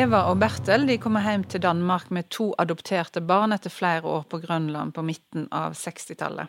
Eva 0.00 0.20
og 0.30 0.38
Bertel 0.40 0.86
de 0.88 0.94
kommer 0.96 1.20
hjem 1.26 1.42
til 1.50 1.60
Danmark 1.60 2.06
med 2.14 2.30
to 2.32 2.46
adopterte 2.62 3.20
barn 3.20 3.52
etter 3.52 3.72
flere 3.72 4.08
år 4.08 4.22
på 4.32 4.38
Grønland 4.40 4.94
på 4.96 5.02
midten 5.04 5.42
av 5.52 5.74
60-tallet. 5.76 6.48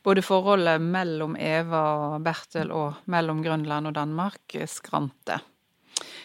Både 0.00 0.22
forholdet 0.24 0.80
mellom 0.80 1.34
Eva 1.36 1.82
og 2.06 2.22
Bertel 2.24 2.70
og 2.72 3.02
mellom 3.12 3.42
Grønland 3.44 3.90
og 3.90 3.92
Danmark 3.98 4.56
skrante. 4.72 5.36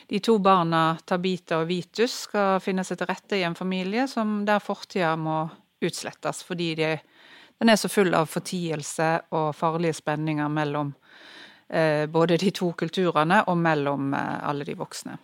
De 0.08 0.22
to 0.24 0.38
barna 0.40 0.94
Tabita 1.04 1.58
og 1.60 1.68
Vitus 1.68 2.16
skal 2.30 2.62
finne 2.64 2.86
seg 2.88 3.02
til 3.02 3.10
rette 3.10 3.40
i 3.42 3.44
en 3.48 3.58
familie 3.58 4.06
som 4.08 4.46
der 4.48 4.64
fortida 4.64 5.18
må 5.20 5.42
utslettes, 5.84 6.46
fordi 6.48 6.70
de, 6.80 6.94
den 7.60 7.74
er 7.74 7.82
så 7.82 7.92
full 7.92 8.16
av 8.16 8.30
fortielse 8.32 9.10
og 9.36 9.50
farlige 9.58 10.00
spenninger 10.00 10.48
mellom 10.48 10.94
eh, 11.68 12.08
både 12.08 12.40
de 12.40 12.54
to 12.56 12.72
kulturene 12.86 13.42
og 13.52 13.60
mellom 13.60 14.14
eh, 14.16 14.40
alle 14.48 14.70
de 14.70 14.78
voksne. 14.80 15.18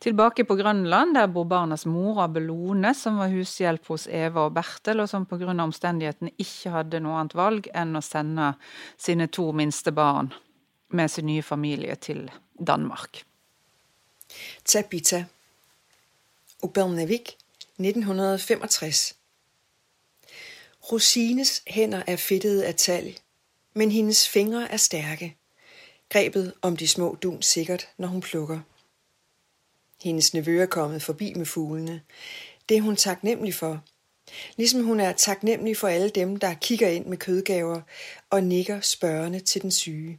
Tilbake 0.00 0.44
på 0.44 0.56
Grønland, 0.56 1.14
der 1.14 1.26
bor 1.26 1.44
barnas 1.44 1.86
mor 1.86 2.22
Abelone, 2.22 2.94
som 2.94 3.18
var 3.18 3.32
hushjelp 3.32 3.86
hos 3.86 4.06
Eva 4.06 4.46
og 4.48 4.54
Bertel, 4.54 5.00
og 5.00 5.08
som 5.08 5.26
pga. 5.26 5.52
omstendighetene 5.62 6.34
ikke 6.38 6.70
hadde 6.70 7.00
noe 7.00 7.18
annet 7.20 7.34
valg 7.34 7.68
enn 7.74 7.96
å 7.96 8.02
sende 8.02 8.54
sine 8.96 9.26
to 9.26 9.52
minste 9.52 9.92
barn 9.92 10.32
med 10.88 11.10
sin 11.10 11.26
nye 11.26 11.42
familie 11.42 11.94
til 11.94 12.30
Danmark. 12.66 13.24
Tabita 14.64 15.24
Obelnevik 16.62 17.36
1965 17.78 19.14
Rosines 20.92 21.62
hænder 21.66 22.02
er 22.06 22.16
fittede 22.16 22.66
af 22.66 22.74
talg, 22.74 23.16
men 23.74 23.90
hendes 23.90 24.28
fingre 24.28 24.72
er 24.72 24.76
stærke. 24.76 25.36
Grebet 26.08 26.52
om 26.62 26.76
de 26.76 26.88
små 26.88 27.16
dun 27.22 27.42
sikkert, 27.42 27.88
når 27.98 28.08
hun 28.08 28.20
plukker. 28.20 28.60
Hendes 30.04 30.34
nevø 30.34 30.62
er 30.62 30.66
kommet 30.66 31.02
forbi 31.02 31.34
med 31.34 31.46
fuglene. 31.46 32.02
Det 32.68 32.76
er 32.76 32.80
hun 32.80 32.96
taknemmelig 32.96 33.54
for. 33.54 33.84
Ligesom 34.56 34.84
hun 34.84 35.00
er 35.00 35.12
taknemmelig 35.12 35.76
for 35.76 35.88
alle 35.88 36.08
dem, 36.08 36.36
der 36.36 36.54
kigger 36.54 36.88
ind 36.88 37.06
med 37.06 37.16
kødgaver 37.16 37.80
og 38.30 38.42
nikker 38.42 38.80
spørgende 38.80 39.40
til 39.40 39.62
den 39.62 39.70
syge. 39.70 40.18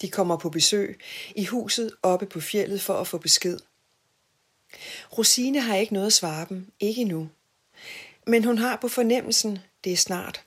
De 0.00 0.08
kommer 0.08 0.36
på 0.36 0.50
besøg 0.50 1.00
i 1.36 1.44
huset 1.44 1.92
oppe 2.02 2.26
på 2.26 2.40
fjellet 2.40 2.82
for 2.82 2.94
at 2.94 3.08
få 3.08 3.18
besked. 3.18 3.58
Rosine 5.18 5.60
har 5.60 5.76
ikke 5.76 5.92
noget 5.92 6.06
at 6.06 6.12
svare 6.12 6.46
dem, 6.48 6.72
ikke 6.80 7.00
endnu. 7.00 7.28
Men 8.26 8.44
hun 8.44 8.58
har 8.58 8.76
på 8.76 8.88
fornemmelsen, 8.88 9.58
det 9.84 9.92
er 9.92 9.96
snart. 9.96 10.44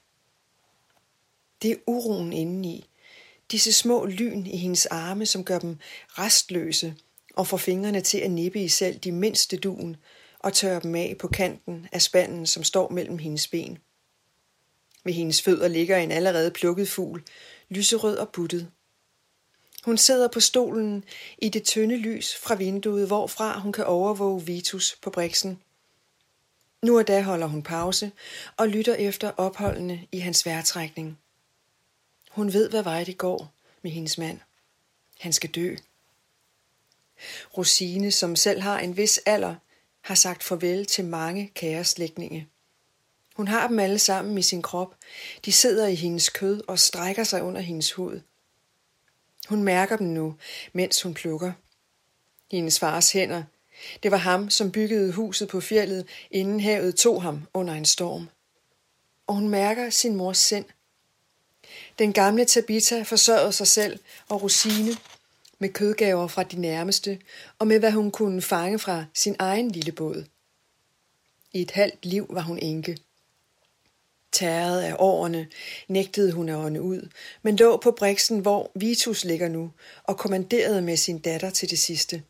Det 1.62 1.72
er 1.72 1.76
uroen 1.88 2.34
indeni. 2.34 2.90
Disse 3.52 3.74
små 3.74 4.06
lyn 4.06 4.46
i 4.46 4.58
hendes 4.58 4.86
arme, 4.86 5.26
som 5.26 5.44
gør 5.44 5.60
dem 5.60 5.78
restløse 6.10 6.96
og 7.36 7.48
får 7.48 7.58
fingrene 7.58 8.02
til 8.02 8.18
at 8.18 8.32
nippe 8.32 8.64
i 8.64 8.68
selv 8.68 8.98
de 8.98 9.12
mindste 9.12 9.58
duen 9.58 9.98
og 10.40 10.54
tørre 10.54 10.80
dem 10.80 10.96
af 10.96 11.16
på 11.20 11.28
kanten 11.28 11.88
af 11.92 12.02
spanden, 12.02 12.46
som 12.46 12.64
står 12.64 12.90
mellem 12.90 13.18
hendes 13.18 13.48
ben. 13.48 13.78
Ved 15.04 15.14
hendes 15.14 15.42
fødder 15.42 15.68
ligger 15.68 15.98
en 15.98 16.12
allerede 16.12 16.52
plukket 16.52 16.90
fugl, 16.90 17.24
lyserød 17.70 18.18
og 18.18 18.30
buttet. 18.30 18.72
Hun 19.86 19.98
sidder 19.98 20.28
på 20.28 20.40
stolen 20.40 21.04
i 21.38 21.50
det 21.50 21.64
tynde 21.64 21.98
lys 21.98 22.36
fra 22.36 22.56
vinduet, 22.56 23.08
hvorfra 23.08 23.60
hun 23.60 23.72
kan 23.72 23.86
overvåge 23.86 24.46
Vitus 24.46 24.98
på 25.02 25.10
briksen. 25.10 25.62
Nu 26.82 26.98
og 26.98 27.08
da 27.08 27.22
holder 27.22 27.48
hun 27.48 27.64
pause 27.64 28.12
og 28.58 28.68
lytter 28.68 28.96
efter 28.96 29.32
opholdene 29.38 30.08
i 30.12 30.20
hans 30.20 30.46
vejrtrækning. 30.46 31.20
Hun 32.32 32.54
ved, 32.54 32.70
hvad 32.70 32.84
vej 32.84 33.04
det 33.04 33.18
går 33.18 33.54
med 33.82 33.92
hendes 33.92 34.18
mand. 34.18 34.40
Han 35.20 35.34
skal 35.34 35.50
dø. 35.50 35.76
Rosine, 37.58 38.12
som 38.12 38.36
selv 38.36 38.62
har 38.62 38.80
en 38.80 38.98
vis 38.98 39.20
alder, 39.26 39.56
har 40.02 40.16
sagt 40.16 40.44
farvel 40.44 40.86
til 40.86 41.06
mange 41.06 41.52
kære 41.56 41.84
slægtninge. 41.84 42.48
Hun 43.36 43.48
har 43.48 43.68
dem 43.68 43.80
alle 43.80 44.00
sammen 44.00 44.38
i 44.38 44.42
sin 44.42 44.62
krop. 44.62 44.96
De 45.46 45.52
sidder 45.52 45.88
i 45.88 45.96
hendes 45.96 46.30
kød 46.30 46.62
og 46.68 46.80
strækker 46.80 47.24
sig 47.24 47.44
under 47.44 47.62
hendes 47.62 47.92
hud. 47.92 48.22
Hun 49.50 49.64
mærker 49.64 49.98
dem 49.98 50.08
nu, 50.08 50.36
mens 50.74 51.02
hun 51.02 51.14
plukker. 51.14 51.52
Hendes 52.52 52.80
fars 52.80 53.12
hænder. 53.12 53.44
Det 54.04 54.12
var 54.12 54.18
ham, 54.18 54.50
som 54.50 54.72
byggede 54.72 55.12
huset 55.12 55.50
på 55.50 55.62
fjellet, 55.62 56.08
inden 56.32 56.60
havet 56.60 56.96
tog 56.96 57.22
ham 57.22 57.48
under 57.54 57.74
en 57.74 57.86
storm. 57.86 58.30
Og 59.28 59.36
hun 59.36 59.50
mærker 59.50 59.90
sin 59.90 60.16
mors 60.16 60.38
sind. 60.38 60.66
Den 62.00 62.14
gamle 62.14 62.46
Tabita 62.46 63.02
forsørgede 63.02 63.54
sig 63.54 63.68
selv 63.68 64.00
og 64.30 64.44
Rosine 64.44 64.98
med 65.66 65.74
kødgaver 65.74 66.28
fra 66.28 66.44
de 66.44 66.62
nærmeste 66.62 67.20
og 67.60 67.68
med 67.68 67.80
hvad 67.80 67.92
hun 67.92 68.12
kunne 68.12 68.42
fange 68.42 68.80
fra 68.80 69.06
sin 69.14 69.36
egen 69.40 69.72
lille 69.72 69.92
båd. 69.92 70.26
I 71.54 71.62
et 71.62 71.72
halvt 71.72 72.06
liv 72.06 72.28
var 72.30 72.42
hun 72.42 72.60
enke. 72.60 72.98
Tæret 74.32 74.82
af 74.82 74.96
årene 75.00 75.48
nægtede 75.88 76.32
hun 76.32 76.50
at 76.50 76.56
ånde 76.56 76.82
ud, 76.82 77.10
men 77.42 77.56
lå 77.56 77.78
på 77.78 77.92
Brixen, 77.92 78.40
hvor 78.40 78.72
Vitus 78.76 79.26
ligger 79.26 79.48
nu, 79.48 79.72
og 80.04 80.18
kommanderede 80.18 80.82
med 80.82 80.98
sin 80.98 81.20
datter 81.20 81.50
til 81.50 81.70
det 81.70 81.80
sidste. 81.80 82.24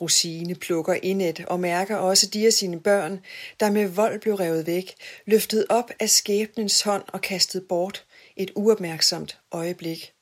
Rosine 0.00 0.54
plukker 0.54 0.94
indet 1.02 1.44
og 1.44 1.60
mærker 1.60 1.96
også 1.96 2.26
de 2.26 2.46
af 2.46 2.52
sine 2.52 2.80
børn, 2.80 3.20
der 3.60 3.70
med 3.70 3.88
vold 3.88 4.20
blev 4.20 4.34
revet 4.34 4.66
væk, 4.66 4.94
løftet 5.26 5.66
op 5.68 5.90
af 6.00 6.10
skæbnens 6.10 6.82
hånd 6.82 7.04
og 7.08 7.20
kastet 7.20 7.68
bort 7.68 8.04
et 8.36 8.50
uopmærksomt 8.54 9.38
øjeblik. 9.52 10.15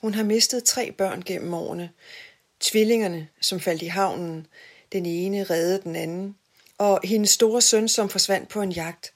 Hun 0.00 0.14
har 0.14 0.24
mistet 0.24 0.64
tre 0.64 0.92
børn 0.92 1.22
gennem 1.22 1.54
årene. 1.54 1.90
Tvillingerne, 2.60 3.28
som 3.40 3.60
faldt 3.60 3.82
i 3.82 3.86
havnen. 3.86 4.46
Den 4.92 5.06
ene 5.06 5.44
reddede 5.44 5.82
den 5.82 5.96
anden. 5.96 6.36
Og 6.78 7.00
hendes 7.04 7.30
store 7.30 7.62
søn, 7.62 7.88
som 7.88 8.08
forsvandt 8.08 8.48
på 8.48 8.62
en 8.62 8.72
jagt. 8.72 9.14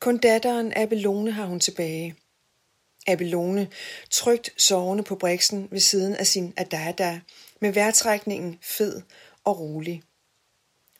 Kun 0.00 0.18
datteren 0.18 0.72
Abelone 0.76 1.30
har 1.30 1.46
hun 1.46 1.60
tilbage. 1.60 2.14
Abelone 3.06 3.68
trygt 4.10 4.62
sovende 4.62 5.02
på 5.02 5.14
briksen 5.14 5.68
ved 5.70 5.80
siden 5.80 6.14
af 6.14 6.26
sin 6.26 6.54
Adada, 6.56 7.20
med 7.60 7.72
vejrtrækningen 7.72 8.58
fed 8.62 9.02
og 9.44 9.60
rolig. 9.60 10.02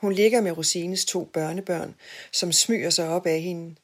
Hun 0.01 0.13
ligger 0.13 0.41
med 0.41 0.53
Rosines 0.53 1.05
to 1.05 1.25
børnebørn, 1.25 1.95
som 2.33 2.53
smyger 2.53 2.91
sig 2.91 3.09
op 3.09 3.27
af 3.27 3.41
hende. 3.41 3.75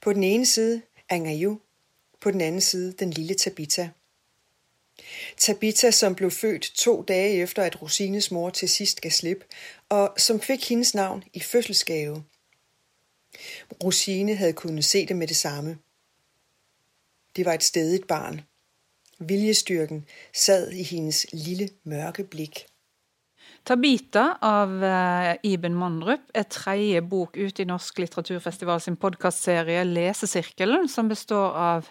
På 0.00 0.12
den 0.12 0.24
ene 0.24 0.46
side 0.46 0.82
Angayu, 1.08 1.60
på 2.20 2.30
den 2.30 2.40
anden 2.40 2.60
side 2.60 2.92
den 2.92 3.10
lille 3.10 3.34
Tabita. 3.34 3.90
Tabita, 5.36 5.90
som 5.90 6.14
blev 6.14 6.30
født 6.30 6.62
to 6.62 7.02
dage 7.02 7.42
efter, 7.42 7.62
at 7.62 7.82
Rosines 7.82 8.30
mor 8.30 8.50
til 8.50 8.68
sidst 8.68 9.00
gav 9.00 9.10
slip, 9.10 9.44
og 9.88 10.14
som 10.18 10.40
fik 10.40 10.68
hendes 10.68 10.94
navn 10.94 11.24
i 11.32 11.40
fødselsgave. 11.40 12.24
Rosine 13.84 14.34
havde 14.34 14.52
kunnet 14.52 14.84
se 14.84 15.06
det 15.06 15.16
med 15.16 15.26
det 15.26 15.36
samme. 15.36 15.78
Det 17.36 17.44
var 17.44 17.52
et 17.52 17.62
stedigt 17.62 18.06
barn. 18.06 18.40
Viljestyrken 19.18 20.06
sad 20.34 20.70
i 20.70 20.82
hendes 20.82 21.26
lille 21.32 21.68
mørke 21.84 22.24
blik. 22.24 22.66
Tabita 23.64 24.24
av 24.44 24.82
eh, 24.84 25.36
Iben 25.42 25.74
Mandrup 25.74 26.26
er 26.36 26.44
tredje 26.52 27.00
bok 27.08 27.38
ut 27.40 27.60
i 27.60 27.64
Norsk 27.64 28.02
litteraturfestival 28.02 28.82
sin 28.84 28.98
podkastserie 29.00 29.86
Lesesirkelen, 29.88 30.88
som 30.88 31.08
består 31.08 31.56
av 31.56 31.88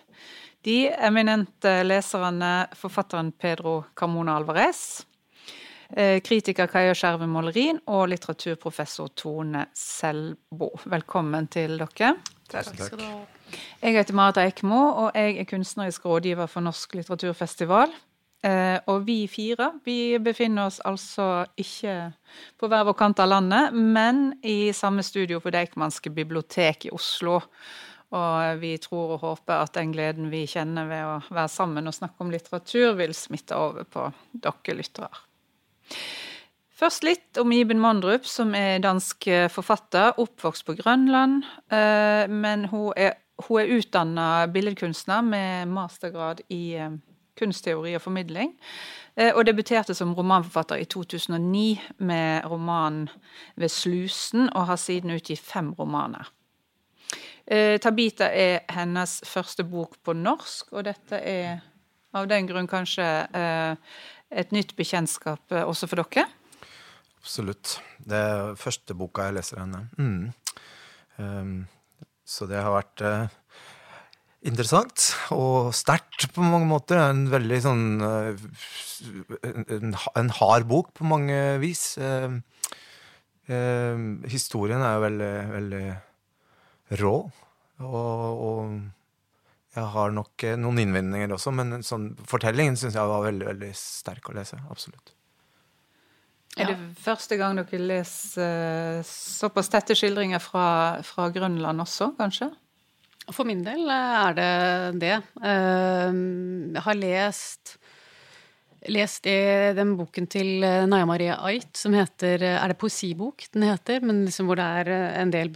de 0.64 0.88
eminente 0.96 1.84
leserne, 1.84 2.68
forfatteren 2.76 3.32
Pedro 3.32 3.84
Carmona 3.96 4.38
Alvarez, 4.38 5.06
eh, 5.90 6.22
kritiker 6.22 6.68
Kaja 6.68 6.96
Skjerve 6.96 7.28
Målerin 7.28 7.82
og 7.88 8.08
litteraturprofessor 8.14 9.12
Tone 9.16 9.66
Selbo. 9.76 10.72
Velkommen 10.86 11.48
til 11.52 11.78
dere. 11.78 12.16
Takk. 12.50 12.74
skal 12.80 12.98
du 12.98 13.04
ha. 13.04 13.20
Jeg 13.82 13.94
heter 13.94 14.14
Marit 14.14 14.38
Eikmo, 14.38 14.80
og 15.04 15.12
jeg 15.16 15.38
er 15.38 15.46
kunstnerisk 15.46 16.06
rådgiver 16.06 16.48
for 16.48 16.62
Norsk 16.62 16.96
litteraturfestival. 16.96 17.92
Eh, 18.44 18.80
og 18.88 19.06
vi 19.08 19.22
fire 19.32 19.70
vi 19.86 20.18
befinner 20.20 20.68
oss 20.68 20.82
altså 20.84 21.46
ikke 21.56 22.12
på 22.60 22.68
hver 22.68 22.84
vår 22.84 22.96
kant 23.00 23.22
av 23.24 23.30
landet, 23.32 23.72
men 23.72 24.34
i 24.44 24.74
samme 24.76 25.04
studio 25.04 25.40
på 25.40 25.52
Deichmanske 25.54 26.12
bibliotek 26.12 26.90
i 26.90 26.92
Oslo. 26.92 27.40
Og 28.14 28.60
vi 28.62 28.76
tror 28.82 29.16
og 29.16 29.24
håper 29.24 29.64
at 29.64 29.74
den 29.78 29.94
gleden 29.96 30.30
vi 30.30 30.44
kjenner 30.50 30.86
ved 30.90 31.06
å 31.08 31.16
være 31.34 31.50
sammen 31.50 31.90
og 31.90 31.96
snakke 31.98 32.22
om 32.22 32.34
litteratur, 32.34 32.94
vil 33.00 33.16
smitte 33.18 33.58
over 33.58 33.88
på 33.90 34.06
dere 34.34 34.78
lyttere. 34.78 35.24
Først 36.78 37.06
litt 37.06 37.40
om 37.42 37.52
Iben 37.54 37.82
Mondrup, 37.82 38.26
som 38.28 38.54
er 38.58 38.82
dansk 38.84 39.30
forfatter, 39.54 40.18
oppvokst 40.20 40.66
på 40.68 40.76
Grønland. 40.78 41.46
Eh, 41.72 42.26
men 42.30 42.68
hun 42.72 42.92
er, 42.98 43.16
hun 43.48 43.62
er 43.62 43.74
utdanna 43.78 44.28
billedkunstner 44.52 45.22
med 45.26 45.72
mastergrad 45.72 46.42
i 46.52 46.64
eh, 46.82 46.98
kunstteori 47.40 47.96
og 47.96 48.04
formidling. 48.04 48.54
Eh, 49.16 49.32
og 49.36 49.46
debuterte 49.46 49.94
som 49.94 50.14
romanforfatter 50.18 50.82
i 50.82 50.86
2009 50.86 51.82
med 51.98 52.46
romanen 52.46 53.10
'Ved 53.56 53.70
slusen', 53.70 54.50
og 54.56 54.66
har 54.66 54.76
siden 54.76 55.12
utgitt 55.12 55.40
fem 55.40 55.74
romaner. 55.74 56.32
Eh, 57.44 57.76
Tabita 57.84 58.30
er 58.32 58.62
hennes 58.72 59.18
første 59.28 59.66
bok 59.68 59.98
på 60.04 60.16
norsk, 60.16 60.72
og 60.72 60.86
dette 60.88 61.20
er 61.20 61.60
av 62.16 62.30
den 62.32 62.48
grunn 62.48 62.70
kanskje 62.72 63.04
eh, 63.36 63.76
et 64.32 64.54
nytt 64.56 64.72
bekjentskap 64.78 65.52
også 65.64 65.90
for 65.92 66.04
dere? 66.04 66.30
Absolutt. 67.20 67.78
Det 68.00 68.20
er 68.20 68.56
første 68.60 68.96
boka 68.98 69.28
jeg 69.28 69.38
leser 69.38 69.62
henne. 69.64 69.86
Mm. 70.00 70.32
Um, 71.20 71.54
så 72.26 72.48
det 72.50 72.60
har 72.60 72.74
vært 72.74 73.04
interessant 74.44 75.12
og 75.32 75.72
sterkt 75.76 76.28
på 76.36 76.44
mange 76.44 76.68
måter. 76.68 77.00
En 77.00 77.28
veldig 77.32 77.60
sånn 77.64 77.86
en, 78.04 79.94
en, 79.94 80.34
hard 80.40 80.68
bok 80.68 80.92
på 80.98 81.08
mange 81.08 81.38
vis. 81.64 81.94
Uh, 82.02 82.42
historien 84.32 84.84
er 84.84 84.98
jo 84.98 85.06
veldig, 85.06 85.34
veldig 85.54 85.86
rå. 87.00 87.16
Og, 87.84 88.44
og, 88.48 88.76
jeg 89.74 89.90
har 89.96 90.14
nok 90.14 90.44
noen 90.62 90.84
innvendinger 90.84 91.34
også, 91.34 91.52
men 91.58 91.82
sånn, 91.82 92.12
fortellingen 92.30 92.78
syns 92.78 92.94
jeg 92.94 93.10
var 93.10 93.24
veldig, 93.26 93.48
veldig 93.50 93.72
sterk 93.78 94.30
å 94.30 94.36
lese. 94.38 94.60
Absolutt. 94.70 95.16
Er 96.54 96.70
det 96.70 96.78
første 97.02 97.38
gang 97.40 97.58
dere 97.58 97.80
leser 97.82 99.02
såpass 99.08 99.72
tette 99.74 99.96
skildringer 99.98 100.42
fra, 100.44 100.66
fra, 101.06 101.32
Grønland 101.34 101.82
også, 101.82 102.12
kanskje? 102.20 102.52
For 103.32 103.48
min 103.48 103.64
del 103.66 103.90
er 103.90 104.38
det 104.38 104.52
det. 105.02 105.16
Eh, 105.42 106.20
jeg 106.76 106.86
har 106.86 107.00
lest 107.00 107.78
lest 108.92 109.28
i 109.30 109.36
den 109.78 109.94
boken 110.00 110.28
til 110.32 110.64
Naya 110.64 111.06
Marie 111.08 111.36
Ait 111.36 111.78
som 111.78 111.96
heter 111.96 112.42
Er 112.50 112.72
det 112.72 112.80
poesibok 112.82 113.46
den 113.54 113.68
heter? 113.68 114.04
Men 114.04 114.24
liksom 114.28 114.50
hvor 114.50 114.60
det 114.60 114.66
er 114.82 114.92
en 115.22 115.32
del 115.34 115.52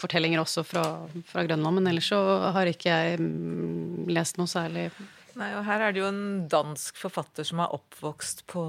fortellinger 0.00 0.42
også 0.42 0.64
fra, 0.66 0.84
fra 1.30 1.46
Grønland. 1.46 1.80
Men 1.80 1.92
ellers 1.92 2.10
så 2.12 2.20
har 2.56 2.70
ikke 2.70 2.90
jeg 2.90 3.22
mm, 3.22 4.10
lest 4.12 4.40
noe 4.40 4.50
særlig 4.50 4.90
Nei, 5.38 5.52
og 5.54 5.62
Her 5.64 5.84
er 5.84 5.94
det 5.94 6.00
jo 6.02 6.08
en 6.08 6.46
dansk 6.50 6.98
forfatter 6.98 7.46
som 7.46 7.62
er 7.62 7.72
oppvokst 7.76 8.42
på 8.50 8.62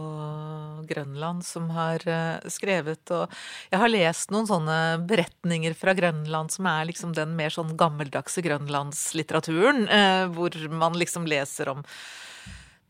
Grønland, 0.87 1.43
som 1.43 1.69
har 1.73 2.05
skrevet 2.53 3.11
og 3.15 3.33
Jeg 3.71 3.81
har 3.81 3.91
lest 3.91 4.31
noen 4.31 4.47
sånne 4.49 4.77
beretninger 5.09 5.75
fra 5.77 5.95
Grønland 5.97 6.53
som 6.53 6.69
er 6.69 6.87
liksom 6.91 7.15
den 7.17 7.33
mer 7.35 7.53
sånn 7.53 7.73
gammeldagse 7.79 8.43
grønlandslitteraturen, 8.45 9.87
hvor 10.35 10.55
man 10.71 10.99
liksom 11.01 11.25
leser 11.29 11.73
om 11.73 11.81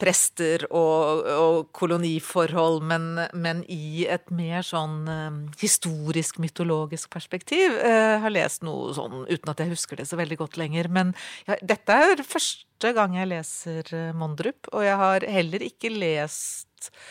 prester 0.01 0.65
og, 0.73 1.27
og 1.29 1.69
koloniforhold, 1.77 2.81
men, 2.89 3.07
men, 3.37 3.63
i 3.71 4.07
et 4.09 4.31
mer 4.33 4.65
sånn 4.65 5.05
um, 5.05 5.39
historisk, 5.61 6.39
mytologisk 6.41 7.11
perspektiv. 7.13 7.77
Uh, 7.83 8.17
har 8.23 8.33
lest 8.33 8.65
noe 8.65 8.95
sånn 8.97 9.25
uten 9.29 9.53
at 9.53 9.61
jeg 9.61 9.73
husker 9.75 10.01
det 10.01 10.07
så 10.09 10.19
veldig 10.19 10.39
godt 10.41 10.57
lenger. 10.61 10.89
Men 10.93 11.13
ja, 11.49 11.59
dette 11.61 11.99
er 12.07 12.25
første 12.25 12.95
gang 12.97 13.17
jeg 13.19 13.29
leser 13.31 13.93
uh, 13.93 14.09
Mondrup, 14.17 14.71
og 14.73 14.87
jeg 14.87 14.97
har 15.03 15.27
heller 15.37 15.69
ikke 15.69 15.93
lest 15.93 17.01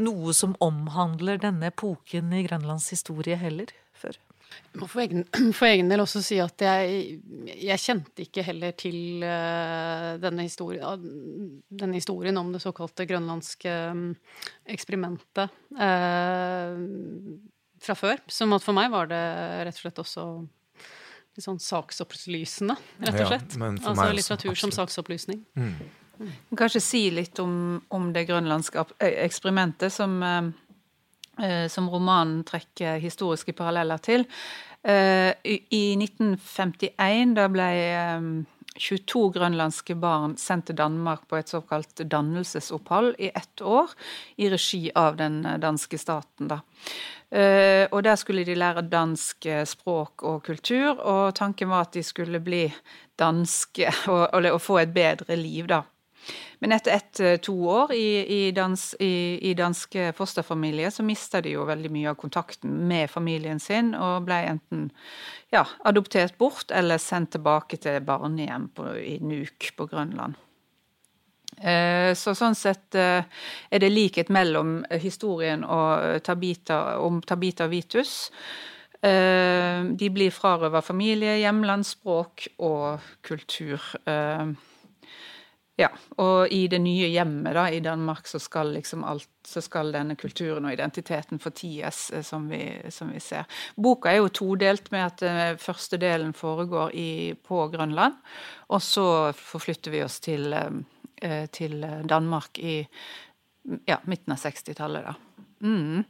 noe 0.00 0.32
som 0.36 0.56
omhandler 0.64 1.40
denne 1.40 1.68
epoken 1.68 2.32
i 2.32 2.44
Grønlands 2.46 2.88
historie 2.94 3.36
heller. 3.36 3.68
Jeg 4.72 4.80
må 4.80 4.88
for 4.88 5.02
egen, 5.04 5.24
for 5.58 5.68
egen, 5.68 5.90
del 5.92 6.02
også 6.02 6.22
si 6.24 6.38
at 6.42 6.64
jeg, 6.64 7.18
jeg 7.52 7.82
kjente 7.82 8.24
ikke 8.24 8.44
heller 8.46 8.74
til 8.78 9.24
uh, 9.24 10.14
denne, 10.22 10.46
historien, 10.46 11.06
denne, 11.68 11.98
historien, 11.98 12.40
om 12.40 12.52
det 12.54 12.62
såkalte 12.64 13.06
grønlandske 13.10 13.74
um, 13.92 14.08
eksperimentet 14.72 15.52
uh, 15.76 16.74
fra 17.82 17.98
før. 17.98 18.22
Som 18.32 18.56
at 18.56 18.64
for 18.64 18.76
meg 18.76 18.92
var 18.94 19.10
det 19.12 19.22
rett 19.68 19.78
og 19.78 19.84
slett 19.84 20.02
også 20.04 20.26
litt 21.32 21.46
sånn 21.46 21.60
saksopplysende, 21.62 22.76
rett 23.06 23.22
og 23.24 23.30
slett. 23.32 23.56
Ja, 23.56 23.74
altså 23.92 24.08
litteratur 24.12 24.58
som 24.58 24.72
saksopplysning. 24.74 25.44
Mm. 25.56 25.74
Mm. 26.22 26.32
Kanskje 26.60 26.82
si 26.84 27.06
litt 27.10 27.40
om, 27.42 27.80
om 27.92 28.10
det 28.14 28.26
grønlandske 28.28 28.84
eksperimentet 29.00 29.92
som 29.92 30.20
uh, 30.20 30.52
Eh, 30.52 30.61
som 31.68 31.88
romanen 31.90 32.44
trekker 32.46 33.00
historiske 33.02 33.54
paralleller 33.58 33.98
til. 33.98 34.26
Eh, 34.82 35.34
I 35.70 35.94
1951, 35.96 37.34
da 37.38 37.46
ble 37.52 37.68
22 38.74 39.20
eh, 39.22 39.30
grønlandske 39.36 39.94
barn 39.94 40.34
sendt 40.40 40.70
til 40.70 40.78
Danmark 40.80 41.28
på 41.30 41.38
et 41.38 41.52
såkalt 41.52 42.02
dannelsesopphold 42.10 43.14
i 43.22 43.30
ett 43.30 43.62
år, 43.62 43.94
i 44.42 44.50
regi 44.50 44.88
av 44.94 45.20
den 45.20 45.42
danske 45.62 45.98
staten. 45.98 46.50
da. 46.50 46.62
Og 47.32 48.02
der 48.04 48.16
skulle 48.20 48.44
de 48.44 48.54
lære 48.58 48.82
dansk 48.92 49.46
språk 49.64 50.22
og 50.28 50.42
kultur, 50.44 50.98
og 51.00 51.34
tanken 51.34 51.70
var 51.70 51.86
at 51.86 51.94
de 51.96 52.02
skulle 52.04 52.42
bli 52.44 52.66
danske 53.16 53.88
og, 54.12 54.34
og 54.36 54.60
få 54.60 54.82
et 54.82 54.92
bedre 54.92 55.38
liv, 55.40 55.70
da. 55.70 55.80
Men 56.62 56.72
etter 56.72 56.92
ett-to 56.94 57.54
eh, 57.58 57.74
år 57.74 57.92
i, 57.92 58.08
i, 58.46 58.50
dans, 58.54 58.94
i, 59.00 59.38
i, 59.50 59.54
danske 59.58 60.12
fosterfamilier 60.14 60.92
så 60.94 61.02
mista 61.02 61.40
de 61.42 61.56
jo 61.56 61.64
veldig 61.66 61.90
mye 61.90 62.12
av 62.12 62.20
kontakten 62.20 62.76
med 62.86 63.10
familien 63.10 63.58
sin, 63.60 63.90
og 63.98 64.28
ble 64.28 64.38
enten 64.52 64.84
ja, 65.50 65.64
adoptert 65.82 66.38
bort 66.38 66.70
eller 66.70 67.02
sendt 67.02 67.34
tilbake 67.34 67.80
til 67.82 67.98
barnehjem 68.06 68.70
på, 68.78 68.86
i 68.94 69.18
Nuuk 69.18 69.72
på 69.74 69.88
Grønland. 69.90 70.38
Eh, 71.58 72.14
så 72.14 72.38
sånn 72.38 72.54
sett 72.54 72.94
eh, 72.94 73.26
er 73.66 73.82
det 73.82 73.90
likhet 73.90 74.30
mellom 74.30 74.84
historien 75.02 75.66
Tabita, 76.22 76.82
om 77.02 77.18
Tabita 77.26 77.66
Vitus. 77.66 78.30
De 79.02 80.08
blir 80.14 80.30
frarøva 80.30 80.78
familie, 80.78 81.40
hjemland, 81.40 81.82
språk 81.82 82.44
og 82.62 83.02
kultur. 83.26 83.82
Ja, 85.82 85.88
og 86.22 86.52
i 86.54 86.66
det 86.70 86.78
nye 86.82 87.08
hjemmet 87.10 87.56
da, 87.56 87.64
i 87.72 87.80
Danmark 87.82 88.28
så 88.30 88.38
skal 88.42 88.70
liksom 88.76 89.02
alt, 89.08 89.30
så 89.46 89.62
skal 89.64 89.90
denne 89.94 90.14
kulturen 90.20 90.68
og 90.68 90.74
identiteten 90.76 91.40
forties, 91.42 92.04
eh, 92.12 92.22
som 92.26 92.46
vi, 92.50 92.62
som 92.94 93.10
vi 93.10 93.18
ser. 93.22 93.48
Boka 93.74 94.12
er 94.12 94.20
jo 94.20 94.30
todelt 94.30 94.92
med 94.94 95.06
at 95.08 95.24
uh, 95.26 95.58
første 95.58 95.98
delen 95.98 96.30
foregår 96.38 96.94
i, 96.94 97.10
på 97.34 97.64
Grønland, 97.72 98.20
og 98.70 98.82
så 98.84 99.06
forflytter 99.34 99.94
vi 99.94 100.04
oss 100.06 100.20
til, 100.22 100.54
uh, 100.54 101.44
til 101.50 101.82
Danmark 102.08 102.62
i 102.62 102.76
ja, 103.88 103.98
midten 104.10 104.36
av 104.36 104.42
60-tallet, 104.42 105.10
da. 105.10 105.18
Mm. 105.62 106.02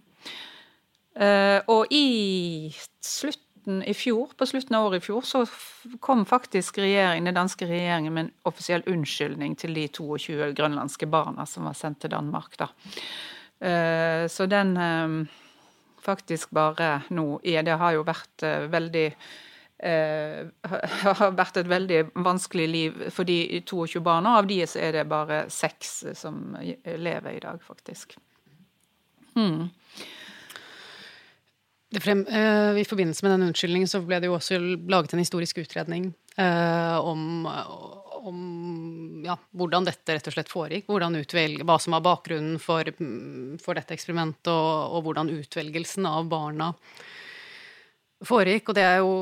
Og 1.68 1.90
i 1.92 2.72
slutt 3.04 3.51
slutten 3.62 3.82
i 3.82 3.94
fjor, 3.94 4.30
på 4.36 4.46
slutten 4.46 4.76
av 4.76 4.86
året 4.86 5.02
i 5.02 5.06
fjor, 5.06 5.22
så 5.22 5.46
kom 6.00 6.24
faktisk 6.24 6.78
regjeringen, 6.78 7.24
den 7.24 7.34
danske 7.34 7.66
regjeringen 7.66 8.14
med 8.14 8.24
en 8.24 8.32
offisiell 8.44 8.82
unnskyldning 8.86 9.56
til 9.56 9.74
de 9.74 9.88
22 9.88 10.52
grønlandske 10.54 11.06
barna 11.06 11.46
som 11.46 11.64
var 11.64 11.74
sendt 11.74 12.00
til 12.00 12.10
Danmark. 12.10 12.56
da. 12.58 12.68
Eh, 13.60 14.28
så 14.28 14.46
den 14.46 14.76
eh, 14.76 15.26
faktisk 16.02 16.50
bare 16.50 17.02
nå 17.10 17.38
Det 17.42 17.78
har 17.78 17.92
jo 17.92 18.02
vært 18.02 18.42
eh, 18.42 18.68
veldig 18.68 19.12
har 19.82 21.32
vært 21.34 21.56
et 21.56 21.66
veldig 21.66 22.12
vanskelig 22.14 22.68
liv 22.68 23.10
for 23.10 23.24
de 23.24 23.60
22 23.66 24.00
barna. 24.00 24.38
Av 24.38 24.46
de 24.46 24.60
så 24.64 24.78
er 24.78 24.92
det 24.92 25.08
bare 25.10 25.50
seks 25.50 26.04
som 26.14 26.54
lever 26.84 27.32
i 27.32 27.40
dag, 27.40 27.58
faktisk. 27.66 28.14
Hmm. 29.34 29.72
Frem, 32.00 32.22
uh, 32.24 32.78
I 32.80 32.86
forbindelse 32.88 33.24
med 33.24 33.34
den 33.34 33.48
unnskyldningen 33.50 33.90
så 33.90 34.00
ble 34.00 34.22
det 34.22 34.30
jo 34.30 34.36
også 34.38 34.56
laget 34.88 35.12
en 35.12 35.20
historisk 35.20 35.58
utredning 35.60 36.06
uh, 36.40 36.96
om, 37.04 37.44
om 38.22 38.38
ja, 39.26 39.36
hvordan 39.52 39.86
dette 39.86 40.16
rett 40.16 40.30
og 40.30 40.36
slett 40.36 40.52
foregikk. 40.52 40.88
Utvelge, 40.88 41.66
hva 41.68 41.78
som 41.82 41.96
var 41.96 42.04
bakgrunnen 42.06 42.56
for, 42.62 42.88
for 43.62 43.78
dette 43.78 43.96
eksperimentet, 43.96 44.52
og, 44.52 44.96
og, 44.96 45.02
hvordan 45.08 45.34
utvelgelsen 45.36 46.08
av 46.08 46.30
barna 46.32 46.72
foregikk. 48.26 48.70
Og 48.70 48.78
det 48.78 48.84
er 48.86 48.98
jo 49.02 49.12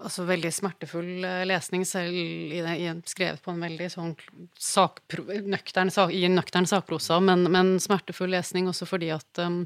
altså, 0.00 0.26
veldig 0.28 0.52
smertefull 0.54 1.26
eh, 1.26 1.44
lesning, 1.50 1.84
selv 1.88 2.14
i, 2.14 2.60
i, 2.62 2.90
skrevet 3.10 3.42
på 3.44 3.54
en 3.54 3.64
veldig 3.64 3.90
sånn 3.92 4.12
sakpro, 4.56 5.26
nøktern, 5.44 5.92
i 6.14 6.24
nøktern 6.30 6.68
sakprosa, 6.70 7.20
men, 7.20 7.48
men, 7.50 7.76
smertefull 7.82 8.32
lesning 8.34 8.70
også 8.70 8.88
fordi 8.88 9.10
at 9.14 9.42
um, 9.42 9.64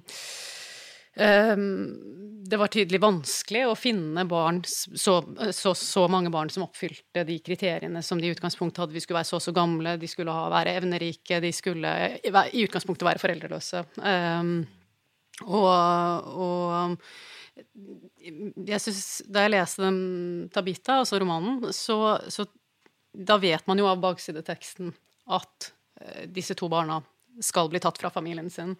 det 2.48 2.56
var 2.56 2.70
tydelig 2.72 3.00
vanskelig 3.02 3.64
å 3.68 3.76
finne 3.76 4.24
barn, 4.28 4.62
så, 4.64 5.18
så, 5.52 5.74
så, 5.76 6.04
mange 6.08 6.30
barn 6.32 6.50
som 6.52 6.64
oppfylte 6.64 7.24
de 7.28 7.38
kriteriene 7.44 8.02
som 8.04 8.20
de 8.20 8.28
i 8.28 8.32
utgangspunktet 8.32 8.82
hadde. 8.82 8.96
Vi 8.96 9.02
skulle 9.04 9.18
være 9.20 9.28
så 9.28 9.38
og 9.38 9.44
så 9.44 9.54
gamle, 9.56 9.96
de 10.00 10.08
skulle 10.08 10.34
ha, 10.34 10.46
være 10.52 10.76
evnerike, 10.80 11.40
de 11.44 11.52
skulle 11.54 11.92
i 12.24 12.64
utgangspunktet 12.64 13.08
være 13.10 13.22
foreldreløse. 13.22 13.84
Um, 14.00 14.54
og, 15.44 15.68
og, 16.40 16.96
jeg 18.64 18.80
synes, 18.80 19.04
Da 19.28 19.44
jeg 19.44 19.56
leste 19.56 19.84
den 19.84 20.00
Tabita, 20.54 21.00
altså 21.02 21.20
romanen, 21.20 21.72
så, 21.76 22.16
så 22.32 22.46
da 23.12 23.36
vet 23.42 23.66
man 23.68 23.80
jo 23.80 23.90
av 23.90 24.00
baksideteksten 24.00 24.94
at 25.36 25.72
uh, 26.00 26.22
disse 26.32 26.56
to 26.56 26.70
barna 26.72 27.02
skal 27.44 27.68
bli 27.70 27.80
tatt 27.82 27.98
fra 28.00 28.10
familien 28.10 28.48
sin. 28.50 28.72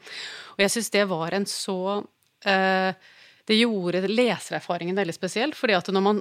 Og 0.57 0.63
jeg 0.65 0.73
syns 0.73 0.95
det 0.95 1.11
var 1.11 1.37
en 1.37 1.45
så 1.47 1.79
Eh, 2.01 2.18
det 2.45 3.57
gjorde 3.57 4.05
lesererfaringen 4.07 4.97
veldig 4.97 5.15
spesielt. 5.17 5.57
fordi 5.57 5.75
at 5.75 5.89
når 5.93 6.05
man 6.05 6.21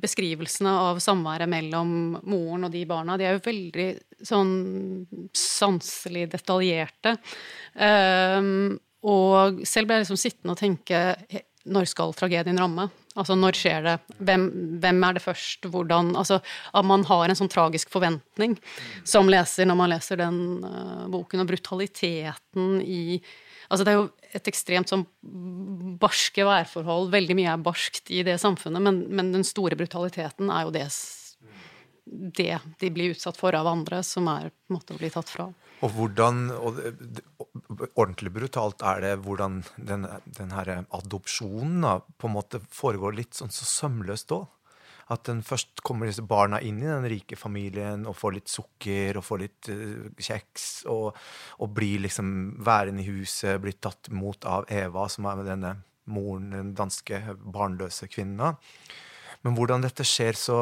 Beskrivelsene 0.00 0.70
av 0.70 0.98
samværet 1.02 1.48
mellom 1.48 1.90
moren 2.24 2.64
og 2.64 2.72
de 2.72 2.86
barna, 2.88 3.18
de 3.20 3.26
er 3.28 3.34
jo 3.36 3.42
veldig 3.44 3.88
sånn 4.24 4.52
sanselig 5.36 6.22
detaljerte. 6.32 7.16
Um, 7.76 8.78
og 9.04 9.60
selv 9.68 9.88
ble 9.88 9.98
jeg 9.98 10.06
liksom 10.06 10.20
sittende 10.20 10.56
og 10.56 10.60
tenke 10.60 11.02
når 11.70 11.90
skal 11.90 12.14
tragedien 12.16 12.58
ramme? 12.60 12.88
Altså, 13.18 13.34
når 13.36 13.58
skjer 13.58 13.84
det? 13.84 13.96
Hvem, 14.22 14.46
hvem, 14.80 15.04
er 15.04 15.16
det 15.16 15.24
først? 15.24 15.66
Hvordan 15.68 16.14
Altså, 16.16 16.40
at 16.72 16.86
man 16.86 17.04
har 17.08 17.28
en 17.28 17.38
sånn 17.38 17.52
tragisk 17.52 17.90
forventning 17.92 18.56
som 19.04 19.28
leser 19.30 19.68
når 19.68 19.78
man 19.80 19.92
leser 19.92 20.20
den 20.22 20.40
uh, 20.64 21.06
boken, 21.12 21.42
og 21.42 21.50
brutaliteten 21.50 22.80
i 22.80 23.20
Altså, 23.70 23.86
det 23.86 23.92
er 23.92 24.00
jo 24.00 24.08
et 24.34 24.50
ekstremt 24.50 24.90
sånn 24.90 25.06
barske 26.02 26.42
værforhold. 26.46 27.12
Veldig 27.12 27.36
mye 27.38 27.54
er 27.54 27.62
barskt 27.62 28.10
i 28.10 28.24
det 28.26 28.36
samfunnet, 28.42 28.82
men, 28.82 29.04
men 29.14 29.30
den 29.36 29.46
store 29.46 29.78
brutaliteten 29.78 30.50
er 30.50 30.66
jo 30.66 30.72
det, 30.74 30.86
det 32.40 32.52
de 32.82 32.90
blir 32.90 33.14
utsatt 33.14 33.38
for 33.38 33.54
av 33.54 33.70
andre, 33.70 34.02
som 34.06 34.26
er 34.32 34.50
på 34.50 34.72
en 34.72 34.78
måte 34.80 34.96
å 34.96 35.00
bli 35.00 35.12
tatt 35.14 35.30
fra. 35.30 35.46
Og 35.80 35.94
hvordan 35.96 36.48
og 36.58 36.80
Ordentlig 37.96 38.32
brutalt 38.34 38.82
er 38.84 39.00
det 39.04 39.12
hvordan 39.24 39.60
den, 39.78 40.04
den 40.36 40.50
her 40.52 40.82
adopsjonen 40.82 41.80
da, 41.84 41.94
på 42.20 42.28
en 42.28 42.34
måte 42.34 42.60
foregår 42.74 43.14
litt 43.16 43.38
sånn 43.38 43.52
så 43.54 43.66
sømløst 43.68 44.34
òg. 44.36 44.48
At 45.10 45.24
den 45.26 45.42
først 45.42 45.82
kommer 45.86 46.06
disse 46.06 46.22
barna 46.26 46.60
inn 46.62 46.78
i 46.82 46.88
den 46.88 47.06
rike 47.10 47.38
familien 47.38 48.06
og 48.06 48.16
får 48.18 48.36
litt 48.36 48.52
sukker 48.52 49.18
og 49.18 49.26
får 49.26 49.42
litt 49.42 49.70
uh, 49.72 50.08
kjeks 50.20 50.66
og, 50.90 51.08
og, 51.58 51.72
blir 51.74 52.04
liksom 52.06 52.32
værende 52.66 53.02
i 53.02 53.08
huset, 53.10 53.58
blir 53.62 53.78
tatt 53.82 54.10
imot 54.12 54.46
av 54.46 54.68
Eva, 54.70 55.08
som 55.10 55.26
er 55.30 55.42
denne 55.48 55.74
moren, 56.10 56.50
den 56.54 56.74
danske 56.78 57.20
barnløse 57.42 58.08
kvinnen. 58.10 58.58
Men 59.42 59.56
hvordan 59.56 59.82
dette 59.84 60.06
skjer 60.06 60.38
så 60.38 60.60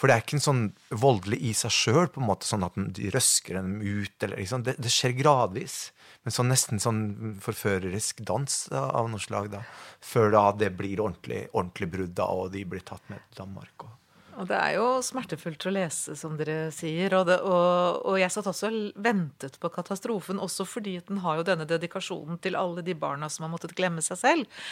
For 0.00 0.08
det 0.08 0.14
er 0.16 0.22
ikke 0.24 0.38
en 0.38 0.46
sånn 0.46 0.62
voldelig 0.96 1.36
i 1.44 1.50
seg 1.56 1.74
sjøl, 1.76 2.06
sånn 2.40 2.64
at 2.64 2.78
de 2.96 3.10
røsker 3.12 3.58
dem 3.58 3.74
ut. 3.84 4.14
Eller, 4.24 4.38
liksom. 4.40 4.64
det, 4.64 4.78
det, 4.80 4.92
skjer 4.92 5.12
gradvis. 5.18 5.90
Men 6.24 6.32
sånn, 6.32 6.48
nesten 6.48 6.80
sånn 6.80 7.02
forførerisk 7.44 8.22
dans 8.28 8.62
da, 8.72 8.86
av 8.96 9.10
noe 9.12 9.20
slag. 9.20 9.50
da 9.52 9.60
før 10.00 10.32
da 10.32 10.44
det 10.56 10.72
blir 10.78 11.02
ordentlig, 11.04 11.46
ordentlig 11.52 11.90
brudd, 11.92 12.14
da, 12.16 12.30
og 12.32 12.52
de 12.56 12.64
blir 12.64 12.84
tatt 12.86 13.04
med 13.12 13.20
til 13.28 13.44
Danmark. 13.44 13.84
Og. 13.84 13.99
Og 14.40 14.48
det 14.48 14.56
er 14.56 14.76
jo 14.78 14.86
smertefullt 15.04 15.66
å 15.68 15.72
lese, 15.74 16.14
som 16.16 16.36
dere 16.38 16.70
sier. 16.72 17.12
Og, 17.18 17.26
det, 17.28 17.36
og, 17.44 18.00
og, 18.08 18.16
jeg 18.20 18.32
satt 18.32 18.48
også 18.48 18.70
og 18.70 19.02
ventet 19.04 19.58
på 19.60 19.70
katastrofen, 19.74 20.40
også 20.40 20.64
fordi 20.68 20.96
den 21.08 21.20
har 21.24 21.40
jo 21.40 21.46
denne 21.50 21.66
dedikasjonen 21.68 22.40
til 22.40 22.56
alle 22.56 22.84
de 22.86 22.94
barna 22.96 23.28
som 23.28 23.44
har 23.44 23.52
måttet 23.52 23.76
glemme 23.76 24.00
seg 24.04 24.20
selv. 24.20 24.62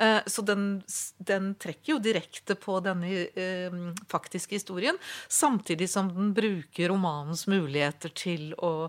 Eh, 0.00 0.20
så 0.24 0.44
den, 0.48 0.66
den 1.20 1.52
trekker 1.60 1.96
jo 1.96 2.00
direkte 2.02 2.56
på 2.56 2.78
denne 2.84 3.28
eh, 3.28 3.78
faktiske 4.08 4.56
historien, 4.56 4.96
samtidig 5.28 5.90
som 5.92 6.08
den 6.14 6.32
bruker 6.36 6.88
romanens 6.94 7.44
muligheter 7.50 8.14
til 8.16 8.54
å 8.56 8.88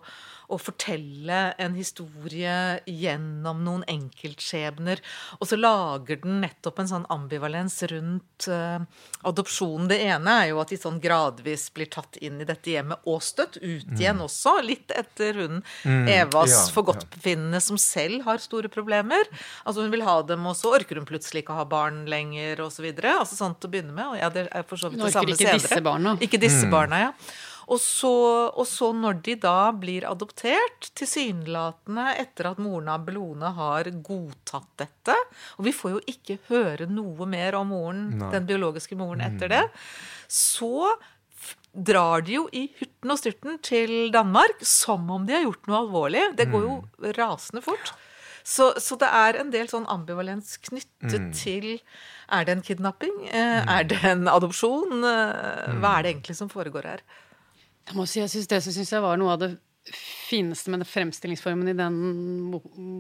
å 0.50 0.58
fortelle 0.58 1.39
en 1.62 1.75
historie 1.77 2.53
gjennom 2.89 3.62
noen 3.65 3.84
enkeltskjebner. 3.89 5.01
Og 5.38 5.50
så 5.50 5.60
lager 5.60 6.22
den 6.24 6.39
nettopp 6.44 6.82
en 6.82 6.89
sånn 6.89 7.06
ambivalens 7.13 7.77
rundt 7.91 8.48
uh, 8.50 8.82
adopsjonen. 9.29 9.89
Det 9.91 10.00
ene 10.08 10.36
er 10.41 10.51
jo 10.51 10.62
at 10.63 10.74
de 10.74 10.79
sånn 10.82 11.00
gradvis 11.03 11.68
blir 11.75 11.91
tatt 11.94 12.18
inn 12.24 12.41
i 12.41 12.48
dette 12.50 12.74
hjemmet 12.74 13.06
og 13.10 13.22
støtt 13.25 13.60
ut 13.62 13.89
mm. 13.91 13.98
igjen 14.00 14.24
også. 14.25 14.56
Litt 14.65 14.94
etter 14.96 15.38
hun 15.44 15.60
mm, 15.62 16.10
Evas 16.15 16.56
ja, 16.56 16.63
forgodtbefinnende, 16.74 17.62
som 17.63 17.77
selv 17.82 18.25
har 18.25 18.41
store 18.41 18.72
problemer. 18.74 19.29
Altså 19.63 19.86
Hun 19.86 19.94
vil 19.94 20.06
ha 20.08 20.18
dem, 20.25 20.48
og 20.50 20.58
så 20.58 20.74
orker 20.79 20.98
hun 21.00 21.08
plutselig 21.10 21.44
ikke 21.46 21.53
å 21.53 21.62
ha 21.62 21.68
barn 21.70 22.06
lenger, 22.10 22.65
osv. 22.65 22.89
Altså 22.89 23.38
sånn 23.38 23.56
til 23.60 23.70
å 23.70 23.75
begynne 23.75 23.94
med. 23.94 24.15
Og 24.15 24.18
ja, 24.18 24.32
det 24.34 24.48
er 24.50 24.65
for 24.65 24.82
så 24.82 24.89
vidt 24.89 25.06
det 25.06 25.13
samme 25.13 25.38
senere. 25.38 25.53
Ikke 25.53 25.62
disse 25.62 25.86
barna. 25.86 26.15
Ikke 26.25 26.41
disse 26.41 26.65
mm. 26.65 26.74
barna, 26.74 27.03
ja. 27.06 27.13
Og 27.69 27.77
så, 27.81 28.11
og 28.49 28.65
så, 28.65 28.89
når 28.97 29.19
de 29.25 29.35
da 29.43 29.69
blir 29.77 30.07
adoptert, 30.09 30.89
tilsynelatende 30.97 32.15
etter 32.17 32.49
at 32.51 32.61
moren 32.61 32.89
av 32.89 33.05
Bellone 33.05 33.51
har 33.57 33.91
godtatt 34.05 34.69
dette 34.81 35.15
Og 35.59 35.67
vi 35.67 35.75
får 35.75 35.93
jo 35.93 36.01
ikke 36.09 36.39
høre 36.49 36.89
noe 36.89 37.27
mer 37.29 37.59
om 37.59 37.69
moren, 37.73 38.03
den 38.33 38.49
biologiske 38.49 38.97
moren 38.97 39.21
etter 39.27 39.51
mm. 39.51 39.55
det. 39.55 39.63
Så 40.33 40.89
drar 41.73 42.25
de 42.25 42.39
jo 42.39 42.45
i 42.55 42.65
hurten 42.79 43.13
og 43.13 43.19
styrten 43.21 43.59
til 43.65 44.09
Danmark 44.13 44.63
som 44.65 45.05
om 45.13 45.27
de 45.27 45.38
har 45.38 45.45
gjort 45.45 45.69
noe 45.69 45.81
alvorlig. 45.85 46.25
Det 46.39 46.49
går 46.49 46.65
jo 46.65 46.75
mm. 46.81 47.09
rasende 47.19 47.63
fort. 47.65 47.93
Så, 48.49 48.71
så, 48.81 48.95
det 48.97 49.09
er 49.13 49.38
en 49.38 49.51
del 49.53 49.67
sånn 49.69 49.85
ambivalens 49.91 50.55
knyttet 50.65 51.21
mm. 51.21 51.31
til 51.38 51.65
Er 52.33 52.47
det 52.47 52.55
en 52.55 52.63
kidnapping? 52.65 53.15
Eh, 53.29 53.59
mm. 53.61 53.69
Er 53.75 53.89
det 53.91 53.99
en 54.09 54.29
adopsjon? 54.31 55.03
Eh, 55.05 55.75
hva 55.77 55.97
er 55.97 56.05
det 56.05 56.13
egentlig 56.15 56.38
som 56.39 56.49
foregår 56.49 56.88
her? 56.89 57.03
Jeg 57.89 57.98
må 57.98 58.05
si, 58.05 58.22
jeg 58.22 58.31
synes 58.31 58.50
Det 58.51 58.62
syns 58.65 58.93
jeg 58.93 59.03
var 59.03 59.19
noe 59.19 59.34
av 59.34 59.41
det 59.41 59.53
fineste 59.89 60.69
med 60.69 60.84
den 60.84 60.89
fremstillingsformen 60.89 61.72
i 61.72 61.74
den 61.74 61.96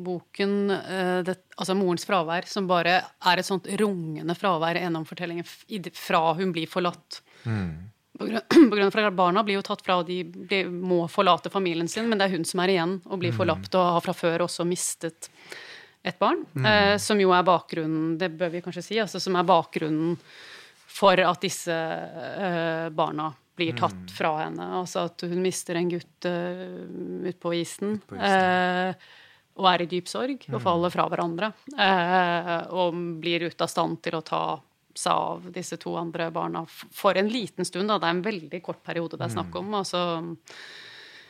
boken. 0.05 0.53
Eh, 0.73 1.19
det, 1.27 1.35
altså 1.59 1.75
morens 1.77 2.07
fravær, 2.07 2.47
som 2.49 2.65
bare 2.69 2.95
er 3.03 3.41
et 3.41 3.45
sånt 3.45 3.67
rungende 3.77 4.33
fravær 4.33 4.79
gjennom 4.79 5.05
fortellingen 5.05 5.45
fra 5.93 6.23
hun 6.39 6.53
blir 6.55 6.69
forlatt. 6.71 7.19
Mm. 7.43 7.91
På 8.19 8.25
grunn, 8.25 8.89
av 8.89 9.05
at 9.05 9.17
Barna 9.19 9.43
blir 9.45 9.59
jo 9.59 9.65
tatt 9.67 9.83
fra, 9.85 9.99
og 10.01 10.09
de 10.09 10.23
blir, 10.25 10.71
må 10.71 11.03
forlate 11.11 11.51
familien 11.53 11.87
sin, 11.87 12.09
men 12.09 12.19
det 12.19 12.27
er 12.27 12.39
hun 12.39 12.47
som 12.47 12.63
er 12.63 12.73
igjen 12.73 12.97
og 13.05 13.21
blir 13.21 13.35
mm. 13.35 13.37
forlatt 13.37 13.77
og 13.77 13.91
har 13.99 14.07
fra 14.07 14.15
før 14.17 14.47
også 14.47 14.65
mistet 14.67 15.29
et 16.01 16.17
barn. 16.19 16.41
Mm. 16.55 16.65
Eh, 16.71 16.95
som 17.03 17.21
jo 17.21 17.35
er 17.35 17.45
bakgrunnen, 17.45 18.15
det 18.17 18.31
bør 18.39 18.55
vi 18.55 18.63
kanskje 18.65 18.85
si, 18.85 18.97
altså, 19.03 19.21
som 19.21 19.37
er 19.37 19.47
bakgrunnen 19.47 20.17
for 20.89 21.21
at 21.21 21.45
disse 21.45 21.75
eh, 21.75 22.89
barna 22.95 23.29
blir 23.59 23.75
tatt 23.77 23.97
mm. 24.07 24.13
fra 24.15 24.35
henne. 24.45 24.69
Altså 24.79 25.05
at 25.09 25.27
hun 25.27 25.41
mister 25.43 25.77
en 25.79 25.91
gutt 25.91 26.29
uh, 26.29 26.63
utpå 27.29 27.53
isen. 27.59 27.99
Ut 27.99 28.07
på 28.09 28.19
isen. 28.19 28.93
Uh, 28.95 29.17
og 29.59 29.67
er 29.73 29.83
i 29.83 29.89
dyp 29.91 30.07
sorg 30.07 30.45
og 30.47 30.55
mm. 30.55 30.63
faller 30.63 30.93
fra 30.93 31.05
hverandre. 31.11 31.51
Uh, 31.75 32.57
og 32.79 32.99
blir 33.19 33.49
ute 33.49 33.65
av 33.65 33.71
stand 33.71 33.99
til 34.05 34.19
å 34.19 34.25
ta 34.25 34.43
seg 34.99 35.13
av 35.13 35.49
disse 35.55 35.77
to 35.79 35.93
andre 35.99 36.29
barna 36.33 36.63
for 36.67 37.17
en 37.19 37.29
liten 37.31 37.67
stund. 37.67 37.91
Da. 37.91 37.99
Det 37.99 38.07
er 38.07 38.15
en 38.17 38.25
veldig 38.25 38.61
kort 38.65 38.81
periode 38.85 39.19
det 39.19 39.27
er 39.27 39.35
snakk 39.35 39.51
mm. 39.53 39.59
om. 39.61 39.75
Altså, 39.81 40.03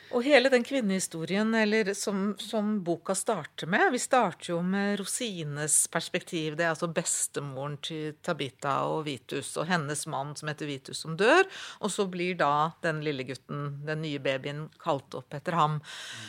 og 0.10 0.24
hele 0.26 0.50
den 0.50 0.64
kvinnehistorien 0.66 1.54
eller 1.56 1.92
som, 1.94 2.34
som, 2.42 2.72
boka 2.84 3.14
starter 3.16 3.70
med 3.70 3.92
Vi 3.94 4.00
starter 4.02 4.52
jo 4.54 4.60
med 4.66 4.98
Rosines 5.00 5.88
perspektiv. 5.92 6.56
Det 6.58 6.66
er 6.66 6.74
altså 6.74 6.90
bestemoren 6.90 7.78
til 7.86 8.16
Tabita 8.26 8.74
og 8.90 9.04
Vitus 9.06 9.52
og 9.60 9.70
hennes 9.70 10.06
mann 10.10 10.34
som 10.40 10.50
heter 10.50 10.70
Vitus, 10.70 11.04
som 11.06 11.18
dør. 11.20 11.46
Og 11.80 11.94
så 11.94 12.08
blir 12.10 12.40
da 12.40 12.72
den 12.86 13.04
lille 13.06 13.28
gutten, 13.30 13.84
den 13.86 14.02
nye 14.06 14.22
babyen, 14.24 14.68
kalt 14.82 15.14
opp 15.20 15.38
etter 15.38 15.58
ham. 15.60 15.78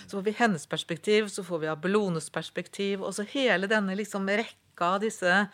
Så 0.04 0.18
får 0.18 0.28
vi 0.28 0.38
hennes 0.42 0.66
perspektiv, 0.68 1.32
så 1.32 1.44
får 1.46 1.64
vi 1.64 1.72
Abelones 1.72 2.28
perspektiv, 2.30 3.00
og 3.00 3.16
så 3.16 3.24
hele 3.32 3.70
denne 3.70 3.96
liksom 3.96 4.28
rekka 4.28 4.94
av 4.96 5.04
disse 5.04 5.46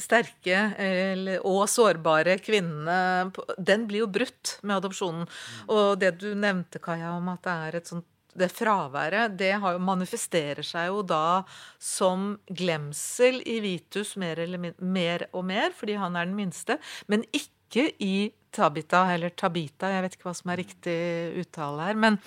sterke 0.00 1.38
og 1.46 1.64
sårbare 1.70 2.38
kvinnene 2.42 3.30
Den 3.58 3.86
blir 3.88 4.04
jo 4.04 4.10
brutt 4.10 4.58
med 4.62 4.78
adopsjonen. 4.80 5.28
Og 5.70 6.00
det 6.00 6.16
du 6.22 6.32
nevnte, 6.34 6.82
Kaja, 6.82 7.14
om 7.18 7.30
at 7.32 7.44
det 7.46 7.54
er 7.68 7.80
et 7.80 7.92
sånt 7.92 8.10
det 8.34 8.48
fraværet 8.50 9.36
det 9.38 9.52
jo, 9.52 9.68
manifesterer 9.78 10.66
seg 10.66 10.88
jo 10.90 11.04
da 11.06 11.44
som 11.78 12.32
glemsel 12.50 13.40
i 13.46 13.60
Vitus 13.62 14.16
mer, 14.18 14.40
eller, 14.42 14.72
mer 14.82 15.28
og 15.32 15.44
mer, 15.46 15.70
fordi 15.76 15.94
han 16.00 16.18
er 16.18 16.26
den 16.26 16.34
minste, 16.38 16.80
men 17.06 17.22
ikke 17.30 17.92
i 18.02 18.32
Tabita, 18.54 19.04
eller 19.14 19.34
Tabita, 19.34 19.90
jeg 19.90 20.04
vet 20.04 20.16
ikke 20.16 20.28
hva 20.28 20.36
som 20.38 20.52
er 20.52 20.60
riktig 20.62 20.98
uttale 21.42 21.88
her. 21.88 21.98
men 21.98 22.18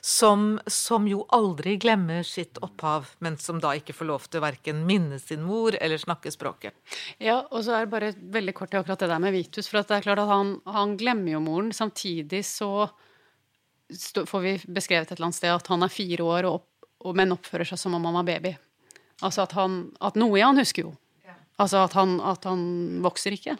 som, 0.00 0.60
som, 0.66 1.08
jo 1.08 1.24
aldri 1.34 1.76
glemmer 1.80 2.22
sitt 2.26 2.58
opphav, 2.64 3.10
men 3.24 3.38
som 3.38 3.60
da 3.62 3.74
ikke 3.78 3.96
får 3.96 4.08
lov 4.08 4.28
til 4.30 4.42
verken 4.44 4.84
minne 4.88 5.18
sin 5.22 5.42
mor 5.46 5.76
eller 5.80 6.00
snakke 6.00 6.32
språket. 6.34 6.76
Ja, 7.18 7.40
og 7.50 7.64
så 7.66 7.76
er 7.76 7.86
det 7.86 7.92
bare 7.92 8.12
veldig 8.38 8.54
kort 8.56 8.72
til 8.72 8.82
akkurat 8.82 9.02
det 9.04 9.10
der 9.10 9.22
med 9.22 9.34
Vitus. 9.36 9.68
For 9.70 9.80
det 9.80 9.98
er 9.98 10.06
klart 10.06 10.22
at 10.22 10.30
han, 10.30 10.56
han 10.68 10.96
glemmer 11.00 11.34
jo 11.34 11.42
moren. 11.44 11.72
Samtidig 11.74 12.44
så 12.46 12.88
får 14.28 14.40
vi 14.44 14.54
beskrevet 14.68 15.08
et 15.08 15.16
eller 15.16 15.30
annet 15.30 15.40
sted 15.40 15.54
at 15.54 15.70
han 15.72 15.84
er 15.84 15.92
fire 15.92 16.24
år, 16.24 16.48
og, 16.48 16.64
og, 17.04 17.12
men 17.16 17.34
oppfører 17.34 17.68
seg 17.68 17.80
som 17.80 17.96
om 17.96 18.08
han 18.10 18.20
var 18.20 18.28
baby. 18.28 18.54
Altså 19.24 19.44
at, 19.44 19.54
han, 19.58 19.80
at 20.04 20.18
noe 20.20 20.38
i 20.38 20.44
han 20.44 20.60
husker 20.60 20.86
jo. 20.86 20.94
Altså 21.58 21.80
at 21.82 21.94
han, 21.98 22.20
at 22.22 22.44
han 22.46 22.60
vokser 23.02 23.34
ikke. 23.34 23.56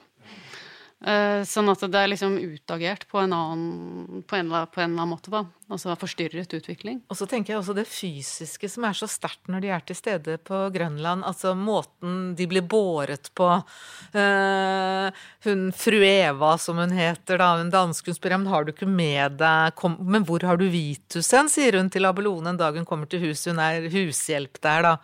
Eh, 0.99 1.45
sånn 1.47 1.71
at 1.71 1.83
det 1.87 1.95
er 2.01 2.11
liksom 2.11 2.33
utagert 2.43 3.05
på 3.07 3.21
en, 3.23 3.31
annen, 3.31 4.23
på 4.27 4.35
en, 4.35 4.49
på 4.67 4.81
en 4.83 4.97
annen 4.97 5.13
måte, 5.13 5.31
da. 5.31 5.45
Altså 5.71 5.95
forstyrret 6.01 6.51
utvikling. 6.57 6.99
Og 7.07 7.19
så 7.21 7.29
tenker 7.29 7.53
jeg 7.53 7.61
også 7.61 7.77
det 7.77 7.85
fysiske 7.87 8.71
som 8.73 8.87
er 8.89 8.97
så 8.99 9.07
sterkt 9.11 9.51
når 9.53 9.63
de 9.63 9.71
er 9.77 9.85
til 9.87 9.99
stede 9.99 10.39
på 10.43 10.65
Grønland. 10.75 11.23
Altså 11.29 11.53
måten 11.55 12.33
de 12.39 12.49
blir 12.51 12.67
båret 12.67 13.31
på. 13.39 13.51
Uh, 14.17 15.15
hun 15.47 15.69
fru 15.77 16.01
Eva, 16.03 16.57
som 16.59 16.81
hun 16.83 16.97
heter, 16.97 17.39
da, 17.39 17.53
hun 17.61 17.71
dansken 17.71 18.17
spør 18.17 18.39
om 18.41 18.49
har 18.51 18.67
du 18.67 18.73
ikke 18.73 18.89
med 18.91 19.39
deg 19.39 19.77
kom, 19.79 20.01
Men 20.03 20.27
hvor 20.27 20.43
har 20.49 20.59
du 20.59 20.67
Vitus 20.73 21.31
hen, 21.37 21.53
sier 21.53 21.79
hun 21.79 21.93
til 21.93 22.09
Abelone 22.09 22.57
en 22.57 22.59
dag 22.59 22.75
hun 22.75 22.89
kommer 22.89 23.07
til 23.07 23.29
huset. 23.29 23.53
Hun 23.53 23.63
er 23.63 23.87
hushjelp 23.93 24.59
der, 24.65 24.89
da. 24.89 24.97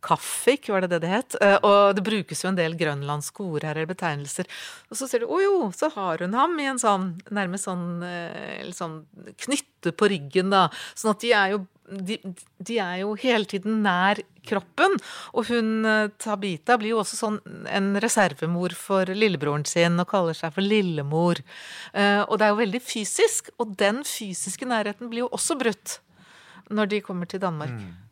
Kaffik, 0.00 0.68
var 0.72 0.84
det 0.84 0.94
det 0.94 1.00
det 1.04 1.10
het? 1.12 1.36
Eh, 1.44 1.56
og 1.66 1.96
det 1.96 2.04
brukes 2.06 2.44
jo 2.44 2.50
en 2.50 2.58
del 2.58 2.76
grønlandske 2.78 3.44
ord 3.44 3.66
her, 3.66 3.76
eller 3.76 3.90
betegnelser. 3.90 4.48
Og 4.88 4.98
så 4.98 5.08
ser 5.08 5.24
du, 5.24 5.28
å 5.28 5.40
jo, 5.42 5.56
så 5.76 5.90
har 5.94 6.24
hun 6.24 6.36
ham 6.38 6.56
i 6.60 6.68
en 6.70 6.80
sånn, 6.80 7.12
nærmest 7.36 7.68
sånn, 7.68 7.84
eh, 8.06 8.70
sånn 8.76 9.02
knytte 9.44 9.92
på 9.92 10.10
ryggen, 10.12 10.52
da. 10.54 10.68
Sånn 10.94 11.14
at 11.14 11.22
de 11.26 11.34
er 11.36 11.54
jo 11.56 11.66
de, 11.90 12.20
de, 12.62 12.76
er 12.78 13.00
jo 13.00 13.16
hele 13.18 13.48
tiden 13.50 13.80
nær 13.82 14.20
kroppen. 14.46 14.92
Og 15.34 15.48
hun 15.50 15.86
eh, 15.88 16.12
Tabita 16.22 16.78
blir 16.78 16.94
jo 16.94 17.00
også 17.02 17.18
sånn 17.18 17.40
en 17.66 17.96
reservemor 18.00 18.76
for 18.78 19.10
lillebroren 19.10 19.66
sin 19.66 19.98
og 19.98 20.08
kaller 20.12 20.38
seg 20.38 20.54
for 20.54 20.64
lillemor. 20.64 21.42
Og 21.90 22.36
det 22.38 22.46
er 22.46 22.52
jo 22.52 22.60
veldig 22.60 22.80
fysisk, 22.84 23.50
og 23.58 23.74
den 23.80 24.04
fysiske 24.06 24.68
nærheten 24.70 25.10
blir 25.10 25.26
jo 25.26 25.32
også 25.34 25.58
brutt 25.58 25.98
når 26.70 26.94
de 26.94 27.02
kommer 27.02 27.26
til 27.26 27.42
Danmark. 27.42 27.74
Mm. 27.74 28.09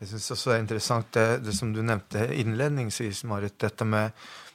Jeg 0.00 0.10
syns 0.10 0.32
også 0.34 0.50
det 0.50 0.56
er 0.56 0.64
interessant 0.64 1.12
det, 1.14 1.28
det, 1.46 1.54
som 1.56 1.70
du 1.74 1.82
nevnte 1.82 2.26
innledningsvis, 2.34 3.24
Marit. 3.30 3.58
Dette 3.62 3.86
med 3.88 4.12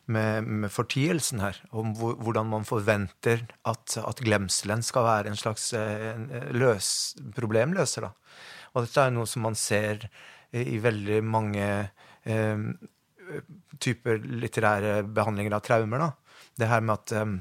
med, 0.09 0.43
med 0.43 0.71
fortielsen 0.73 1.41
her. 1.43 1.57
Om 1.69 1.93
hvordan 1.97 2.49
man 2.49 2.67
forventer 2.67 3.45
at, 3.69 3.97
at, 4.01 4.23
glemselen 4.25 4.81
skal 4.85 5.05
være 5.05 5.31
en 5.31 5.39
slags 5.39 5.71
eh, 5.77 6.07
en 6.13 6.29
eh, 6.33 6.49
løs, 6.55 6.89
problemløser. 7.35 8.07
Da. 8.07 8.39
Og 8.73 8.85
dette 8.85 9.05
er 9.05 9.13
noe 9.13 9.29
som 9.29 9.45
man 9.45 9.57
ser 9.59 10.07
i 10.49 10.79
veldig 10.81 11.19
mange 11.25 11.67
eh, 12.25 12.63
typer 13.77 14.23
litterære 14.41 15.03
behandlinger 15.05 15.59
av 15.59 15.65
traumer. 15.67 16.07
Da. 16.07 16.39
Det 16.59 16.71
her 16.71 16.85
med 16.85 16.97
at, 16.97 17.15
eh, 17.19 17.35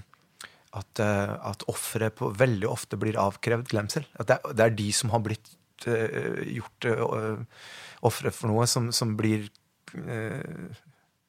at, 0.83 1.05
at 1.55 1.69
ofre 1.73 2.13
veldig 2.45 2.69
ofte 2.69 3.01
blir 3.01 3.21
avkrevd 3.21 3.73
glemsel. 3.73 4.09
At 4.21 4.29
det, 4.29 4.43
det 4.53 4.67
er 4.67 4.77
de 4.77 4.91
som 4.93 5.15
har 5.15 5.25
blitt 5.25 5.55
uh, 5.89 6.43
gjort 6.45 6.87
uh, 6.91 7.39
ofre 8.07 8.33
for 8.35 8.53
noe, 8.53 8.67
som, 8.71 8.91
som 8.95 9.17
blir 9.19 9.49
uh, 9.95 10.79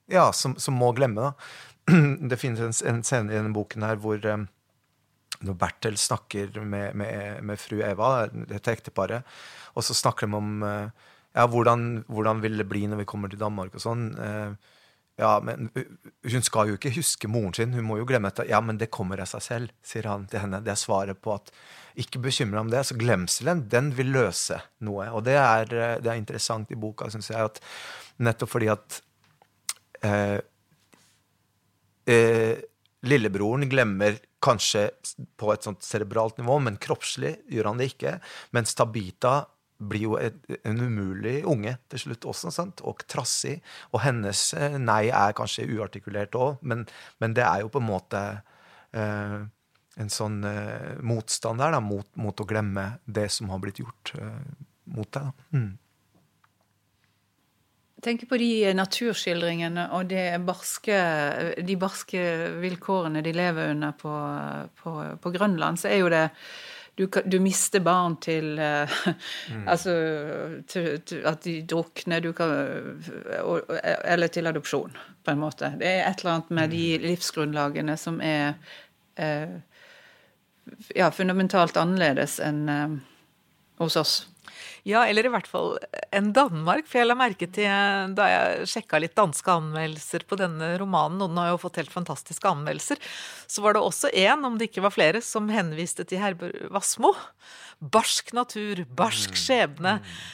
ja, 0.10 0.32
som, 0.34 0.56
som, 0.56 0.78
må 0.78 0.92
glemme. 0.98 1.30
da. 1.30 1.34
Det 2.30 2.40
finnes 2.40 2.62
en, 2.62 2.74
en 2.94 3.04
scene 3.06 3.32
i 3.32 3.38
denne 3.38 3.54
boken 3.56 3.86
her 3.86 4.00
hvor 4.02 4.24
um, 4.26 4.48
når 5.46 5.56
Bertel 5.56 5.96
snakker 5.98 6.58
med, 6.60 6.98
med, 7.00 7.44
med, 7.46 7.62
fru 7.62 7.80
Eva, 7.86 8.28
dette 8.28 8.74
ekteparet, 8.76 9.38
og 9.78 9.86
så 9.86 9.96
snakker 9.96 10.28
de 10.28 10.36
om 10.36 10.66
uh, 10.66 10.90
ja, 11.38 11.46
hvordan, 11.48 12.04
hvordan, 12.10 12.42
vil 12.44 12.60
det 12.60 12.68
bli 12.68 12.84
når 12.90 13.04
vi 13.04 13.10
kommer 13.10 13.32
til 13.32 13.40
Danmark 13.40 13.78
og 13.78 13.86
sånn. 13.86 14.10
Uh, 14.18 14.76
ja, 15.20 15.34
men 15.44 15.68
hun 16.32 16.46
skal 16.46 16.70
jo 16.70 16.78
ikke 16.78 16.94
huske 16.96 17.30
moren 17.32 17.56
sin, 17.58 17.74
hun 17.76 17.88
må 17.88 17.98
jo 18.00 18.08
glemme 18.08 18.32
dette. 18.32 18.48
Ja, 18.48 18.62
men 18.64 18.80
det 18.80 18.92
kommer 18.96 19.20
av 19.20 19.28
seg 19.32 19.44
selv, 19.44 19.74
sier 19.86 20.08
han 20.08 20.26
til 20.32 20.46
henne. 20.46 20.62
Det 20.64 20.72
er 20.72 20.80
svaret 20.80 21.20
på 21.20 21.34
at 21.36 21.52
ikke 22.00 22.22
bekymre 22.24 22.62
om 22.64 22.72
det. 22.72 22.86
Så 22.88 22.96
glemselen, 23.00 23.66
den 23.72 23.92
vil 23.98 24.14
løse 24.16 24.62
noe. 24.88 25.10
Og 25.12 25.26
det 25.28 25.36
er, 25.42 25.68
det 26.00 26.08
er 26.08 26.20
interessant 26.20 26.72
i 26.72 26.80
boka, 26.80 27.10
syns 27.12 27.32
jeg, 27.34 27.52
at 27.52 27.60
nettopp 28.24 28.54
fordi 28.54 28.72
at 28.72 29.02
eh, 30.08 30.40
eh, 32.08 32.56
Lillebroren 33.08 33.68
glemmer 33.72 34.18
kanskje 34.44 34.88
på 35.40 35.52
et 35.52 35.68
sånt 35.68 35.84
cerebralt 35.84 36.40
nivå, 36.40 36.62
men 36.64 36.80
kroppslig 36.80 37.36
gjør 37.52 37.74
han 37.74 37.82
det 37.82 37.92
ikke. 37.94 38.18
Mens 38.56 38.76
Tabita 38.76 39.42
blir 39.80 40.04
jo 40.04 40.16
et, 40.20 40.38
en 40.68 40.82
umulig 40.82 41.40
unge 41.48 41.76
til 41.92 42.04
slutt 42.04 42.28
også, 42.30 42.52
sant? 42.54 42.84
og 42.84 43.04
trassig. 43.08 43.60
Og 43.94 44.04
hennes 44.04 44.44
eh, 44.58 44.78
nei 44.80 45.06
er 45.08 45.36
kanskje 45.38 45.68
uartikulert 45.72 46.36
òg, 46.36 46.60
men, 46.62 46.86
men, 47.24 47.36
det 47.38 47.46
er 47.48 47.64
jo 47.64 47.72
på 47.74 47.82
en 47.82 47.90
måte 47.90 48.24
eh, 48.92 49.38
en 50.00 50.14
sånn 50.14 50.42
eh, 50.48 50.96
motstand 51.04 51.64
der 51.64 51.76
da, 51.76 51.84
mot, 51.84 52.10
mot, 52.20 52.40
å 52.40 52.48
glemme 52.48 52.92
det 53.06 53.30
som 53.34 53.52
har 53.54 53.62
blitt 53.64 53.82
gjort 53.84 54.16
eh, 54.20 54.42
mot 54.96 55.08
deg. 55.08 55.30
da. 55.30 55.60
Mm 55.60 55.78
tenker 58.04 58.30
på 58.30 58.38
de 58.40 58.74
naturskildringene 58.78 59.90
og 59.98 60.10
de 60.12 60.24
barske, 60.48 60.98
de 61.66 61.78
barske 61.80 62.22
vilkårene 62.62 63.24
de 63.26 63.34
lever 63.36 63.74
under 63.74 63.96
på, 64.00 64.14
på, 64.80 64.94
på 65.20 65.32
Grønland, 65.36 65.82
så 65.82 65.92
er 65.92 66.00
jo 66.00 66.12
det 66.14 66.26
du, 67.00 67.08
du 67.08 67.38
mister 67.40 67.80
barn 67.84 68.18
til 68.20 68.52
mm. 68.60 69.64
Altså 69.64 69.94
til, 70.68 71.00
til 71.08 71.24
at 71.28 71.46
de 71.46 71.56
drukner, 71.64 72.20
du 72.20 72.34
kan 72.36 72.52
Eller 74.04 74.28
til 74.28 74.52
adopsjon, 74.52 74.98
på 75.24 75.32
en 75.32 75.40
måte. 75.40 75.72
Det 75.80 75.88
er 75.88 76.10
et 76.10 76.20
eller 76.22 76.36
annet 76.38 76.52
med 76.60 76.76
de 76.76 76.84
mm. 76.98 77.08
livsgrunnlagene 77.08 77.96
som 77.98 78.20
er 78.22 78.58
uh, 79.20 79.56
ja, 80.96 81.10
fundamentalt 81.16 81.80
annerledes 81.80 82.40
enn 82.44 82.66
uh, 82.70 83.00
hos 83.80 83.96
oss. 84.00 84.20
Ja, 84.90 85.04
eller 85.06 85.28
i 85.28 85.30
hvert 85.30 85.48
fall 85.50 85.76
en 86.16 86.32
Danmark. 86.34 86.88
For 86.90 87.02
jeg 87.02 87.10
la 87.10 87.18
merke 87.18 87.46
til 87.54 88.16
da 88.18 88.28
jeg 88.32 88.70
sjekka 88.72 89.02
litt 89.02 89.16
danske 89.18 89.54
anmeldelser 89.54 90.26
på 90.26 90.40
denne 90.40 90.72
romanen, 90.82 91.22
og 91.22 91.30
den 91.30 91.42
har 91.42 91.52
jo 91.52 91.60
fått 91.62 91.78
helt 91.82 91.94
fantastiske 91.94 92.50
anmeldelser, 92.50 93.02
så 93.46 93.66
var 93.66 93.78
det 93.78 93.84
også 93.86 94.10
én, 94.18 94.46
om 94.48 94.58
det 94.58 94.72
ikke 94.72 94.86
var 94.88 94.96
flere, 94.96 95.22
som 95.26 95.52
henviste 95.54 96.08
til 96.10 96.24
Herbjørg 96.24 96.72
Wassmo 96.74 97.14
barsk 97.80 98.34
natur, 98.36 98.84
barsk 98.96 99.34
mm. 99.34 99.40
skjebne, 99.40 99.94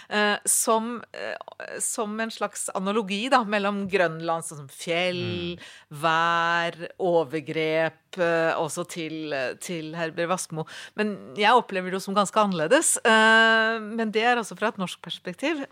eh, 0.09 0.37
som, 0.49 0.97
eh, 1.13 1.77
som, 1.83 2.17
en 2.19 2.33
slags 2.33 2.67
analogi 2.73 3.27
da, 3.29 3.43
mellom 3.45 3.83
Grønland, 3.91 4.47
sånn 4.47 4.63
som 4.63 4.71
fjell, 4.73 5.21
mm. 5.55 5.65
vær, 6.01 6.79
overgrep, 6.97 8.17
eh, 8.17 8.51
også 8.57 8.87
til, 8.89 9.35
til 9.61 9.93
Herbjørg 9.97 10.33
Vassmo. 10.33 10.65
Men 10.97 11.15
jeg 11.39 11.53
opplever 11.53 11.93
det 11.93 11.99
jo 11.99 12.05
som 12.07 12.17
ganske 12.17 12.41
annerledes. 12.41 12.95
Eh, 13.05 13.77
men 13.85 14.13
det 14.15 14.25
er 14.25 14.41
altså 14.41 14.57
fra 14.57 14.73
et 14.73 14.81
norsk 14.81 15.01
perspektiv. 15.05 15.65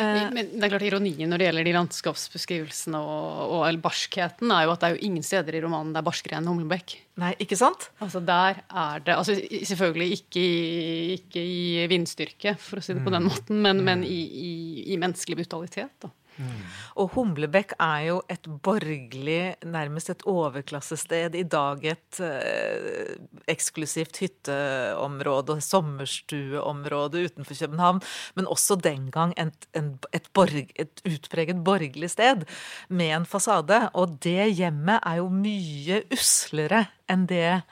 Eh, 0.00 0.26
men 0.34 0.50
det 0.54 0.66
er 0.66 0.72
klart 0.72 0.86
Ironien 0.86 1.30
når 1.30 1.40
det 1.40 1.48
gjelder 1.48 1.66
de 1.68 1.74
landskapsbeskrivelsene 1.76 2.98
og, 2.98 3.54
og 3.58 3.80
barskheten, 3.84 4.50
er 4.50 4.66
jo 4.66 4.74
at 4.74 4.82
det 4.82 4.88
er 4.88 4.96
jo 4.96 5.06
ingen 5.08 5.26
steder 5.26 5.54
i 5.54 5.62
romanen 5.64 5.92
det 5.94 6.00
er 6.00 6.08
barskere 6.08 6.40
enn 6.40 6.50
Humlebekk. 6.50 6.96
Nei, 7.22 7.30
ikke 7.42 7.58
sant? 7.58 7.88
Altså 8.02 8.22
der 8.24 8.58
er 8.64 9.04
det 9.06 9.14
altså 9.14 9.36
Selvfølgelig 9.38 10.18
ikke 10.18 10.42
i, 10.42 11.14
ikke 11.18 11.44
i 11.44 11.86
vindstyrke, 11.90 12.56
for 12.58 12.80
å 12.80 12.84
si 12.84 12.96
det 12.96 13.04
på 13.04 13.14
den 13.14 13.26
mm. 13.26 13.30
måten, 13.30 13.62
men, 13.62 13.84
men 13.86 14.04
i, 14.06 14.18
i, 14.24 14.52
i, 14.88 14.98
menneskelig 15.00 15.44
brutalitet. 15.44 15.94
da. 16.02 16.10
Mm. 16.34 16.62
Og 16.98 17.12
Humlebekk 17.14 17.74
er 17.82 18.00
jo 18.08 18.16
et 18.32 18.46
borgerlig, 18.66 19.54
nærmest 19.62 20.10
et 20.10 20.24
overklassested. 20.30 21.36
I 21.38 21.44
dag 21.46 21.84
et 21.92 22.20
eh, 22.24 23.14
eksklusivt 23.50 24.18
hytteområde 24.22 25.58
og 25.58 25.64
sommerstueområde 25.64 27.24
utenfor 27.28 27.58
København. 27.60 28.02
Men 28.34 28.50
også 28.50 28.78
den 28.82 29.10
gang 29.14 29.34
et, 29.38 29.68
et, 29.74 30.30
borg, 30.34 30.72
et 30.74 31.04
utpreget 31.06 31.62
borgerlig 31.64 32.10
sted 32.10 32.46
med 32.88 33.14
en 33.20 33.28
fasade. 33.28 33.84
Og 33.94 34.18
det 34.24 34.50
hjemmet 34.58 35.00
er 35.04 35.22
jo 35.22 35.30
mye 35.30 36.02
uslere 36.14 36.86
enn 37.10 37.28
det 37.30 37.62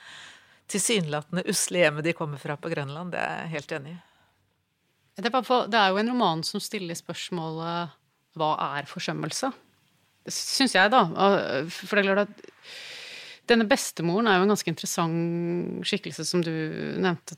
tilsynelatende 0.73 1.45
usle 1.51 1.83
hjemmet 1.83 2.07
de 2.07 2.15
kommer 2.17 2.41
fra 2.41 2.57
på 2.57 2.71
Grønland. 2.73 3.13
Det 3.13 3.21
er 3.21 3.43
jeg 3.43 3.55
helt 3.57 3.77
enig 3.79 3.97
i. 3.97 4.01
Det 5.21 5.29
er 5.29 5.91
jo 5.93 5.99
en 6.01 6.09
roman 6.15 6.43
som 6.47 6.63
stiller 6.63 6.97
spørsmålet 6.97 7.93
hva 8.39 8.55
er 8.79 8.89
forsømmelse? 8.91 9.53
Syns 10.31 10.77
jeg, 10.77 10.93
da. 10.93 11.05
For 11.67 11.99
det 11.99 12.05
er 12.05 12.09
klart 12.09 12.27
at 12.29 12.49
denne 13.51 13.67
bestemoren 13.69 14.29
er 14.31 14.39
jo 14.39 14.47
en 14.47 14.53
ganske 14.55 14.71
interessant 14.71 15.87
skikkelse, 15.87 16.25
som 16.29 16.45
du 16.45 16.53
nevnte, 17.03 17.37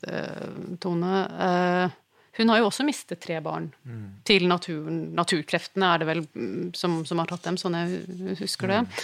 Tone. 0.83 1.21
Eh, 1.47 1.95
hun 2.37 2.51
har 2.51 2.59
jo 2.59 2.67
også 2.67 2.85
mistet 2.85 3.21
tre 3.23 3.39
barn 3.43 3.69
mm. 3.87 4.03
til 4.27 4.45
naturen. 4.51 4.99
Naturkreftene 5.15 5.93
er 5.93 6.03
det 6.03 6.09
vel 6.09 6.21
mm, 6.27 6.75
som, 6.77 6.99
som, 7.07 7.21
har 7.21 7.31
tatt 7.31 7.47
dem, 7.47 7.57
sånn 7.59 7.77
jeg 7.79 8.37
husker 8.41 8.71
det. 8.71 8.83
Mm. 8.85 9.01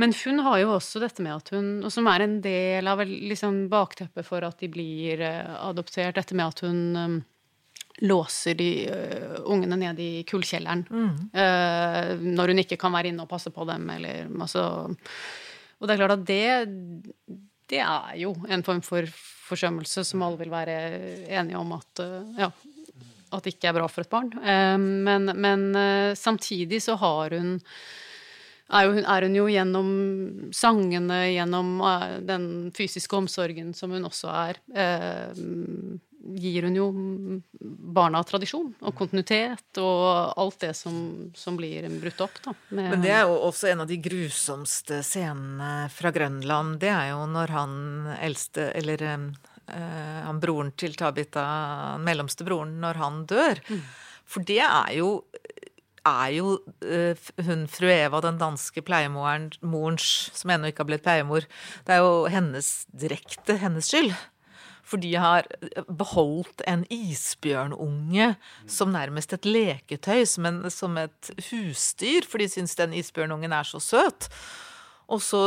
Men 0.00 0.14
hun 0.16 0.42
har 0.46 0.60
jo 0.62 0.74
også 0.76 1.02
dette 1.02 1.24
med 1.24 1.34
at 1.36 1.52
hun, 1.54 1.68
og 1.84 1.92
som 1.92 2.08
er 2.10 2.24
en 2.24 2.38
del 2.44 2.88
av 2.88 3.02
liksom 3.06 3.66
bakteppet 3.72 4.26
for 4.26 4.44
at 4.46 4.60
de 4.62 4.70
blir 4.72 5.22
eh, 5.24 5.52
adoptert, 5.60 6.16
dette 6.18 6.36
med 6.36 6.52
at 6.52 6.64
hun 6.66 6.80
eh, 6.96 7.18
låser 8.00 8.54
de 8.54 8.70
uh, 8.88 9.36
ungene 9.44 9.76
ned 9.76 10.00
i 10.00 10.10
kullkjelleren 10.28 10.84
mm. 10.88 11.12
uh, 11.36 12.12
når 12.20 12.52
hun 12.52 12.62
ikke 12.62 12.78
kan 12.80 12.94
være 12.94 13.12
inne 13.12 13.26
og 13.26 13.30
passe 13.30 13.52
på 13.52 13.66
dem, 13.68 13.88
eller 13.96 14.30
altså 14.40 14.64
Og 15.80 15.88
det 15.88 15.94
er 15.94 16.00
klart 16.00 16.16
at 16.16 16.26
det, 16.28 16.44
det 17.70 17.80
er 17.84 18.16
jo 18.20 18.34
en 18.48 18.64
form 18.64 18.82
for 18.84 19.06
forsømmelse 19.50 20.04
som 20.06 20.22
alle 20.22 20.40
vil 20.40 20.52
være 20.52 20.76
enige 21.28 21.60
om 21.60 21.72
at 21.76 22.04
uh, 22.04 22.36
ja, 22.40 22.50
at 23.30 23.44
det 23.44 23.54
ikke 23.54 23.70
er 23.70 23.78
bra 23.78 23.86
for 23.86 24.02
et 24.02 24.10
barn. 24.10 24.32
men, 25.06 25.30
men 25.38 25.60
samtidig 26.18 26.80
så 26.82 26.96
har 26.98 27.30
hun 27.30 27.60
er, 27.62 28.88
jo, 28.88 28.96
er 28.98 29.22
hun 29.22 29.36
jo 29.36 29.44
gjennom 29.46 29.92
sangene, 30.50 31.20
gjennom 31.36 31.70
den 32.26 32.48
fysiske 32.74 33.14
omsorgen 33.14 33.70
som 33.70 33.94
hun 33.94 34.08
også 34.10 34.32
er, 34.34 34.58
gir 36.20 36.66
hun 36.66 36.76
jo 36.76 36.86
barna 37.94 38.22
tradisjon 38.26 38.72
og 38.80 38.96
kontinuitet 38.96 39.80
og 39.80 40.34
alt 40.40 40.58
det 40.62 40.72
som, 40.76 40.96
som 41.36 41.56
blir 41.58 41.86
brutt 42.00 42.20
opp. 42.26 42.40
Da, 42.44 42.54
Men 42.68 43.00
det 43.04 43.14
er 43.14 43.24
jo 43.28 43.38
også 43.48 43.70
en 43.70 43.84
av 43.84 43.90
de 43.90 43.98
grusomste 44.02 45.00
scenene 45.06 45.88
fra 45.94 46.12
Grønland. 46.14 46.78
Det 46.82 46.92
er 46.92 47.12
jo 47.14 47.24
når 47.30 47.54
han 47.56 47.74
eldste, 48.18 48.70
eller 48.76 49.06
uh, 49.06 50.20
han 50.26 50.42
broren 50.42 50.74
til 50.78 50.96
Tabita, 50.98 51.46
den 51.96 52.06
mellomste 52.08 52.46
broren, 52.46 52.78
når 52.84 53.00
han 53.00 53.24
dør. 53.30 53.62
Mm. 53.70 53.84
For 54.30 54.46
det 54.46 54.62
er 54.62 54.96
jo 55.00 55.14
er 56.08 56.32
jo 56.32 56.54
eh, 56.80 57.30
hun 57.44 57.66
fru 57.68 57.90
Eva, 57.92 58.22
den 58.24 58.38
danske 58.40 58.80
pleiemoren, 58.84 59.50
morens, 59.60 60.30
som 60.36 60.52
ennå 60.54 60.70
ikke 60.70 60.84
har 60.84 60.88
blitt 60.88 61.04
pleiemor, 61.04 61.44
det 61.86 61.96
er 61.96 62.04
jo 62.04 62.24
hennes 62.32 62.70
direkte 62.88 63.58
hennes 63.60 63.90
skyld. 63.90 64.14
For 64.90 64.98
de 65.02 65.12
har 65.22 65.46
beholdt 65.86 66.64
en 66.70 66.82
isbjørnunge 66.90 68.32
som 68.66 68.90
nærmest 68.90 69.36
et 69.36 69.46
leketøy, 69.46 70.24
som, 70.26 70.48
en, 70.50 70.64
som 70.74 70.98
et 70.98 71.30
husdyr, 71.50 72.26
for 72.26 72.42
de 72.42 72.50
syns 72.50 72.74
den 72.78 72.96
isbjørnungen 72.98 73.54
er 73.54 73.68
så 73.68 73.78
søt. 73.82 74.26
Og 75.10 75.18
så 75.22 75.40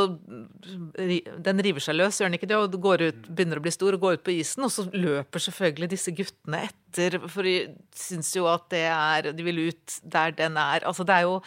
Den 1.44 1.62
river 1.64 1.84
seg 1.84 1.96
løs, 1.96 2.20
gjør 2.20 2.28
den 2.28 2.38
ikke 2.38 2.50
det, 2.52 2.58
og 2.60 2.74
ut, 2.76 3.28
begynner 3.30 3.60
å 3.60 3.64
bli 3.64 3.72
stor 3.72 3.96
og 3.96 4.04
går 4.04 4.20
ut 4.20 4.26
på 4.26 4.36
isen. 4.36 4.66
Og 4.68 4.74
så 4.76 4.88
løper 4.92 5.44
selvfølgelig 5.46 5.92
disse 5.96 6.16
guttene 6.16 6.66
etter, 6.68 7.20
for 7.32 7.48
de 7.48 7.56
syns 7.96 8.34
jo 8.36 8.48
at 8.52 8.68
det 8.74 8.86
er 8.92 9.32
De 9.32 9.48
vil 9.48 9.70
ut 9.70 10.00
der 10.04 10.36
den 10.36 10.60
er. 10.60 10.84
Altså, 10.84 11.08
det 11.08 11.16
er 11.16 11.28
jo 11.30 11.40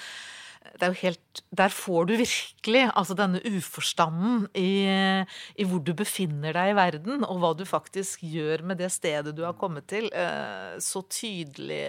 det 0.76 0.86
er 0.86 0.92
jo 0.92 1.00
helt 1.00 1.42
Der 1.56 1.72
får 1.72 2.08
du 2.08 2.14
virkelig 2.20 2.84
altså 2.92 3.16
denne 3.16 3.40
uforstanden 3.44 4.46
i, 4.56 4.86
i, 5.56 5.64
hvor 5.64 5.80
du 5.84 5.92
befinner 5.96 6.56
deg 6.56 6.72
i 6.72 6.76
verden, 6.76 7.24
og 7.24 7.40
hva 7.40 7.52
du 7.56 7.64
faktisk 7.68 8.24
gjør 8.26 8.64
med 8.66 8.80
det 8.82 8.90
stedet 8.92 9.34
du 9.36 9.44
har 9.46 9.56
kommet 9.58 9.88
til, 9.90 10.08
eh, 10.12 10.76
så 10.82 11.04
tydelig 11.08 11.84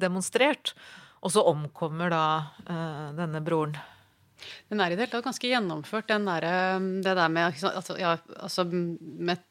demonstrert. 0.00 0.74
Og 1.22 1.34
så 1.34 1.44
omkommer 1.46 2.10
da 2.12 2.24
eh, 2.66 3.08
denne 3.18 3.42
broren. 3.44 3.76
Den 4.72 4.80
er 4.80 4.92
i 4.92 4.96
det 4.96 5.04
hele 5.04 5.12
tatt 5.14 5.26
ganske 5.26 5.50
gjennomført, 5.50 6.10
der, 6.12 6.46
um, 6.76 6.88
det 7.04 7.14
der 7.18 7.32
med 7.32 7.50
altså, 7.50 7.96
ja, 8.00 8.16
altså 8.38 8.64
met, 8.70 9.44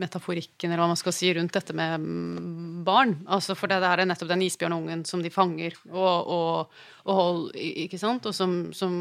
metaforikken, 0.00 0.70
eller 0.70 0.82
hva 0.84 0.90
man 0.92 1.00
skal 1.00 1.14
si, 1.16 1.30
rundt 1.36 1.56
dette 1.56 1.76
med 1.76 2.02
mm, 2.02 2.82
barn. 2.86 3.16
Altså, 3.26 3.56
for 3.58 3.70
det 3.70 3.80
er 3.80 4.04
nettopp 4.06 4.32
den 4.34 4.44
isbjørnungen 4.46 5.06
som 5.08 5.24
de 5.24 5.32
fanger 5.32 5.78
og, 5.92 6.28
og, 6.36 6.76
og 7.06 7.20
hold, 7.20 7.48
ikke 7.56 8.00
sant? 8.00 8.28
Og 8.28 8.36
som, 8.36 8.58
som 8.76 9.00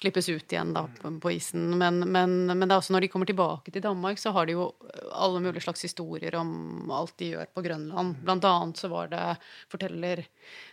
slippes 0.00 0.28
ut 0.28 0.52
igjen 0.52 0.72
da, 0.72 0.86
på 1.20 1.32
isen. 1.34 1.66
Men, 1.78 2.00
men, 2.00 2.46
men, 2.48 2.64
det 2.64 2.72
er 2.72 2.78
også 2.80 2.94
når 2.94 3.04
de 3.04 3.10
kommer 3.12 3.28
tilbake 3.28 3.72
til 3.72 3.84
Danmark, 3.84 4.20
så 4.20 4.32
har 4.32 4.48
de 4.48 4.56
jo 4.56 4.70
alle 5.12 5.42
mulige 5.44 5.64
slags 5.66 5.84
historier 5.84 6.36
om 6.40 6.90
alt 6.94 7.16
de 7.20 7.34
gjør 7.34 7.50
på 7.52 7.64
Grønland. 7.66 8.16
Blant 8.24 8.46
annet 8.48 8.80
så 8.80 8.88
var 8.92 9.10
det, 9.12 9.24
forteller 9.72 10.24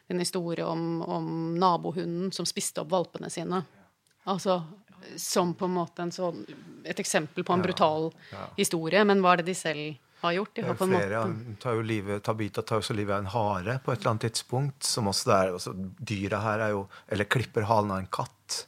en 0.07 0.19
historie 0.19 0.65
om, 0.65 1.01
om 1.01 1.55
nabohunden 1.59 2.31
som 2.31 2.47
spiste 2.47 2.83
opp 2.83 2.91
valpene 2.91 3.29
sine. 3.33 3.63
Altså 4.27 4.61
som 5.15 5.53
på 5.53 5.65
en 5.65 5.71
måte 5.77 6.01
en 6.01 6.11
sånn, 6.11 6.43
et 6.83 6.99
eksempel 6.99 7.45
på 7.45 7.53
en 7.53 7.63
brutal 7.63 8.11
historie. 8.57 9.03
Men 9.07 9.21
hva 9.23 9.35
er 9.35 9.41
det 9.41 9.51
de 9.51 9.55
selv 9.57 9.97
har 10.23 10.33
gjort? 10.37 10.53
De 10.55 10.65
har 10.65 10.79
på 10.79 10.87
en 10.87 10.95
flere, 10.95 11.21
måte... 11.27 11.57
tar 11.63 11.77
jo 11.77 11.85
livet, 11.85 12.23
Tabita 12.25 12.63
tar 12.65 12.81
jo 12.81 12.87
så 12.89 12.97
livet 12.97 13.15
av 13.15 13.25
en 13.25 13.31
hare 13.35 13.77
på 13.83 13.93
et 13.93 13.99
eller 13.99 14.13
annet 14.13 14.27
tidspunkt. 14.29 14.83
som 14.83 15.11
også 15.11 15.29
der, 15.31 15.53
også, 15.59 15.75
Dyra 15.99 16.41
her 16.43 16.65
er 16.65 16.75
jo 16.75 16.87
Eller 17.07 17.29
klipper 17.29 17.67
halen 17.69 17.93
av 17.93 18.01
en 18.03 18.11
katt. 18.19 18.65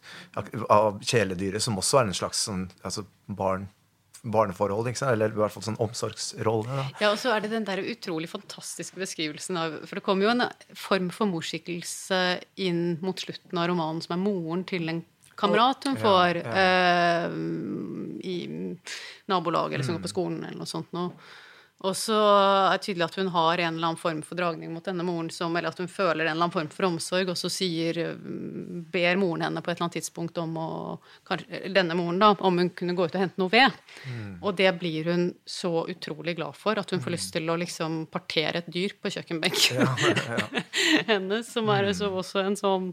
Av 0.70 1.02
kjæledyret, 1.02 1.64
som 1.64 1.78
også 1.80 2.02
er 2.02 2.10
en 2.10 2.18
slags 2.22 2.46
sånn, 2.50 2.68
altså 2.84 3.06
barn 3.26 3.70
barneforhold, 4.24 4.90
eller 5.08 5.32
i 5.32 5.40
hvert 5.40 5.54
fall 5.54 5.66
sånn 5.66 5.80
omsorgsrolle. 5.82 6.68
Da. 6.68 6.86
Ja, 7.02 7.12
og 7.14 7.20
så 7.22 7.34
er 7.34 7.44
det 7.44 7.54
den 7.54 7.68
der 7.68 7.82
utrolig 7.84 8.30
fantastiske 8.32 9.00
beskrivelsen 9.00 9.60
av 9.60 9.80
For 9.86 10.00
det 10.00 10.06
kommer 10.06 10.28
jo 10.28 10.34
en 10.34 10.46
form 10.78 11.10
for 11.16 11.32
morskikkelse 11.32 12.22
inn 12.62 13.00
mot 13.06 13.20
slutten 13.20 13.62
av 13.62 13.70
romanen 13.72 14.04
som 14.04 14.18
er 14.18 14.24
moren 14.24 14.66
til 14.70 14.92
en 14.92 15.04
kamerat 15.40 15.86
hun 15.88 16.00
får 16.00 16.42
ja, 16.42 16.50
ja. 16.52 17.30
Uh, 17.32 18.18
i 18.28 18.38
nabolaget 19.32 19.78
eller 19.78 19.88
som 19.88 19.96
går 19.96 20.04
på 20.04 20.12
skolen 20.12 20.42
eller 20.44 20.60
noe 20.60 20.70
sånt 20.70 20.92
noe. 20.96 21.14
Og 21.80 21.96
så 21.96 22.16
er 22.20 22.74
det 22.76 22.84
tydelig 22.84 23.06
at 23.06 23.16
hun 23.16 23.30
har 23.32 23.62
en 23.62 23.78
eller 23.78 23.88
annen 23.88 24.00
form 24.00 24.20
for 24.26 24.36
dragning 24.36 24.72
mot 24.74 24.84
denne 24.84 25.04
moren, 25.08 25.30
som, 25.32 25.54
eller 25.56 25.72
at 25.72 25.80
hun 25.80 25.88
føler 25.88 26.26
en 26.26 26.34
eller 26.34 26.50
annen 26.50 26.52
form 26.52 26.68
for 26.74 26.90
omsorg, 26.90 27.32
og 27.32 27.40
så 27.40 27.52
sier, 27.54 28.02
ber 28.92 29.20
moren 29.22 29.46
henne 29.46 29.64
på 29.64 29.72
et 29.72 29.78
eller 29.78 29.88
annet 29.88 30.00
tidspunkt 30.02 30.42
om 30.44 30.58
å 30.60 30.70
Denne 31.30 31.96
moren, 31.96 32.20
da, 32.20 32.34
om 32.46 32.58
hun 32.60 32.72
kunne 32.76 32.96
gå 32.98 33.06
ut 33.06 33.16
og 33.16 33.22
hente 33.22 33.40
noe 33.40 33.52
ved. 33.54 33.76
Mm. 34.10 34.32
Og 34.42 34.56
det 34.58 34.70
blir 34.82 35.08
hun 35.08 35.24
så 35.48 35.86
utrolig 35.92 36.36
glad 36.40 36.58
for, 36.58 36.80
at 36.80 36.92
hun 36.92 37.00
får 37.00 37.14
mm. 37.14 37.16
lyst 37.16 37.32
til 37.36 37.52
å 37.52 37.58
liksom 37.60 38.00
partere 38.12 38.64
et 38.64 38.70
dyr 38.74 38.96
på 39.00 39.12
kjøkkenbenken 39.14 39.80
ja, 39.80 39.88
ja. 40.10 40.64
hennes, 41.12 41.48
som 41.54 41.70
er 41.72 41.92
så 41.94 42.10
mm. 42.10 42.18
også 42.24 42.44
en 42.44 42.58
sånn 42.60 42.90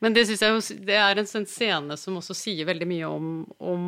Men 0.00 0.16
det 0.16 0.26
syns 0.28 0.44
jeg 0.44 0.84
Det 0.88 0.96
er 0.98 1.20
en 1.20 1.28
sånn 1.28 1.46
scene 1.50 1.98
som 2.00 2.16
også 2.20 2.36
sier 2.36 2.68
veldig 2.68 2.88
mye 2.88 3.10
om, 3.10 3.30
om 3.58 3.84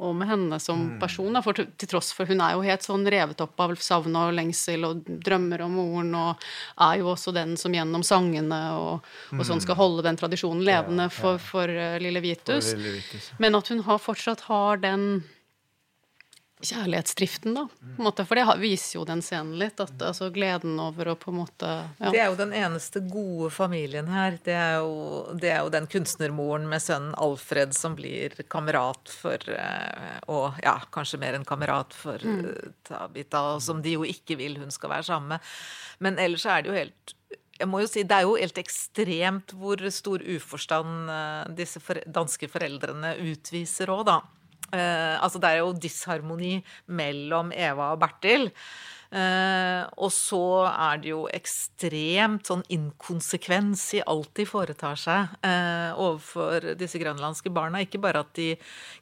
om 0.00 0.22
henne 0.24 0.58
som 0.62 0.80
mm. 0.80 0.98
person. 1.00 1.38
For 1.44 1.60
til 1.60 1.90
tross 1.90 2.12
for 2.16 2.30
hun 2.30 2.40
er 2.44 2.56
jo 2.56 2.64
helt 2.64 2.86
sånn 2.86 3.06
revet 3.12 3.40
opp 3.44 3.60
av 3.60 3.74
savn 3.80 4.16
og 4.16 4.32
lengsel 4.36 4.86
og 4.88 5.02
drømmer 5.26 5.64
om 5.66 5.76
moren, 5.80 6.14
og 6.16 6.46
er 6.88 7.00
jo 7.02 7.10
også 7.12 7.34
den 7.36 7.56
som 7.60 7.74
gjennom 7.76 8.04
sangene 8.06 8.60
og, 8.78 9.10
og 9.36 9.44
sånn 9.46 9.62
skal 9.62 9.76
mm. 9.76 9.82
holde 9.82 10.06
den 10.08 10.20
tradisjonen 10.20 10.64
levende 10.66 11.10
for, 11.14 11.40
for, 11.42 11.68
uh, 11.68 11.98
lille 12.02 12.22
Vitus. 12.24 12.72
For 12.72 12.80
lille 12.80 12.96
Vitus. 12.98 13.30
Men 13.42 13.58
at 13.60 13.70
hun 13.72 13.84
har, 13.86 14.00
fortsatt 14.00 14.48
har 14.48 14.80
den 14.82 15.06
kjærlighetsdriften, 16.60 17.54
da. 17.54 17.66
På 17.70 18.02
en 18.02 18.04
måte, 18.04 18.24
for 18.28 18.38
det 18.38 18.44
viser 18.60 18.98
jo 18.98 19.04
den 19.08 19.22
scenen 19.24 19.56
litt. 19.60 19.80
At, 19.80 19.94
altså 20.04 20.30
gleden 20.34 20.78
over 20.82 21.12
å 21.12 21.16
på 21.18 21.32
en 21.32 21.38
måte 21.40 21.70
ja. 21.98 22.10
Det 22.10 22.20
er 22.20 22.30
jo 22.30 22.38
den 22.38 22.54
eneste 22.56 23.02
gode 23.04 23.50
familien 23.54 24.10
her. 24.12 24.38
Det 24.44 24.56
er 24.56 24.80
jo, 24.82 25.36
det 25.40 25.52
er 25.54 25.62
jo 25.64 25.72
den 25.72 25.88
kunstnermoren 25.90 26.68
med 26.70 26.84
sønnen 26.84 27.14
Alfred 27.20 27.74
som 27.76 27.96
blir 27.98 28.34
kamerat 28.52 29.12
for 29.12 29.52
eh, 29.54 30.18
Og 30.32 30.60
ja, 30.64 30.76
kanskje 30.92 31.20
mer 31.22 31.38
enn 31.38 31.48
kamerat 31.48 31.96
for 31.96 32.20
mm. 32.20 32.42
Eh, 32.50 32.74
Tabita, 32.88 33.44
som 33.62 33.82
de 33.84 33.96
jo 33.98 34.04
ikke 34.06 34.38
vil 34.40 34.58
hun 34.60 34.72
skal 34.74 34.94
være 34.96 35.08
sammen 35.10 35.36
med. 35.36 35.54
Men 36.00 36.20
ellers 36.22 36.46
er 36.48 36.62
det 36.62 36.72
jo 36.72 36.78
helt 36.78 37.16
jeg 37.60 37.68
må 37.68 37.82
jo 37.82 37.88
si, 37.90 38.06
Det 38.08 38.16
er 38.16 38.24
jo 38.24 38.38
helt 38.40 38.58
ekstremt 38.60 39.52
hvor 39.60 39.82
stor 39.92 40.22
uforstand 40.24 41.10
eh, 41.12 41.54
disse 41.58 41.82
danske 42.08 42.48
foreldrene 42.48 43.16
utviser 43.32 43.92
òg, 43.92 44.06
da. 44.08 44.20
Eh, 44.70 45.16
altså 45.18 45.40
det 45.42 45.50
er 45.50 45.60
jo 45.62 45.74
disharmoni 45.74 46.58
mellom 46.86 47.52
Eva 47.56 47.92
og 47.94 48.00
Bertil. 48.02 48.50
Eh, 49.10 49.82
og 49.98 50.12
så 50.14 50.42
er 50.70 51.00
det 51.02 51.10
jo 51.10 51.24
ekstremt 51.34 52.46
sånn 52.46 52.62
inkonsekvens 52.70 53.82
i 53.98 54.02
alt 54.06 54.30
de 54.38 54.46
foretar 54.46 55.00
seg 55.02 55.32
eh, 55.42 55.90
overfor 55.98 56.72
disse 56.78 57.00
grønlandske 57.02 57.50
barna. 57.54 57.82
Ikke 57.82 58.02
bare 58.02 58.22
at 58.22 58.34
de 58.38 58.52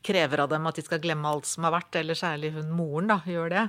krever 0.01 0.45
av 0.45 0.53
dem 0.55 0.69
at 0.71 0.81
de 0.81 0.87
skal 0.87 1.03
glemme 1.05 1.29
alt 1.29 1.49
som 1.51 1.69
har 1.69 1.77
vært, 1.77 2.01
eller 2.01 2.17
særlig 2.17 2.55
hun 2.57 2.73
moren 2.73 3.13
da, 3.13 3.21
gjør 3.29 3.53
det. 3.53 3.67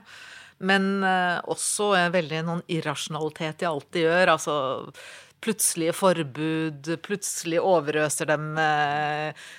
Men 0.64 0.92
eh, 1.08 1.40
også 1.52 1.92
veldig 2.16 2.44
noen 2.48 2.68
irrasjonalitet 2.72 3.66
i 3.66 3.72
alt 3.74 3.92
de 3.96 4.08
gjør. 4.08 4.38
altså 4.38 4.56
plutselige 5.40 5.96
forbud, 5.96 6.90
plutselig 7.06 7.62
overøser 7.64 8.28
dem 8.28 8.54
med 8.58 9.30
eh, 9.30 9.50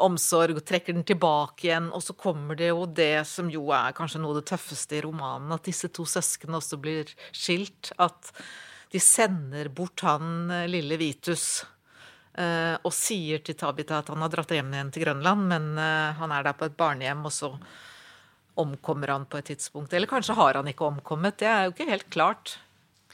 omsorg 0.00 0.58
og 0.60 0.64
trekker 0.66 0.94
den 0.94 1.06
tilbake 1.08 1.66
igjen. 1.66 1.88
Og 1.96 2.04
så 2.06 2.14
kommer 2.18 2.58
det 2.58 2.70
jo 2.70 2.86
det 2.86 3.26
som 3.28 3.50
jo 3.50 3.66
er 3.74 3.94
kanskje 3.96 4.22
noe 4.22 4.36
av 4.36 4.40
det 4.40 4.48
tøffeste 4.52 4.98
i 4.98 5.04
romanen, 5.04 5.52
at 5.56 5.66
disse 5.66 5.90
to 5.94 6.06
søsknene 6.08 6.60
også 6.60 6.78
blir 6.82 7.10
skilt. 7.32 7.92
At 7.98 8.32
de 8.90 9.00
sender 9.02 9.68
bort 9.68 10.02
han 10.06 10.50
eh, 10.50 10.66
lille 10.70 10.98
Vitus. 11.00 11.62
Eh, 12.34 12.74
og 12.86 12.94
sier 12.94 13.42
til 13.44 13.56
Tabita 13.58 14.00
at 14.00 14.10
han 14.12 14.22
har 14.24 14.32
dratt 14.32 14.54
hjem 14.54 14.72
igjen 14.74 14.90
til 14.94 15.04
Grønland, 15.04 15.46
men 15.50 15.70
eh, 15.78 16.18
han 16.18 16.34
er 16.34 16.46
der 16.46 16.58
på 16.58 16.66
et 16.68 16.76
barnehjem, 16.78 17.22
og 17.26 17.34
så 17.34 17.52
omkommer 18.60 19.14
han 19.14 19.28
på 19.30 19.38
et 19.40 19.52
tidspunkt. 19.52 19.94
Eller 19.94 20.10
kanskje 20.10 20.36
har 20.38 20.58
han 20.58 20.68
ikke 20.70 20.88
omkommet. 20.88 21.38
Det 21.40 21.48
er 21.48 21.66
jo 21.66 21.74
ikke 21.74 21.90
helt 21.90 22.10
klart. 22.12 22.58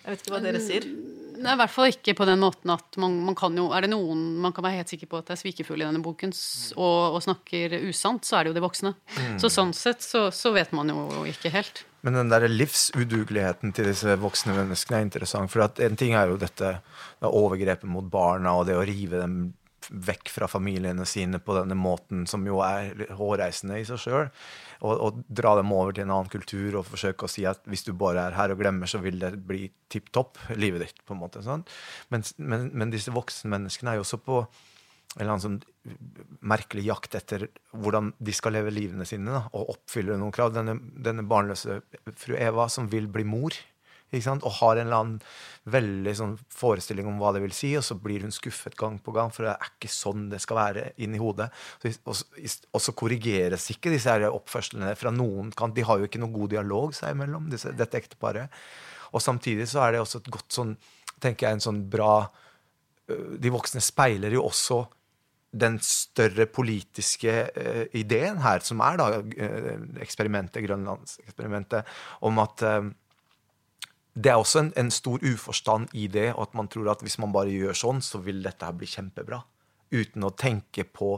Jeg 0.02 0.14
vet 0.14 0.24
ikke 0.24 0.34
hva 0.36 0.42
dere 0.44 0.62
sier. 0.64 0.88
Nei, 1.36 1.52
I 1.52 1.58
hvert 1.60 1.72
fall 1.72 1.90
ikke 1.90 2.14
på 2.16 2.26
den 2.28 2.40
måten 2.42 2.72
at 2.72 2.96
man, 3.00 3.18
man, 3.26 3.36
kan 3.38 3.56
jo 3.58 3.66
Er 3.74 3.84
det 3.84 3.90
noen 3.92 4.22
man 4.42 4.54
kan 4.56 4.64
være 4.64 4.80
helt 4.80 4.92
sikker 4.92 5.10
på 5.10 5.20
at 5.20 5.32
er 5.34 5.40
svikefull 5.40 5.82
i 5.82 5.86
denne 5.86 6.02
boken 6.04 6.32
og, 6.32 7.16
og, 7.16 7.18
snakker 7.24 7.76
usant, 7.88 8.24
så 8.26 8.38
er 8.38 8.46
det 8.46 8.52
jo 8.52 8.56
de 8.56 8.64
voksne. 8.64 8.92
Mm. 9.16 9.36
Så 9.42 9.50
sånn 9.52 9.74
sett 9.76 10.04
så, 10.04 10.26
så, 10.34 10.52
vet 10.56 10.72
man 10.76 10.92
jo 10.92 11.24
ikke 11.28 11.52
helt. 11.54 11.84
Men 12.06 12.18
den 12.20 12.30
der 12.30 12.46
livsudugeligheten 12.48 13.74
til 13.76 13.90
disse 13.90 14.16
voksne 14.22 14.54
menneskene 14.56 15.00
er 15.00 15.06
interessant. 15.08 15.52
For 15.52 15.64
en 15.66 15.98
ting 15.98 16.14
er 16.16 16.30
jo 16.30 16.40
dette 16.40 16.76
overgrepet 17.26 17.88
mot 17.90 18.06
barna 18.10 18.54
og 18.58 18.68
det 18.68 18.78
å 18.78 18.84
rive 18.86 19.22
dem 19.22 19.40
vekk 19.90 20.30
fra 20.32 20.48
familiene 20.50 21.06
sine 21.08 21.40
på 21.42 21.56
denne 21.56 21.76
måten, 21.78 22.24
som 22.30 22.44
jo 22.46 22.60
er 22.64 23.06
hårreisende 23.18 23.80
i 23.80 23.86
seg 23.88 24.00
sjøl 24.02 24.24
og, 24.84 24.92
og, 24.92 25.20
dra 25.28 25.54
dem 25.58 25.72
over 25.74 25.94
til 25.96 26.06
en 26.06 26.14
annen 26.14 26.30
kultur 26.32 26.80
og 26.80 26.86
forsøke 26.88 27.26
å 27.26 27.30
si 27.30 27.46
at 27.48 27.62
hvis 27.70 27.86
du 27.86 27.92
bare 27.96 28.28
er 28.28 28.36
her 28.36 28.52
og 28.52 28.60
glemmer, 28.60 28.90
så 28.90 29.00
vil 29.02 29.18
det 29.22 29.32
bli 29.48 29.66
tipp 29.92 30.10
topp, 30.14 30.40
livet 30.56 30.84
ditt. 30.84 31.04
på 31.06 31.14
en 31.14 31.22
måte. 31.22 31.42
Sånn. 31.44 31.64
Men, 32.12 32.24
men, 32.36 32.70
men, 32.74 32.92
disse 32.92 33.14
voksne 33.14 33.52
menneskene 33.52 33.94
er 33.94 34.00
jo 34.00 34.06
også 34.06 34.20
på 34.24 34.40
en 35.16 35.22
eller 35.22 35.32
annen 35.32 35.44
sånn 35.44 35.60
merkelig 36.44 36.84
jakt 36.90 37.14
etter 37.16 37.46
hvordan 37.72 38.10
de 38.18 38.34
skal 38.36 38.52
leve 38.58 38.74
livene 38.74 39.06
sine 39.08 39.32
da, 39.32 39.46
og 39.56 39.76
oppfylle 39.76 40.18
noen 40.20 40.34
krav. 40.34 40.52
Denne, 40.52 40.76
denne 40.92 41.24
barnløse 41.28 41.80
fru 42.18 42.36
Eva 42.36 42.68
som 42.72 42.90
vil 42.92 43.08
bli 43.12 43.24
mor 43.28 43.56
og 44.36 44.50
har 44.60 44.76
en 44.76 44.86
eller 44.86 44.98
annen 44.98 45.20
veldig 45.66 46.12
sånn 46.14 46.34
forestilling 46.52 47.08
om 47.10 47.18
hva 47.18 47.32
det 47.34 47.42
vil 47.42 47.54
si, 47.54 47.72
og 47.78 47.82
så 47.82 47.96
blir 47.98 48.22
hun 48.22 48.34
skuffet 48.34 48.76
gang 48.78 49.00
på 49.02 49.14
gang, 49.16 49.32
for 49.34 49.46
det 49.46 49.54
er 49.56 49.70
ikke 49.72 49.90
sånn 49.90 50.28
det 50.30 50.40
skal 50.44 50.60
være 50.60 50.84
inni 51.02 51.18
hodet. 51.18 51.48
Og, 52.06 52.82
så 52.82 52.94
korrigeres 52.96 53.66
ikke 53.74 53.90
disse 53.94 54.12
her 54.12 54.28
oppførslene 54.30 54.94
fra 54.98 55.10
noen 55.14 55.50
kant. 55.56 55.74
De 55.74 55.86
har 55.86 55.98
jo 55.98 56.06
ikke 56.06 56.22
noen 56.22 56.36
god 56.36 56.54
dialog 56.54 56.94
seg 56.96 57.16
imellom, 57.16 57.50
disse, 57.50 57.74
dette 57.74 57.98
ekteparet. 57.98 58.62
Og 59.12 59.22
samtidig 59.22 59.66
så 59.70 59.82
er 59.84 59.96
det 59.96 60.04
også 60.04 60.22
et 60.22 60.34
godt 60.38 60.54
sånn 60.54 60.76
tenker 61.22 61.48
jeg, 61.48 61.56
en 61.56 61.64
sånn 61.64 61.86
bra 61.90 62.26
De 63.06 63.52
voksne 63.54 63.80
speiler 63.84 64.34
jo 64.34 64.42
også 64.48 64.80
den 65.56 65.78
større 65.84 66.48
politiske 66.50 67.32
uh, 67.54 67.84
ideen 67.96 68.40
her, 68.42 68.60
som 68.66 68.82
er 68.84 68.98
da 68.98 69.06
uh, 69.22 69.84
eksperimentet, 70.02 70.64
Grønlandseksperimentet, 70.66 71.86
om 72.26 72.42
at 72.42 72.64
uh, 72.66 72.88
det 74.16 74.32
er 74.32 74.40
også 74.40 74.62
en, 74.62 74.72
en, 74.80 74.90
stor 74.90 75.20
uforstand 75.20 75.92
i 75.92 76.06
det, 76.08 76.30
og 76.34 76.46
at 76.48 76.56
man 76.56 76.70
tror 76.72 76.88
at 76.94 77.04
hvis 77.04 77.18
man 77.20 77.34
bare 77.34 77.52
gjør 77.52 77.76
sånn, 77.76 78.00
så 78.00 78.22
vil 78.24 78.40
dette 78.44 78.64
her 78.64 78.76
bli 78.76 78.88
kjempebra. 78.88 79.42
Uten 79.92 80.24
å 80.26 80.32
tenke 80.34 80.86
på 80.88 81.12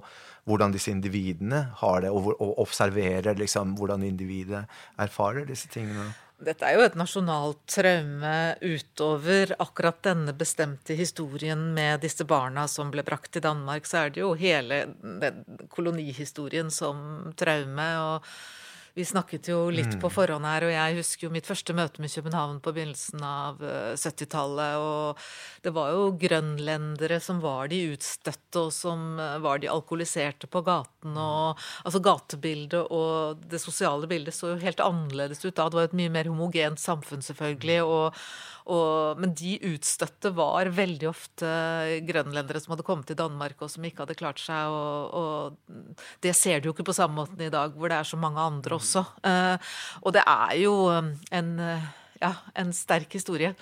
hvordan 0.48 0.74
disse 0.74 0.90
individene 0.90 1.68
har 1.78 2.02
det, 2.04 2.10
og, 2.10 2.32
og 2.34 2.58
observere 2.64 3.36
liksom, 3.38 3.76
hvordan 3.78 4.02
individet 4.04 4.64
erfarer 4.98 5.46
disse 5.48 5.70
tingene. 5.72 6.10
Dette 6.38 6.66
er 6.66 6.76
jo 6.76 6.84
et 6.86 6.98
nasjonalt 6.98 7.64
traume 7.70 8.34
utover 8.62 9.56
akkurat 9.58 9.98
denne 10.06 10.34
bestemte 10.38 10.94
historien 10.98 11.64
med 11.74 12.04
disse 12.04 12.26
barna 12.28 12.68
som 12.70 12.92
ble 12.94 13.02
brakt 13.06 13.32
til 13.34 13.42
Danmark. 13.42 13.88
Så 13.90 14.04
er 14.04 14.14
det 14.14 14.22
jo 14.22 14.36
hele 14.38 14.84
kolonihistorien 15.74 16.70
som 16.74 17.32
traume. 17.38 17.90
og 18.04 18.30
vi 18.98 19.04
snakket 19.06 19.48
jo 19.52 19.58
litt 19.70 19.94
på 20.00 20.08
mm. 20.10 20.14
forhånd 20.14 20.46
her, 20.48 20.64
og 20.66 20.72
jeg 20.74 20.96
husker 20.98 21.28
jo 21.28 21.32
mitt 21.34 21.46
første 21.46 21.74
møte 21.76 22.02
med 22.02 22.10
København 22.10 22.56
på 22.64 22.72
begynnelsen 22.74 23.22
av 23.22 23.60
70-tallet. 23.62 24.74
Eh, 24.74 24.82
og 24.82 25.62
det 25.62 25.72
var 25.76 25.92
jo 25.94 26.08
grønlendere 26.18 27.20
som 27.22 27.38
var 27.44 27.70
de 27.70 27.78
utstøtte, 27.92 28.64
og 28.64 28.74
som 28.74 29.20
eh, 29.22 29.36
var 29.44 29.62
de 29.62 29.70
alkoholiserte 29.70 30.50
på 30.50 30.64
gaten. 30.98 31.16
Og 31.16 31.58
altså 31.84 32.00
gatebildet 32.00 32.90
og 32.90 33.38
det 33.48 33.60
sosiale 33.60 34.06
bildet 34.06 34.34
så 34.34 34.54
jo 34.54 34.62
helt 34.62 34.80
annerledes 34.80 35.44
ut 35.44 35.54
da. 35.54 35.68
Det 35.68 35.76
var 35.76 35.88
et 35.88 35.96
mye 35.96 36.10
mer 36.10 36.28
homogent 36.28 36.78
samfunn, 36.78 37.22
selvfølgelig. 37.22 37.82
og 37.84 38.14
og, 38.68 39.16
men 39.16 39.32
de 39.32 39.54
utstøtte 39.64 40.28
var 40.36 40.68
veldig 40.68 41.06
ofte 41.08 41.48
grønlendere 42.04 42.60
som 42.60 42.74
hadde 42.74 42.84
kommet 42.84 43.06
til 43.08 43.16
Danmark 43.16 43.62
og 43.62 43.70
som 43.72 43.82
ikke 43.82 44.02
hadde 44.02 44.14
klart 44.18 44.42
seg. 44.42 44.68
Og, 44.68 45.14
og, 45.16 45.56
det 46.20 46.34
ser 46.36 46.60
du 46.60 46.68
jo 46.68 46.74
ikke 46.74 46.84
på 46.84 46.92
samme 46.92 47.16
måten 47.16 47.40
i 47.40 47.48
dag, 47.48 47.72
hvor 47.72 47.88
det 47.88 47.96
er 47.96 48.04
så 48.04 48.20
mange 48.20 48.36
andre 48.36 48.76
også. 48.76 49.06
Uh, 49.24 49.56
og 50.02 50.12
det 50.12 50.20
er 50.20 50.52
jo 50.60 50.74
um, 50.92 51.14
en 51.32 51.54
ja, 52.20 52.32
en 52.58 52.72
sterk 52.76 53.12
historie. 53.16 53.54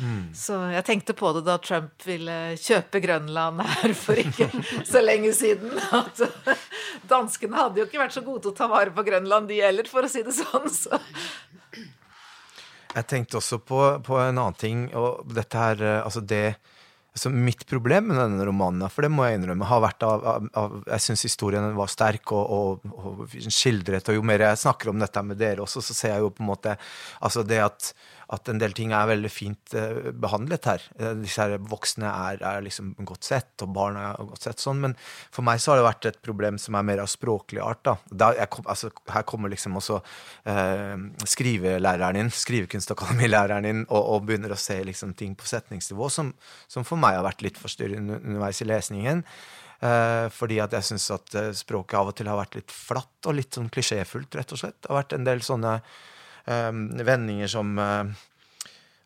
Mm. 0.00 0.30
Så 0.36 0.56
jeg 0.74 0.86
tenkte 0.86 1.16
på 1.18 1.32
det 1.36 1.44
da 1.46 1.56
Trump 1.62 2.06
ville 2.06 2.38
kjøpe 2.60 3.02
Grønland 3.04 3.62
her 3.66 3.94
for 3.98 4.20
ikke 4.20 4.50
så 4.88 5.02
lenge 5.04 5.32
siden. 5.36 5.76
At 6.00 6.22
danskene 7.10 7.58
hadde 7.58 7.82
jo 7.82 7.88
ikke 7.88 8.02
vært 8.02 8.16
så 8.16 8.24
gode 8.26 8.44
til 8.44 8.54
å 8.54 8.58
ta 8.58 8.70
vare 8.70 8.94
på 8.94 9.06
Grønland, 9.06 9.50
de 9.50 9.60
heller, 9.62 9.88
for 9.90 10.06
å 10.06 10.10
si 10.10 10.24
det 10.26 10.36
sånn. 10.36 10.68
Så 10.80 10.98
jeg 12.90 13.06
tenkte 13.06 13.38
også 13.38 13.60
på, 13.62 13.80
på, 14.02 14.16
en 14.18 14.38
annen 14.38 14.56
ting. 14.58 14.88
og 14.98 15.28
dette 15.30 15.58
her, 15.58 15.82
eh, 15.82 16.00
altså 16.02 16.22
det, 16.26 16.56
altså 17.10 17.30
Mitt 17.34 17.64
problem 17.68 18.10
med 18.10 18.20
denne 18.20 18.46
romanen 18.46 18.86
for 18.92 19.06
det 19.06 19.10
må 19.12 19.26
jeg 19.26 19.40
innrømme, 19.40 19.66
har 19.66 19.82
vært 19.82 20.06
av, 20.06 20.26
av, 20.32 20.46
av 20.56 20.76
Jeg 20.92 21.06
syns 21.06 21.26
historien 21.26 21.66
var 21.76 21.90
sterk 21.90 22.32
og, 22.36 22.54
og, 22.54 22.94
og, 22.94 23.34
skildret. 23.50 24.08
Og 24.10 24.20
jo 24.20 24.26
mer 24.26 24.46
jeg 24.46 24.62
snakker 24.62 24.92
om 24.92 25.02
dette 25.02 25.24
med 25.26 25.40
dere 25.40 25.64
også, 25.64 25.82
så 25.84 25.96
ser 25.96 26.14
jeg 26.14 26.24
jo 26.24 26.32
på 26.34 26.44
en 26.44 26.50
måte 26.52 26.76
altså 27.20 27.44
det 27.46 27.60
at 27.64 27.92
at 28.30 28.48
en 28.50 28.60
del 28.60 28.74
ting 28.76 28.92
er 28.94 29.08
veldig 29.10 29.30
fint 29.32 29.74
uh, 29.74 30.10
behandlet 30.22 30.68
her. 30.70 30.84
Uh, 31.00 31.12
disse 31.18 31.42
her 31.42 31.56
voksne 31.70 32.06
er, 32.06 32.38
er, 32.46 32.62
liksom 32.62 32.92
godt 33.06 33.26
sett, 33.26 33.52
og 33.64 33.72
barna 33.74 34.10
er 34.12 34.28
godt 34.30 34.46
sett 34.46 34.62
sånn. 34.62 34.82
Men 34.84 34.94
for 35.34 35.46
meg 35.46 35.62
så 35.62 35.72
har 35.72 35.80
det 35.80 35.86
vært 35.88 36.08
et 36.12 36.20
problem 36.22 36.58
som 36.62 36.78
er 36.78 36.86
mer 36.86 37.02
av 37.02 37.10
språklig 37.10 37.62
art. 37.64 37.82
da. 37.88 37.96
da 38.22 38.30
kom, 38.52 38.66
altså, 38.70 38.92
her 39.10 39.26
kommer 39.28 39.50
liksom 39.50 39.78
også 39.80 39.98
eh, 40.50 40.94
skrivelæreren 41.32 42.20
din, 42.20 42.30
skrivekunstakademilæreren 42.34 43.66
din, 43.66 43.82
og, 43.88 43.98
og, 44.00 44.28
begynner 44.28 44.54
å 44.54 44.60
se 44.60 44.78
liksom, 44.86 45.16
ting 45.18 45.34
på 45.38 45.48
setningsnivå 45.50 46.10
som, 46.12 46.30
som, 46.70 46.86
for 46.86 47.00
meg 47.00 47.18
har 47.18 47.26
vært 47.26 47.42
litt 47.46 47.58
forstyrrende 47.58 48.20
underveis 48.20 48.62
i 48.62 48.68
lesningen. 48.70 49.24
Uh, 49.80 50.28
fordi 50.36 50.58
at 50.60 50.74
jeg 50.76 50.90
syns 50.90 51.06
at 51.14 51.34
språket 51.56 51.96
av 51.96 52.10
og 52.12 52.16
til 52.18 52.28
har 52.28 52.36
vært 52.36 52.58
litt 52.58 52.74
flatt 52.74 53.26
og 53.26 53.38
litt 53.38 53.56
sånn 53.56 53.70
klisjéfullt, 53.72 54.36
rett 54.36 54.54
og 54.54 54.60
slett. 54.60 54.76
Det 54.78 54.92
har 54.92 55.00
vært 55.00 55.16
en 55.16 55.26
del 55.26 55.42
sånne 55.42 55.78
vendinger 56.46 57.50
som 57.50 57.78
uh, 57.78 58.04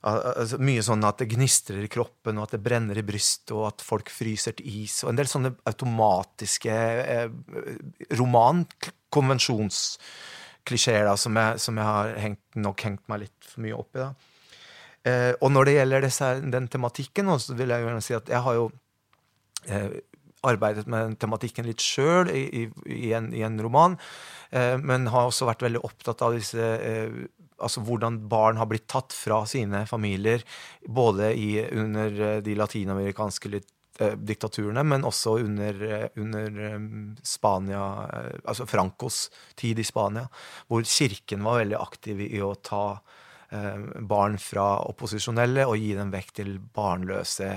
altså, 0.04 0.58
Mye 0.62 0.82
sånn 0.84 1.04
at 1.06 1.18
det 1.22 1.30
gnistrer 1.32 1.84
i 1.84 1.88
kroppen, 1.92 2.38
og 2.38 2.44
at 2.46 2.52
det 2.56 2.64
brenner 2.64 2.96
i 3.00 3.06
brystet, 3.06 3.52
og 3.56 3.62
at 3.72 3.78
folk 3.84 4.08
fryser 4.12 4.52
til 4.58 4.66
is. 4.84 4.96
Og 5.04 5.10
en 5.12 5.18
del 5.20 5.28
sånne 5.30 5.50
automatiske 5.70 6.74
uh, 6.74 7.28
romankonvensjonsklisjeer 8.20 11.06
som, 11.20 11.32
som, 11.60 11.74
jeg 11.80 11.88
har 11.90 12.06
hengt, 12.22 12.44
nok 12.56 12.78
hengt 12.86 13.04
meg 13.12 13.18
litt 13.26 13.42
for 13.48 13.58
mye 13.64 13.78
opp 13.78 13.92
i. 13.96 13.98
da. 14.04 14.10
Uh, 15.04 15.32
og 15.44 15.48
når 15.52 15.62
det 15.68 15.76
gjelder 15.78 15.98
disse, 16.06 16.26
den 16.54 16.66
tematikken, 16.72 17.26
så 17.40 17.50
vil 17.56 17.70
jeg 17.74 17.80
gjerne 17.84 18.04
si 18.04 18.14
at 18.16 18.26
jeg 18.32 18.40
har 18.46 18.54
jo 18.56 18.64
uh, 18.72 19.92
arbeidet 20.46 20.88
med 20.90 21.18
tematikken 21.22 21.66
litt 21.68 21.82
sjøl 21.82 22.30
i, 22.32 22.44
i, 22.44 22.64
i, 22.86 23.10
i, 23.10 23.42
en 23.46 23.60
roman. 23.62 23.96
Eh, 24.50 24.76
men 24.80 25.08
har 25.12 25.28
også 25.28 25.48
vært 25.48 25.64
veldig 25.64 25.82
opptatt 25.86 26.24
av 26.24 26.36
disse 26.36 26.60
eh, 26.60 27.24
altså 27.64 27.84
hvordan 27.86 28.20
barn 28.28 28.58
har 28.58 28.68
blitt 28.70 28.88
tatt 28.90 29.14
fra 29.14 29.44
sine 29.48 29.84
familier, 29.88 30.42
både 30.86 31.32
i, 31.38 31.50
under 31.72 32.20
eh, 32.20 32.42
de 32.44 32.58
latinamerikanske 32.58 33.62
diktaturene, 33.94 34.82
men 34.90 35.04
også 35.06 35.36
under, 35.44 35.76
under 36.18 36.56
Spania, 37.22 37.82
altså 38.42 38.64
Francos 38.66 39.28
tid 39.54 39.78
i 39.78 39.84
Spania, 39.86 40.24
hvor 40.66 40.82
kirken 40.82 41.46
var 41.46 41.60
veldig 41.60 41.78
aktiv 41.78 42.24
i 42.24 42.40
å 42.42 42.56
ta 42.58 42.88
barn 44.02 44.34
fra 44.42 44.64
opposisjonelle 44.90 45.68
og 45.70 45.78
gi 45.78 45.92
dem 45.94 46.10
vekk 46.10 46.34
til 46.40 46.50
barnløse 46.74 47.52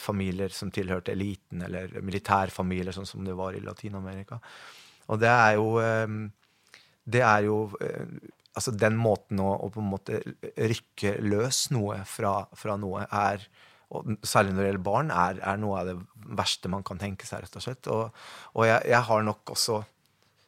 familier 0.00 0.52
som 0.54 0.72
tilhørte 0.74 1.14
eliten, 1.14 1.62
eller 1.64 2.00
militærfamilier, 2.04 2.94
sånn 2.94 3.08
som 3.08 3.24
det 3.26 3.36
var 3.38 3.56
i 3.56 3.62
Latin-Amerika. 3.64 4.40
Og 5.08 5.20
det 5.22 5.30
er 5.32 5.54
jo 5.56 5.78
ehm, 5.80 6.26
Det 7.08 7.22
er 7.24 7.46
jo 7.46 7.62
eh, 7.80 8.10
Altså, 8.58 8.72
den 8.74 8.96
måten 8.98 9.38
å, 9.38 9.52
å, 9.54 9.68
på 9.70 9.78
en 9.78 9.90
måte 9.92 10.18
rykke 10.58 11.12
løs 11.22 11.68
noe 11.70 12.00
fra, 12.10 12.40
fra 12.58 12.74
noe 12.80 13.04
er 13.06 13.44
og 13.94 14.08
særlig 14.26 14.52
når 14.52 14.60
det 14.60 14.66
gjelder 14.66 14.84
barn, 14.84 15.12
er, 15.14 15.38
er, 15.40 15.60
noe 15.60 15.78
av 15.80 15.88
det 15.88 15.94
verste 16.36 16.68
man 16.68 16.82
kan 16.84 16.98
tenke 17.00 17.24
seg, 17.24 17.44
rett 17.44 17.54
og 17.56 17.64
slett. 17.64 17.88
Og, 17.88 18.18
og 18.52 18.66
jeg, 18.68 18.82
jeg, 18.90 19.00
har 19.08 19.22
nok 19.24 19.54
også 19.54 19.78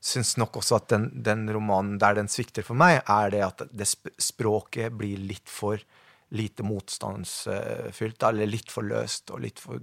syns 0.00 0.34
nok 0.40 0.58
også 0.60 0.78
at 0.80 0.88
den, 0.92 1.06
den, 1.24 1.46
romanen 1.52 1.98
der 2.00 2.16
den 2.16 2.28
svikter 2.32 2.64
for 2.66 2.76
meg, 2.76 3.00
er 3.04 3.32
det 3.32 3.42
at 3.44 3.64
det 3.72 3.88
språket 4.20 4.96
blir 4.96 5.20
litt 5.20 5.48
for 5.48 5.80
lite 6.30 6.62
motstandsfylt, 6.66 8.22
eller 8.22 8.46
litt 8.46 8.70
for 8.70 8.86
løst 8.86 9.32
og 9.34 9.42
litt 9.42 9.62
for 9.62 9.82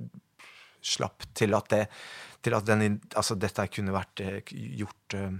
slapp 0.88 1.26
til 1.36 1.56
at 1.58 1.70
det 1.74 1.84
til 2.46 2.56
at 2.56 2.68
den, 2.68 3.00
altså 3.18 3.36
dette 3.36 3.66
kunne 3.74 3.96
vært 3.96 4.22
eh, 4.24 4.52
gjort 4.80 5.16
eh, 5.18 5.34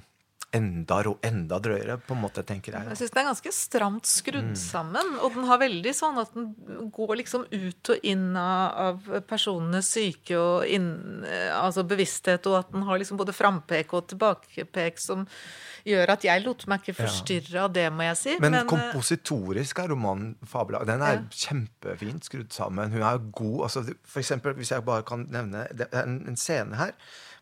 enda, 0.56 1.02
enda 1.28 1.60
drøyere, 1.60 1.98
på 2.08 2.16
en 2.16 2.22
måte, 2.22 2.44
tenker 2.48 2.76
jeg. 2.78 2.88
Jeg 2.92 3.00
syns 3.02 3.14
den 3.14 3.20
er 3.22 3.28
ganske 3.28 3.52
stramt 3.56 4.08
skrudd 4.10 4.54
mm. 4.54 4.60
sammen. 4.60 5.14
Og 5.26 5.36
den 5.36 5.48
har 5.50 5.60
veldig 5.62 5.94
sånn 5.96 6.20
at 6.22 6.34
den 6.36 6.92
går 6.96 7.14
liksom 7.22 7.46
ut 7.52 7.92
og 7.94 8.08
inn 8.08 8.30
av 8.40 9.04
personenes 9.28 9.90
syke 9.98 10.38
og 10.40 10.68
inn, 10.72 10.90
eh, 11.28 11.52
altså 11.52 11.84
bevissthet, 11.88 12.48
og 12.48 12.62
at 12.62 12.72
den 12.74 12.86
har 12.88 13.02
liksom 13.02 13.20
både 13.20 13.36
frampek 13.36 13.96
og 13.98 14.08
tilbakepek 14.14 15.02
som 15.04 15.28
gjør 15.88 16.16
at 16.16 16.26
jeg 16.28 16.44
lot 16.44 16.66
meg 16.68 16.84
ikke 16.84 16.98
forstyrre 17.02 17.66
av 17.68 17.74
det, 17.76 17.88
må 17.94 18.08
jeg 18.10 18.20
si. 18.20 18.36
Men, 18.40 18.56
Men 18.56 18.62
eh, 18.64 18.68
kompositorisk 18.72 19.84
er 19.84 19.92
romanen 19.94 20.36
fabelaktig. 20.48 20.92
Den 20.94 21.08
er 21.08 21.20
ja. 21.20 21.26
kjempefint 21.44 22.28
skrudd 22.28 22.52
sammen. 22.56 22.94
Hun 22.96 23.04
er 23.04 23.24
god. 23.30 23.58
Altså, 23.68 23.84
for 24.08 24.24
eksempel, 24.24 24.56
hvis 24.60 24.72
jeg 24.76 24.88
bare 24.88 25.06
kan 25.08 25.28
nevne 25.34 25.68
en, 25.92 26.22
en 26.28 26.40
scene 26.40 26.80
her 26.80 26.96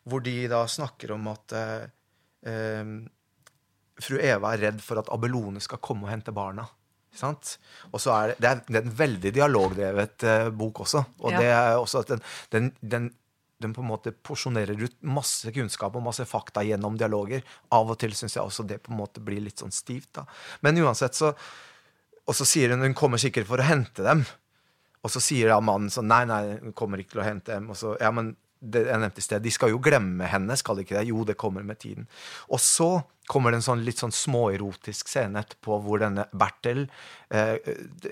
hvor 0.06 0.22
de 0.22 0.44
da 0.46 0.60
snakker 0.70 1.16
om 1.16 1.32
at 1.32 1.54
uh, 2.48 2.96
fru 4.02 4.18
Eva 4.20 4.54
er 4.54 4.66
redd 4.70 4.82
for 4.84 5.02
at 5.02 5.12
Abelone 5.14 5.62
skal 5.64 5.82
komme 5.84 6.08
og 6.08 6.14
hente 6.14 6.36
barna. 6.36 6.66
Og 7.96 8.02
så 8.04 8.12
er 8.12 8.34
det, 8.34 8.40
det, 8.44 8.50
er, 8.50 8.64
det 8.68 8.80
er 8.80 8.88
en 8.90 8.98
veldig 8.98 9.30
dialogdrevet 9.38 10.26
eh, 10.28 10.50
bok 10.52 10.82
også. 10.84 11.04
Og 11.24 11.32
ja. 11.32 11.40
det 11.40 11.48
er 11.48 11.78
også 11.80 12.02
at 12.02 12.10
den, 12.12 12.26
den, 12.52 12.74
den 12.82 13.14
den 13.58 13.74
på 13.74 13.82
en 13.82 13.88
måte 13.88 14.12
porsjonerer 14.12 14.82
ut 14.84 14.96
masse 15.08 15.52
kunnskap 15.56 15.96
og 15.96 16.04
masse 16.04 16.26
fakta 16.28 16.64
gjennom 16.68 16.98
dialoger. 17.00 17.44
Av 17.74 17.88
og 17.88 18.00
til 18.02 18.16
syns 18.18 18.36
jeg 18.36 18.44
også 18.44 18.66
det 18.68 18.82
på 18.84 18.92
en 18.92 19.00
måte 19.00 19.24
blir 19.24 19.40
litt 19.44 19.64
sånn 19.64 19.74
stivt. 19.74 20.12
da. 20.18 20.26
Men 20.62 20.82
uansett 20.84 21.16
så 21.16 21.34
Og 22.26 22.34
så 22.34 22.46
sier 22.46 22.72
hun 22.74 22.82
hun 22.82 22.96
kommer 22.98 23.22
sikkert 23.22 23.46
for 23.46 23.62
å 23.62 23.68
hente 23.68 24.02
dem. 24.04 24.24
Og 25.06 25.12
så 25.14 25.22
sier 25.22 25.52
da 25.54 25.60
mannen 25.62 25.92
sånn 25.94 26.08
Nei, 26.10 26.24
nei, 26.26 26.58
hun 26.64 26.74
kommer 26.74 26.98
ikke 26.98 27.12
til 27.12 27.22
å 27.22 27.28
hente 27.28 27.54
dem. 27.54 27.70
Og 27.70 27.78
så, 27.78 27.96
ja, 28.02 28.10
men 28.12 28.36
det 28.72 28.86
jeg 28.88 29.02
nevnte 29.02 29.22
i 29.22 29.26
sted, 29.26 29.44
De 29.44 29.54
skal 29.54 29.74
jo 29.74 29.82
glemme 29.84 30.30
henne, 30.30 30.58
skal 30.60 30.78
de 30.78 30.86
ikke 30.86 30.98
det? 30.98 31.08
Jo, 31.10 31.26
det 31.28 31.38
kommer 31.40 31.66
med 31.66 31.80
tiden. 31.82 32.08
Og 32.50 32.62
så 32.64 32.90
kommer 33.30 33.52
det 33.52 33.62
en 33.62 33.68
sånn 33.70 33.84
litt 33.86 34.02
sånn 34.02 34.14
småerotisk 34.14 35.10
scene 35.10 35.42
etterpå 35.42 35.80
hvor 35.82 36.02
denne 36.04 36.28
Bertel 36.34 36.86
eh, 37.34 37.58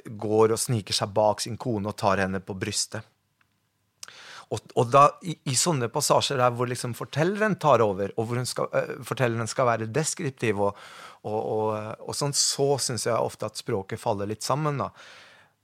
går 0.08 0.56
og 0.56 0.62
sniker 0.62 0.96
seg 0.98 1.14
bak 1.14 1.44
sin 1.44 1.60
kone 1.62 1.92
og 1.92 1.98
tar 2.02 2.24
henne 2.24 2.42
på 2.42 2.58
brystet. 2.58 3.06
Og, 4.54 4.62
og 4.78 4.90
da, 4.94 5.08
i, 5.26 5.34
i, 5.50 5.56
sånne 5.58 5.90
passasjer 5.90 6.38
der 6.38 6.54
hvor 6.54 6.70
liksom 6.70 6.94
fortelleren 6.98 7.56
tar 7.62 7.82
over, 7.82 8.12
og 8.20 8.28
hvor 8.30 8.42
skal, 8.46 8.70
uh, 8.70 9.00
fortelleren 9.08 9.50
skal 9.50 9.70
være 9.70 9.90
deskriptiv, 9.90 10.62
og, 10.62 10.82
og, 11.26 11.72
og 12.04 12.18
sånn, 12.18 12.36
så 12.38 12.76
syns 12.82 13.08
jeg 13.08 13.18
ofte 13.18 13.50
at 13.50 13.58
språket 13.58 14.02
faller 14.02 14.30
litt 14.30 14.46
sammen. 14.46 14.78
da. 14.84 14.92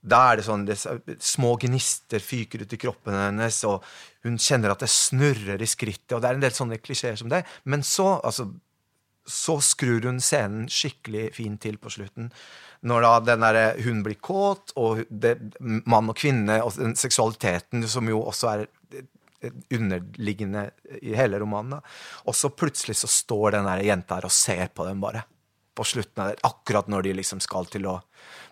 Da 0.01 0.21
er 0.29 0.39
det 0.39 0.45
sånn 0.47 0.63
det, 0.67 0.77
Små 1.23 1.55
gnister 1.59 2.23
fyker 2.23 2.63
ut 2.63 2.73
i 2.73 2.79
kroppen 2.79 3.17
hennes, 3.17 3.59
og 3.67 3.83
hun 4.23 4.39
kjenner 4.39 4.73
at 4.73 4.85
det 4.85 4.91
snurrer 4.93 5.61
i 5.61 5.67
skrittet, 5.69 6.15
og 6.15 6.23
det 6.23 6.31
er 6.31 6.39
en 6.39 6.45
del 6.45 6.55
sånne 6.55 6.79
klisjeer 6.81 7.19
som 7.19 7.31
det. 7.31 7.43
Men 7.67 7.83
så, 7.87 8.15
altså 8.23 8.49
så 9.29 9.59
skrur 9.61 10.07
hun 10.09 10.17
scenen 10.23 10.65
skikkelig 10.73 11.29
fint 11.37 11.61
til 11.61 11.77
på 11.77 11.91
slutten. 11.93 12.31
Når 12.89 13.05
da 13.05 13.11
den 13.27 13.43
der, 13.43 13.59
hun 13.85 14.01
blir 14.05 14.17
kåt, 14.23 14.73
og 14.79 15.03
det, 15.09 15.35
mann 15.59 16.09
og 16.09 16.17
kvinne, 16.17 16.61
og 16.63 16.79
den 16.79 16.95
seksualiteten 16.97 17.85
som 17.91 18.09
jo 18.09 18.23
også 18.23 18.53
er 18.55 18.67
underliggende 19.71 20.65
i 21.01 21.13
hele 21.15 21.39
romanen. 21.39 21.83
Og 22.27 22.35
så 22.35 22.51
plutselig 22.51 22.97
så 22.99 23.11
står 23.11 23.57
den 23.57 23.69
der 23.69 23.85
jenta 23.87 24.17
her 24.17 24.27
og 24.27 24.35
ser 24.35 24.71
på 24.73 24.87
dem 24.87 25.03
bare. 25.03 25.23
På 25.79 25.87
slutten 25.87 26.23
av 26.23 26.31
det, 26.31 26.41
Akkurat 26.47 26.91
når 26.91 27.07
de 27.07 27.15
liksom 27.21 27.39
skal 27.43 27.69
til 27.71 27.87
å 27.87 27.99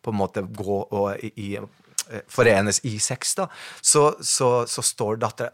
på 0.06 0.13
en 0.13 0.20
måte 0.22 0.46
gå 0.48 0.78
og 0.80 1.26
i, 1.26 1.32
i, 1.44 1.48
eh, 1.60 2.24
forenes 2.32 2.80
i 2.88 2.96
sex, 3.04 3.36
da, 3.36 3.50
så, 3.82 4.10
så, 4.24 4.52
så 4.70 4.84
står 4.86 5.20
dattera 5.20 5.52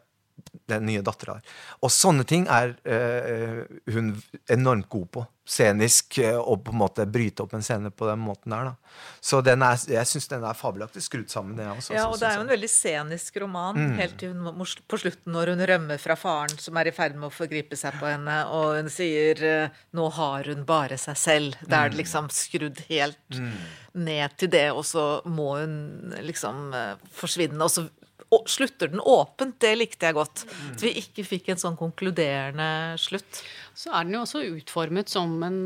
den 0.66 0.86
nye 0.88 1.04
dattera 1.04 1.38
har. 1.38 1.54
Og 1.84 1.92
sånne 1.92 2.26
ting 2.28 2.48
er 2.52 2.76
uh, 2.88 3.64
hun 3.92 4.14
enormt 4.52 4.90
god 4.92 5.08
på. 5.18 5.24
Scenisk, 5.44 6.22
uh, 6.24 6.40
og 6.40 6.62
på 6.64 6.72
en 6.72 6.80
måte 6.80 7.06
bryte 7.10 7.44
opp 7.44 7.56
en 7.58 7.66
scene 7.66 7.92
på 7.92 8.08
den 8.08 8.22
måten 8.24 8.54
der. 8.54 8.70
Da. 8.72 9.00
Så 9.24 9.42
er, 9.44 9.64
jeg 9.92 10.10
syns 10.10 10.30
den 10.32 10.46
er 10.48 10.58
fabelaktig 10.58 11.04
skrudd 11.04 11.32
sammen. 11.34 11.58
Det 11.60 11.68
også, 11.68 11.96
ja, 11.98 12.06
og 12.08 12.20
det 12.22 12.30
er 12.30 12.40
jo 12.40 12.46
en 12.46 12.54
veldig 12.54 12.72
scenisk 12.72 13.40
roman, 13.44 13.80
mm. 13.80 13.96
helt 14.00 14.18
til 14.22 14.36
hun, 14.36 14.64
på 14.64 15.02
slutten 15.02 15.36
når 15.36 15.54
hun 15.54 15.66
rømmer 15.74 16.02
fra 16.02 16.18
faren 16.20 16.56
som 16.62 16.80
er 16.80 16.90
i 16.90 16.96
ferd 16.96 17.18
med 17.20 17.28
å 17.28 17.34
forgripe 17.34 17.80
seg 17.80 17.98
på 18.00 18.08
henne, 18.08 18.38
og 18.56 18.78
hun 18.80 18.92
sier 18.94 19.44
uh, 19.44 19.82
'nå 19.94 20.10
har 20.20 20.52
hun 20.52 20.64
bare 20.70 21.00
seg 21.02 21.20
selv'. 21.20 21.60
Da 21.66 21.84
er 21.84 21.92
det 21.92 22.00
mm. 22.00 22.04
liksom 22.04 22.32
skrudd 22.34 22.86
helt 22.88 23.40
mm. 23.40 23.60
ned 24.08 24.40
til 24.40 24.54
det, 24.54 24.70
og 24.72 24.86
så 24.88 25.08
må 25.26 25.58
hun 25.60 26.16
liksom 26.24 26.72
forsvinne. 27.12 27.60
og 27.64 27.72
så 27.72 27.88
slutter 28.50 28.92
den 28.94 29.02
åpent. 29.02 29.60
Det 29.62 29.74
likte 29.78 30.10
jeg 30.10 30.18
godt. 30.18 30.46
At 30.74 30.86
vi 30.86 30.94
ikke 31.02 31.26
fikk 31.28 31.52
en 31.54 31.62
sånn 31.62 31.80
konkluderende 31.80 32.70
slutt. 33.02 33.44
Så 33.78 33.94
er 33.94 34.08
den 34.08 34.18
jo 34.18 34.24
også 34.26 34.46
utformet 34.54 35.12
som 35.12 35.38
en 35.46 35.60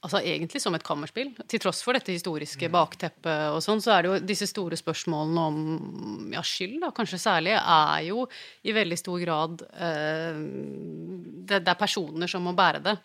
Altså 0.00 0.22
egentlig 0.24 0.62
som 0.62 0.72
et 0.72 0.84
kammerspill. 0.84 1.34
Til 1.44 1.60
tross 1.60 1.82
for 1.84 1.92
dette 1.92 2.14
historiske 2.14 2.70
bakteppet 2.72 3.50
og 3.52 3.58
sånn, 3.60 3.82
så 3.84 3.92
er 3.92 4.00
det 4.00 4.08
jo 4.08 4.20
disse 4.30 4.46
store 4.48 4.78
spørsmålene 4.80 5.42
om 5.44 6.30
ja, 6.32 6.40
skyld, 6.40 6.78
da, 6.80 6.88
kanskje 6.96 7.20
særlig, 7.20 7.52
er 7.58 8.06
jo 8.06 8.24
i 8.64 8.72
veldig 8.72 8.96
stor 8.96 9.20
grad 9.20 9.60
eh, 9.68 10.40
det, 10.40 11.58
det, 11.58 11.68
er 11.68 11.76
personer 11.82 12.32
som 12.32 12.48
må 12.48 12.56
bære 12.56 12.80
det. 12.86 12.96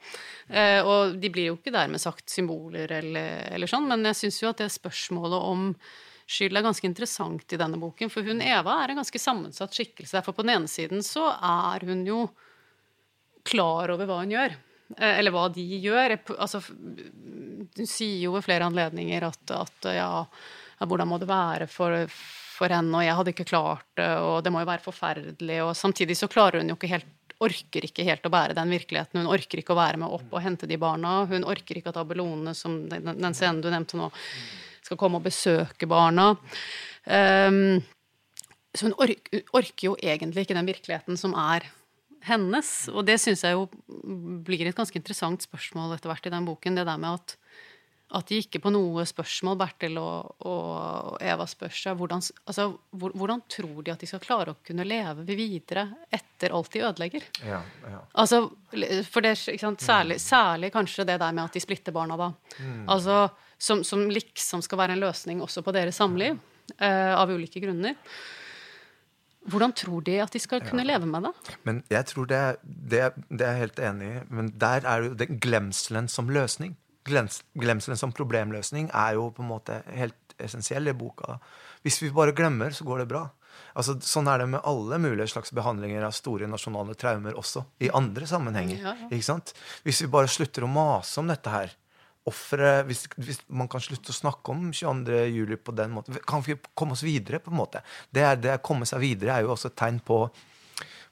Eh, 0.47 0.79
og 0.87 1.19
de 1.19 1.33
blir 1.35 1.51
jo 1.51 1.59
ikke 1.59 1.75
dermed 1.75 1.99
sagt 1.99 2.31
symboler 2.31 2.95
eller, 3.01 3.43
eller 3.51 3.71
sånn, 3.71 3.91
men 3.91 4.13
jeg 4.13 4.21
syns 4.23 4.39
jo 4.45 4.53
at 4.53 4.63
det 4.63 4.71
spørsmålet 4.71 5.51
om 5.51 5.71
skyld 6.25 6.57
er 6.57 6.65
ganske 6.65 6.87
interessant 6.87 7.53
i 7.53 7.59
denne 7.59 7.79
boken. 7.81 8.11
For 8.11 8.25
hun 8.25 8.43
Eva 8.43 8.79
er 8.81 8.93
en 8.93 9.01
ganske 9.01 9.21
sammensatt 9.21 9.75
skikkelse. 9.77 10.23
For 10.25 10.35
på 10.35 10.45
den 10.45 10.55
ene 10.55 10.71
siden 10.71 11.03
så 11.05 11.29
er 11.35 11.85
hun 11.87 12.05
jo 12.07 12.25
klar 13.45 13.93
over 13.93 14.09
hva 14.09 14.21
hun 14.23 14.33
gjør. 14.33 14.55
Eh, 14.97 15.19
eller 15.19 15.33
hva 15.35 15.47
de 15.53 15.65
gjør. 15.83 16.17
Altså, 16.37 16.61
hun 16.65 17.89
sier 17.89 18.23
jo 18.25 18.35
ved 18.37 18.45
flere 18.45 18.69
anledninger 18.69 19.27
at, 19.29 19.43
at 19.53 19.91
ja, 19.95 20.09
hvordan 20.81 21.11
må 21.11 21.21
det 21.21 21.29
være 21.29 21.69
for, 21.71 22.05
for 22.09 22.73
henne, 22.73 22.93
og 22.97 23.05
jeg 23.05 23.19
hadde 23.19 23.35
ikke 23.35 23.51
klart 23.51 23.85
det, 23.99 24.09
og 24.21 24.41
det 24.45 24.53
må 24.53 24.63
jo 24.63 24.71
være 24.71 24.85
forferdelig. 24.85 25.61
Og 25.65 25.75
samtidig 25.77 26.17
så 26.17 26.31
klarer 26.31 26.61
hun 26.61 26.73
jo 26.73 26.79
ikke 26.79 26.95
helt 26.97 27.11
orker 27.43 27.83
ikke 27.83 28.05
helt 28.07 28.25
å 28.25 28.31
bære 28.31 28.55
den 28.55 28.71
virkeligheten. 28.71 29.19
Hun 29.19 29.33
orker 29.33 29.59
ikke 29.59 29.73
å 29.75 29.79
være 29.79 29.99
med 30.01 30.13
opp 30.17 30.31
og 30.31 30.43
hente 30.43 30.69
de 30.69 30.77
barna. 30.79 31.17
Hun 31.29 31.43
orker 31.47 31.79
ikke 31.79 31.91
at 31.91 31.99
Abelone, 31.99 32.53
som 32.55 32.85
den 32.89 33.35
scenen 33.35 33.59
du 33.63 33.67
nevnte 33.71 33.99
nå, 33.99 34.07
skal 34.85 34.99
komme 35.01 35.19
og 35.19 35.25
besøke 35.25 35.89
barna. 35.89 36.33
Um, 37.05 37.81
så 38.75 38.89
hun 38.89 38.97
orker, 38.99 39.45
orker 39.55 39.89
jo 39.89 39.95
egentlig 40.01 40.45
ikke 40.45 40.57
den 40.57 40.69
virkeligheten 40.69 41.19
som 41.19 41.35
er 41.39 41.67
hennes. 42.25 42.73
Og 42.91 43.05
det 43.07 43.19
syns 43.21 43.45
jeg 43.45 43.55
jo 43.55 43.67
blir 44.45 44.67
et 44.67 44.77
ganske 44.77 44.99
interessant 44.99 45.45
spørsmål 45.45 45.95
etter 45.95 46.11
hvert 46.11 46.27
i 46.27 46.33
den 46.33 46.47
boken. 46.47 46.79
Det 46.79 46.85
der 46.87 46.99
med 47.01 47.21
at, 47.21 47.35
at 48.19 48.31
de 48.31 48.41
ikke 48.43 48.61
på 48.63 48.73
noe 48.73 49.05
spørsmål, 49.07 49.57
Bertil 49.61 49.99
og, 50.01 50.35
og 50.49 51.15
Eva 51.23 51.47
spør 51.49 51.73
seg 51.77 51.97
hvordan, 51.99 52.25
altså, 52.49 52.67
hvordan 52.91 53.45
tror 53.51 53.79
de 53.85 53.93
at 53.93 54.03
de 54.03 54.09
skal 54.09 54.23
klare 54.25 54.55
å 54.55 54.59
kunne 54.65 54.87
leve 54.87 55.25
videre 55.29 55.87
etter 56.13 56.55
alt 56.57 56.73
de 56.75 56.83
ødelegger? 56.83 57.31
Ja, 57.47 57.61
ja. 57.87 58.03
Altså, 58.11 58.43
for 59.07 59.25
det, 59.25 59.37
særlig, 59.39 60.19
særlig, 60.23 60.73
kanskje 60.75 61.07
det 61.07 61.19
der 61.21 61.35
med 61.35 61.47
at 61.47 61.55
de 61.55 61.63
splitter 61.63 61.95
barna 61.95 62.19
da. 62.19 62.31
Mm. 62.59 62.85
Altså 62.97 63.25
som, 63.65 63.83
som, 63.87 64.05
liksom 64.13 64.63
skal 64.65 64.81
være 64.83 64.95
en 64.95 65.03
løsning 65.03 65.43
også 65.43 65.63
på 65.65 65.73
deres 65.75 65.97
samliv, 66.01 66.37
uh, 66.77 67.13
av 67.17 67.33
ulike 67.33 67.61
grunner. 67.63 67.97
Hvordan 69.45 69.75
tror 69.77 70.01
de 70.05 70.17
at 70.23 70.33
de 70.33 70.41
skal 70.41 70.63
kunne 70.65 70.81
ja. 70.81 70.95
leve 70.95 71.09
med 71.09 71.27
det? 71.27 71.33
Men 71.67 71.83
jeg 71.93 72.09
tror 72.09 72.29
det, 72.29 72.41
det, 72.65 73.03
det 73.29 73.45
er 73.45 73.53
jeg 73.53 73.63
helt 73.67 73.81
enig 73.91 74.07
i. 74.09 74.23
Men 74.33 74.49
der 74.61 74.87
er 74.89 75.05
jo 75.05 75.17
den 75.19 75.39
glemselen 75.41 76.09
som 76.09 76.31
løsning. 76.33 76.73
Glemselen 77.05 77.99
som 77.99 78.13
problemløsning 78.15 78.89
er 78.89 79.19
jo 79.19 79.29
på 79.35 79.45
en 79.45 79.51
måte 79.51 79.83
helt 79.93 80.17
essensiell 80.41 80.89
i 80.89 80.95
boka. 80.97 81.37
Hvis 81.85 82.01
vi 82.01 82.09
bare 82.13 82.33
glemmer, 82.33 82.73
så 82.73 82.87
går 82.87 83.03
det 83.03 83.09
bra. 83.13 83.27
Altså, 83.77 83.97
sånn 84.03 84.27
er 84.31 84.41
det 84.41 84.49
med 84.51 84.65
alle 84.67 84.97
mulige 85.03 85.29
slags 85.31 85.53
behandlinger 85.55 86.07
av 86.07 86.15
store 86.15 86.49
nasjonale 86.49 86.95
traumer 86.99 87.37
også. 87.37 87.65
I 87.85 87.91
andre 87.95 88.27
sammenhenger. 88.27 88.81
Ja, 88.81 88.95
ja. 89.05 89.37
Hvis 89.85 90.01
vi 90.01 90.11
bare 90.11 90.31
slutter 90.31 90.65
å 90.65 90.71
mase 90.71 91.21
om 91.21 91.29
dette 91.29 91.53
her, 91.53 91.75
offeret 92.29 92.87
hvis, 92.89 93.05
hvis, 93.21 93.39
man 93.47 93.69
kan 93.71 93.83
slutte 93.83 94.13
å 94.13 94.17
snakke 94.17 94.53
om 94.53 94.69
22. 94.73 95.21
juli 95.29 95.57
på 95.61 95.75
den 95.77 95.93
måten 95.93 96.17
Kan 96.25 96.41
vi 96.45 96.57
komme 96.73 96.97
oss 96.97 97.05
videre, 97.05 97.39
på 97.43 97.53
en 97.53 97.59
måte? 97.59 97.83
Det, 98.09 98.23
er, 98.25 98.39
det 98.41 98.55
å 98.57 98.63
komme 98.65 98.87
seg 98.89 99.03
videre 99.03 99.35
er 99.35 99.45
jo 99.45 99.53
også 99.53 99.69
et 99.71 99.77
tegn 99.79 100.01
på, 100.05 100.23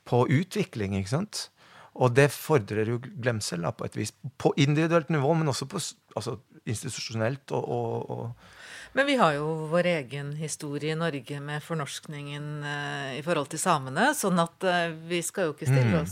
på 0.09 0.23
utvikling, 0.39 0.97
ikke 0.99 1.13
sant? 1.13 1.47
Og 1.93 2.15
det 2.17 2.31
fordrer 2.33 2.89
jo 2.89 2.97
glemsel 3.03 3.61
da, 3.61 3.69
på 3.75 3.85
et 3.85 3.97
vis. 3.99 4.15
På 4.41 4.53
individuelt 4.57 5.11
nivå, 5.13 5.35
men 5.37 5.53
også 5.53 5.69
på 5.69 5.77
altså, 6.17 6.39
institusjonelt 6.65 7.53
og, 7.53 7.69
og, 7.69 8.09
og 8.09 8.61
men 8.93 9.07
vi 9.09 9.15
har 9.17 9.31
jo 9.33 9.47
vår 9.71 9.87
egen 9.89 10.35
historie 10.37 10.93
i 10.93 10.97
Norge 10.97 11.39
med 11.41 11.63
fornorskningen 11.65 12.43
uh, 12.61 13.07
i 13.17 13.23
forhold 13.25 13.49
til 13.49 13.61
samene. 13.61 14.11
Sånn 14.13 14.37
at 14.37 14.67
uh, 14.69 14.93
vi 15.09 15.17
skal 15.25 15.47
jo 15.47 15.55
ikke 15.55 15.65
stille 15.65 16.03
mm. 16.03 16.11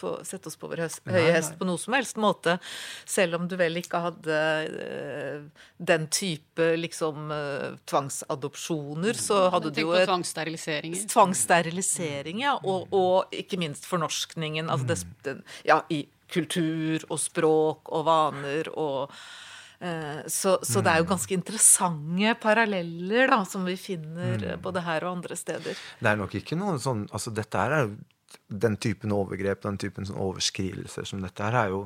På, 0.00 0.14
sette 0.26 0.50
oss 0.50 0.58
på 0.60 0.70
vår 0.70 0.86
høye 0.88 1.34
hest 1.34 1.56
på 1.60 1.68
noe 1.68 1.80
som 1.80 1.96
helst 1.96 2.20
måte. 2.20 2.56
Selv 3.08 3.38
om 3.38 3.48
du 3.50 3.56
vel 3.60 3.80
ikke 3.80 4.00
hadde 4.06 4.38
uh, 4.70 5.66
den 5.76 6.06
type 6.12 6.70
liksom 6.80 7.30
uh, 7.32 7.76
tvangsadopsjoner, 7.90 9.18
så 9.18 9.46
hadde 9.54 9.74
du 9.74 9.82
jo 9.84 9.92
et 9.96 10.08
Tvangssteriliseringer. 10.10 11.04
Tvangssterilisering, 11.10 12.42
ja. 12.44 12.56
Og, 12.64 12.88
og, 12.96 13.36
ikke 13.36 13.60
minst 13.60 13.86
fornorskningen. 13.88 14.70
Altså 14.72 14.90
det, 14.90 14.98
den, 15.26 15.44
ja, 15.68 15.80
i 15.92 16.04
kultur 16.30 17.04
og 17.10 17.18
språk 17.20 17.90
og 17.90 18.04
vaner 18.06 18.70
og 18.78 19.10
uh, 19.10 20.20
så, 20.26 20.58
så, 20.62 20.82
det 20.84 20.92
er 20.92 21.02
jo 21.02 21.10
ganske 21.10 21.36
interessante 21.36 22.36
paralleller 22.42 23.32
da, 23.32 23.42
som 23.48 23.66
vi 23.66 23.76
finner 23.80 24.38
mm. 24.38 24.62
både 24.64 24.84
her 24.86 25.06
og 25.06 25.18
andre 25.18 25.38
steder. 25.38 25.84
Det 26.00 26.12
er 26.12 26.20
nok 26.20 26.36
ikke 26.40 26.58
noe 26.58 26.78
sånn 26.82 27.06
altså 27.10 27.34
Dette 27.34 27.66
er 27.66 27.92
den 28.48 28.76
typen 28.76 29.12
overgrep, 29.14 29.62
den 29.64 29.78
typen 29.80 30.06
sånn 30.08 30.20
overskridelser 30.20 31.08
som 31.08 31.22
dette 31.24 31.44
her, 31.44 31.56
er 31.64 31.74
jo, 31.74 31.84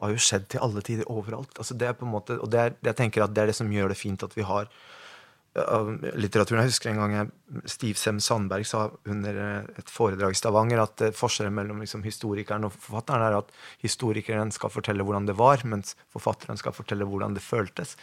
har 0.00 0.12
jo 0.14 0.24
skjedd 0.26 0.48
til 0.52 0.64
alle 0.64 0.82
tider 0.84 1.10
overalt. 1.12 1.54
Altså 1.58 1.76
det 1.78 1.88
er 1.88 1.96
på 1.98 2.06
en 2.06 2.14
måte, 2.14 2.38
og 2.40 2.50
det 2.52 2.60
er, 2.60 2.76
jeg 2.90 2.98
tenker 3.00 3.24
at 3.24 3.34
det 3.34 3.44
er 3.44 3.52
det 3.52 3.56
som 3.60 3.72
gjør 3.72 3.92
det 3.92 4.00
fint 4.00 4.26
at 4.26 4.36
vi 4.36 4.46
har 4.46 4.68
uh, 4.68 5.90
litteraturen. 6.18 6.64
Jeg 6.64 6.74
husker 6.74 6.92
en 6.92 7.00
gang 7.02 7.16
jeg, 7.18 7.32
Stiv 7.76 8.00
Sem 8.00 8.20
Sandberg 8.24 8.66
sa 8.68 8.86
under 9.10 9.40
et 9.78 9.92
foredrag 9.92 10.36
i 10.36 10.40
Stavanger 10.40 10.84
at 10.84 11.06
uh, 11.06 11.14
forskjellen 11.14 11.54
mellom 11.56 11.82
liksom, 11.84 12.04
historikeren 12.06 12.68
og 12.68 12.74
forfatteren 12.76 13.26
er 13.28 13.40
at 13.40 13.56
historikeren 13.84 14.54
skal 14.54 14.72
fortelle 14.74 15.06
hvordan 15.06 15.30
det 15.30 15.38
var, 15.40 15.64
mens 15.68 15.96
forfatteren 16.14 16.60
skal 16.60 16.76
fortelle 16.76 17.08
hvordan 17.08 17.38
det 17.38 17.44
føltes. 17.44 17.96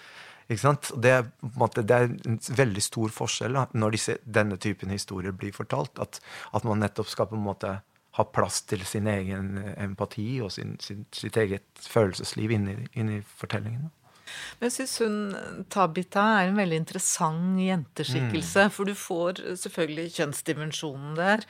Det 0.52 1.14
måte, 1.56 1.84
det, 1.88 1.96
er 1.96 2.10
en 2.28 2.40
veldig 2.58 2.84
stor 2.84 3.14
forskjell 3.16 3.56
da, 3.56 3.68
når 3.74 3.96
disse, 3.96 4.18
denne 4.26 4.58
typen 4.62 4.92
historier 4.92 5.32
blir 5.32 5.56
fortalt. 5.56 6.00
At, 6.04 6.20
at, 6.52 6.68
man 6.68 6.84
nettopp 6.84 7.10
skal 7.12 7.30
på 7.32 7.40
en 7.40 7.46
måte 7.46 7.78
ha 8.18 8.26
plass 8.36 8.62
til 8.68 8.84
sin 8.86 9.08
egen 9.08 9.56
empati 9.78 10.42
og 10.44 10.52
sin, 10.52 10.76
sin, 10.84 11.06
sitt 11.16 11.38
eget 11.40 11.64
følelsesliv 11.80 12.52
inni, 12.58 12.76
inni 13.00 13.22
fortellingen. 13.40 13.88
Men 14.60 14.70
jeg 14.70 14.76
syns 14.76 14.96
hun 15.04 15.66
Tabita 15.74 16.24
er 16.40 16.50
en 16.50 16.60
veldig 16.60 16.82
interessant 16.84 17.62
jenteskikkelse. 17.62 18.68
Mm. 18.68 18.74
For 18.76 18.90
du 18.90 18.96
får 18.98 19.42
selvfølgelig 19.64 20.16
kjønnsdimensjonen 20.18 21.16
der. 21.20 21.46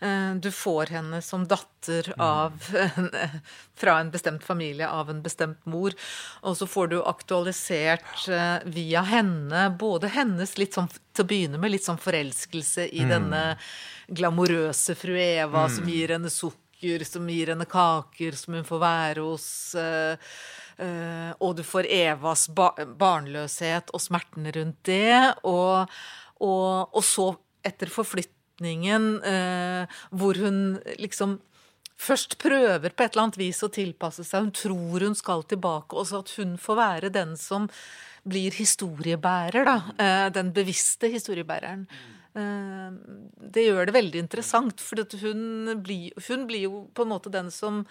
Eh, 0.00 0.30
du 0.42 0.50
får 0.54 0.94
henne 0.94 1.20
som 1.24 1.46
datter 1.48 2.12
mm. 2.14 2.24
av 2.24 2.70
fra 3.80 3.98
en 4.00 4.10
bestemt 4.14 4.44
familie 4.44 4.88
av 4.88 5.10
en 5.10 5.22
bestemt 5.22 5.62
mor. 5.70 5.94
Og 6.42 6.56
så 6.58 6.68
får 6.70 6.92
du 6.92 6.98
aktualisert 7.02 8.28
eh, 8.28 8.58
via 8.64 9.04
henne 9.08 9.68
både 9.78 10.12
hennes 10.14 10.58
litt 10.60 10.76
sånn 10.76 10.90
til 11.14 11.24
å 11.24 11.30
begynne 11.30 11.60
med 11.62 11.74
litt 11.74 11.86
sånn 11.86 12.00
forelskelse 12.00 12.88
i 12.90 13.04
mm. 13.04 13.10
denne 13.12 13.42
glamorøse 14.08 14.96
fru 14.98 15.16
Eva 15.18 15.66
mm. 15.68 15.74
som 15.76 15.88
gir 15.88 16.14
henne 16.16 16.32
sukker, 16.32 17.04
som 17.06 17.28
gir 17.30 17.54
henne 17.54 17.66
kaker, 17.70 18.36
som 18.36 18.58
hun 18.58 18.66
får 18.66 18.82
være 18.82 19.24
hos. 19.24 19.46
Uh, 19.78 20.18
og 20.74 21.52
du 21.58 21.62
får 21.62 21.86
Evas 21.86 22.48
barnløshet 22.50 23.92
og 23.94 24.02
smertene 24.02 24.50
rundt 24.56 24.80
det. 24.88 25.14
Og, 25.46 25.90
og, 26.42 26.94
og 26.94 27.04
så 27.06 27.28
etter 27.64 27.90
forflytningen, 27.92 29.10
eh, 29.24 29.98
hvor 30.12 30.38
hun 30.40 30.78
liksom 31.00 31.38
først 32.00 32.38
prøver 32.42 32.90
på 32.90 33.04
et 33.04 33.14
eller 33.14 33.28
annet 33.28 33.40
vis 33.40 33.62
å 33.64 33.72
tilpasse 33.72 34.26
seg. 34.26 34.48
Hun 34.48 34.56
tror 34.56 35.06
hun 35.08 35.16
skal 35.18 35.44
tilbake, 35.48 35.96
og 35.96 36.08
så 36.08 36.20
at 36.24 36.34
hun 36.38 36.56
får 36.60 36.80
være 36.80 37.14
den 37.14 37.36
som 37.40 37.68
blir 38.24 38.56
historiebærer, 38.56 39.68
da. 39.68 39.78
Eh, 40.00 40.26
den 40.32 40.52
bevisste 40.56 41.10
historiebæreren. 41.12 41.86
Eh, 42.34 42.90
det 43.54 43.66
gjør 43.68 43.88
det 43.88 43.96
veldig 43.96 44.22
interessant, 44.24 44.80
for 44.80 45.04
hun 45.22 45.80
blir, 45.84 46.12
hun 46.28 46.46
blir 46.50 46.68
jo 46.68 46.84
på 46.94 47.04
en 47.04 47.12
måte 47.14 47.32
den 47.32 47.50
som 47.54 47.84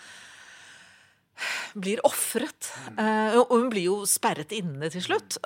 blir 1.75 2.01
ofret. 2.07 2.71
Uh, 2.97 3.41
og 3.43 3.53
hun 3.57 3.69
blir 3.73 3.89
jo 3.89 4.01
sperret 4.09 4.53
inne 4.55 4.91
til 4.93 5.05
slutt 5.11 5.39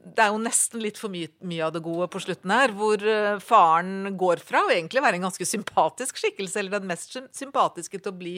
det 0.00 0.22
er 0.24 0.30
jo 0.32 0.40
nesten 0.40 0.80
litt 0.80 0.96
for 0.96 1.12
mye, 1.12 1.28
mye, 1.44 1.60
av 1.66 1.74
det 1.74 1.82
gode 1.84 2.06
på 2.12 2.22
slutten 2.24 2.52
her, 2.54 2.72
hvor 2.76 3.02
uh, 3.04 3.40
faren 3.44 4.14
går 4.18 4.40
fra 4.44 4.62
å 4.64 4.70
egentlig 4.72 5.02
være 5.04 5.18
en 5.18 5.26
ganske 5.26 5.46
sympatisk 5.46 6.22
skikkelse, 6.22 6.56
eller 6.60 6.78
den 6.78 6.88
mest 6.88 7.18
sympatiske, 7.36 8.00
til 8.00 8.12
å 8.12 8.16
bli 8.16 8.34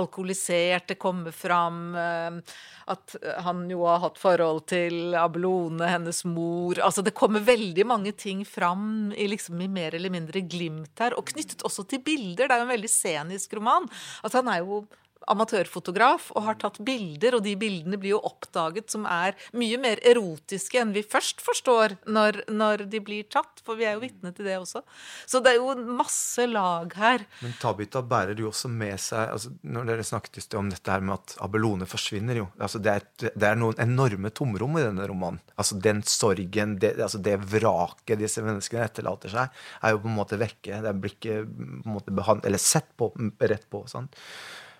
alkoholisert. 0.00 0.88
Det 0.88 0.98
kommer 1.00 1.34
fram 1.36 1.92
uh, 1.98 2.40
at 2.88 3.16
han 3.44 3.62
jo 3.68 3.84
har 3.88 4.00
hatt 4.06 4.20
forhold 4.20 4.64
til 4.72 5.16
Abelone, 5.16 5.86
hennes 5.88 6.24
mor 6.28 6.76
Altså 6.84 7.04
det 7.04 7.14
kommer 7.16 7.44
veldig 7.44 7.86
mange 7.88 8.12
ting 8.16 8.42
fram 8.48 9.12
i, 9.16 9.28
liksom, 9.28 9.60
i 9.60 9.70
mer 9.72 9.96
eller 9.96 10.12
mindre 10.12 10.44
glimt 10.48 11.04
her, 11.04 11.16
og 11.20 11.28
knyttet 11.34 11.64
også 11.68 11.84
til 11.88 12.04
bilder. 12.04 12.48
Det 12.48 12.52
er 12.52 12.64
jo 12.64 12.68
en 12.68 12.76
veldig 12.76 12.92
scenisk 12.92 13.56
roman. 13.60 13.88
Altså 14.24 14.40
han 14.40 14.52
er 14.52 14.64
jo 14.64 14.84
amatørfotograf 15.30 16.30
og 16.34 16.46
har 16.48 16.58
tatt 16.60 16.80
bilder, 16.84 17.38
og 17.38 17.44
de 17.46 17.54
bildene 17.58 17.98
blir 18.00 18.14
jo 18.14 18.22
oppdaget 18.26 18.92
som 18.92 19.06
er 19.10 19.36
mye 19.56 19.78
mer 19.80 20.02
erotiske 20.06 20.80
enn 20.80 20.94
vi 20.94 21.04
først 21.06 21.42
forstår 21.44 21.96
når, 22.06 22.42
når 22.52 22.86
de 22.90 23.00
blir 23.04 23.28
tatt, 23.32 23.62
for 23.64 23.78
vi 23.78 23.88
er 23.88 23.96
jo 23.96 24.04
vitne 24.04 24.34
til 24.34 24.48
det 24.48 24.58
også. 24.60 24.84
Så 25.26 25.40
det 25.44 25.54
er 25.54 25.60
jo 25.60 25.74
masse 25.98 26.46
lag 26.50 26.92
her. 26.98 27.24
Men 27.44 27.56
Tabita 27.60 28.02
bærer 28.04 28.38
jo 28.40 28.50
også 28.50 28.70
med 28.70 28.96
seg 29.00 29.32
altså 29.34 29.50
Når 29.66 29.86
dere 29.88 30.04
snakket 30.06 30.54
om 30.58 30.68
dette 30.70 30.90
her 30.90 31.02
med 31.04 31.16
at 31.16 31.34
Abelone 31.44 31.86
forsvinner 31.88 32.38
jo 32.38 32.46
altså 32.62 32.80
det, 32.82 32.92
er, 32.92 33.30
det 33.32 33.48
er 33.48 33.58
noen 33.58 33.78
enorme 33.82 34.30
tomrom 34.34 34.78
i 34.78 34.84
denne 34.84 35.06
romanen. 35.08 35.40
Altså 35.56 35.78
Den 35.82 36.02
sorgen, 36.08 36.76
det, 36.82 36.94
altså 36.98 37.20
det 37.22 37.36
vraket 37.50 38.20
disse 38.20 38.42
menneskene 38.44 38.84
etterlater 38.88 39.32
seg, 39.32 39.64
er 39.82 39.94
jo 39.94 40.02
på 40.04 40.10
en 40.10 40.18
måte 40.18 40.40
vekke. 40.40 40.82
Det 40.84 40.94
blir 41.00 41.16
ikke 41.16 41.40
på 41.44 41.88
en 41.88 41.96
måte 41.96 42.14
behandlet, 42.14 42.48
eller 42.50 42.62
sett 42.62 42.90
på 42.98 43.10
rett 43.40 43.66
på. 43.70 43.84
sånn. 43.90 44.10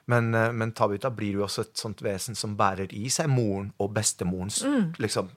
Men, 0.07 0.35
eh, 0.35 0.53
men, 0.53 0.73
Tabita 0.73 1.11
blir 1.11 1.39
jo 1.39 1.45
også 1.47 1.65
et 1.65 1.79
sånt 1.81 2.03
vesen 2.05 2.37
som 2.37 2.57
bærer 2.59 2.93
i 2.97 3.09
seg 3.13 3.31
moren 3.33 3.71
og 3.81 3.95
bestemorens 3.97 4.61
mm. 4.65 4.83
liksom, 5.01 5.31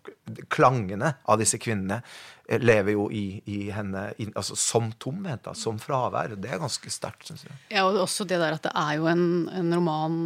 Klangene 0.52 1.14
av 1.24 1.40
disse 1.40 1.60
kvinnene 1.62 2.02
eh, 2.50 2.60
lever 2.60 2.98
jo 2.98 3.08
i, 3.12 3.40
i 3.48 3.70
henne 3.72 4.10
i, 4.20 4.28
altså, 4.34 4.58
som 4.60 4.92
tomhet, 5.00 5.46
da, 5.46 5.56
som 5.56 5.80
fravær. 5.80 6.36
Det 6.36 6.52
er 6.52 6.60
ganske 6.60 6.92
sterkt, 6.92 7.30
syns 7.30 7.48
jeg. 7.48 7.56
Ja, 7.72 7.86
og 7.88 8.02
også 8.04 8.28
det 8.28 8.42
der 8.44 8.58
at 8.58 8.68
det 8.68 8.76
er 8.76 9.00
jo 9.00 9.08
en, 9.12 9.26
en 9.56 9.74
roman 9.80 10.20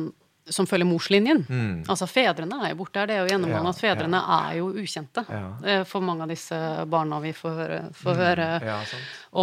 som 0.49 0.65
følger 0.65 0.89
morslinjen. 0.89 1.43
Mm. 1.45 1.83
Altså 1.85 2.07
Fedrene 2.09 2.57
er 2.65 2.73
jo 2.73 2.79
borte 2.81 2.99
her. 2.99 3.07
Det 3.07 3.15
er 3.15 3.21
jo 3.21 3.29
gjennomgående 3.29 3.69
ja, 3.69 3.75
at 3.75 3.81
fedrene 3.83 4.21
ja. 4.21 4.39
er 4.47 4.57
jo 4.57 4.71
ukjente 4.81 5.23
ja. 5.29 5.41
Eh, 5.61 5.83
for 5.87 6.05
mange 6.05 6.25
av 6.25 6.33
disse 6.33 6.57
barna 6.89 7.21
vi 7.21 7.33
får 7.37 7.57
høre, 7.61 7.79
får 8.01 8.17
mm. 8.17 8.21
høre 8.25 8.49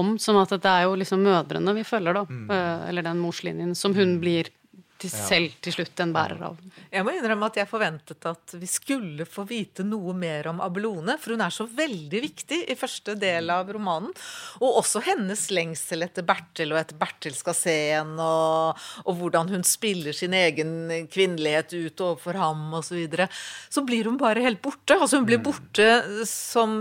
om. 0.01 0.17
Sånn 0.21 0.43
at 0.43 0.59
det 0.59 0.73
er 0.75 0.89
jo 0.89 0.99
liksom 0.99 1.23
mødrene 1.23 1.77
vi 1.79 1.87
følger, 1.87 2.19
da. 2.19 2.27
Mm. 2.27 2.51
Eller 2.91 3.07
den 3.07 3.23
morslinjen 3.23 3.77
som 3.79 3.95
hun 3.95 4.17
mm. 4.17 4.23
blir 4.27 4.51
til 4.99 5.13
selv 5.13 5.55
til 5.63 5.75
slutt 5.75 6.01
en 6.03 6.13
bærer 6.15 6.41
av. 6.49 6.57
Jeg 6.91 7.05
må 7.07 7.13
innrømme 7.15 7.49
at 7.51 7.59
jeg 7.61 7.71
forventet 7.71 8.27
at 8.27 8.55
vi 8.59 8.67
skulle 8.71 9.27
få 9.29 9.45
vite 9.47 9.85
noe 9.87 10.15
mer 10.17 10.49
om 10.51 10.63
Abelone, 10.65 11.15
for 11.21 11.35
hun 11.35 11.45
er 11.45 11.55
så 11.55 11.69
veldig 11.69 12.23
viktig 12.25 12.61
i 12.73 12.77
første 12.79 13.15
del 13.19 13.53
av 13.55 13.71
romanen. 13.75 14.11
Og 14.59 14.81
også 14.81 15.03
hennes 15.07 15.45
lengsel 15.55 16.03
etter 16.07 16.27
Bertil, 16.27 16.75
og 16.75 16.81
etter 16.81 16.99
Bertil 16.99 17.37
skal 17.39 17.57
se 17.57 17.77
henne, 17.93 18.25
og, 18.25 18.89
og 19.05 19.21
hvordan 19.21 19.53
hun 19.55 19.67
spiller 19.67 20.17
sin 20.17 20.35
egen 20.37 20.91
kvinnelighet 21.13 21.77
ut 21.77 22.05
overfor 22.09 22.41
ham, 22.43 22.67
osv. 22.75 22.89
Så, 22.89 22.97
videre. 22.97 23.29
så 23.69 23.83
blir 23.85 24.09
hun 24.09 24.17
bare 24.19 24.43
helt 24.43 24.63
borte. 24.65 24.97
Altså 24.97 25.21
hun 25.21 25.27
blir 25.29 25.39
mm. 25.39 25.45
borte 25.45 26.25
som 26.27 26.73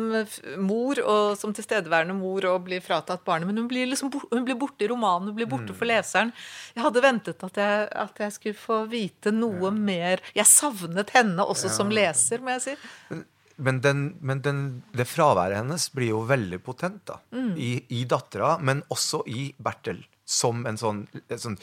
mor, 0.64 1.02
og 1.04 1.36
som 1.38 1.54
tilstedeværende 1.54 2.16
mor, 2.18 2.48
og 2.50 2.64
blir 2.66 2.82
fratatt 2.82 3.26
barnet. 3.28 3.52
Men 3.52 3.62
hun 3.62 3.70
blir, 3.70 3.86
liksom, 3.92 4.10
hun 4.32 4.48
blir 4.48 4.58
borte 4.58 4.88
i 4.88 4.90
romanen, 4.90 5.30
hun 5.30 5.38
blir 5.38 5.50
borte 5.52 5.76
mm. 5.76 5.78
for 5.78 5.92
leseren. 5.92 6.34
Jeg 6.74 6.86
hadde 6.88 7.04
ventet 7.04 7.44
at 7.46 7.62
jeg 7.62 8.07
at 8.08 8.22
jeg 8.26 8.36
skulle 8.36 8.60
få 8.60 8.82
vite 8.92 9.34
noe 9.36 9.70
ja. 9.70 9.74
mer. 9.76 10.24
Jeg 10.36 10.50
savnet 10.50 11.14
henne 11.16 11.46
også 11.46 11.70
ja. 11.70 11.76
som 11.78 11.92
leser, 11.94 12.44
må 12.44 12.56
jeg 12.58 12.64
si. 12.66 13.24
Men, 13.58 13.82
den, 13.82 14.04
men 14.22 14.42
den, 14.46 14.60
det 14.94 15.08
fraværet 15.10 15.58
hennes 15.58 15.88
blir 15.94 16.12
jo 16.14 16.22
veldig 16.30 16.60
potent 16.66 17.02
da, 17.10 17.18
mm. 17.34 17.56
i, 17.58 17.72
i 17.98 18.04
dattera, 18.10 18.58
men 18.62 18.84
også 18.94 19.24
i 19.34 19.50
Bertel. 19.58 20.04
Som 20.28 20.66
en 20.68 20.76
sånn, 20.76 21.06
sånn 21.32 21.56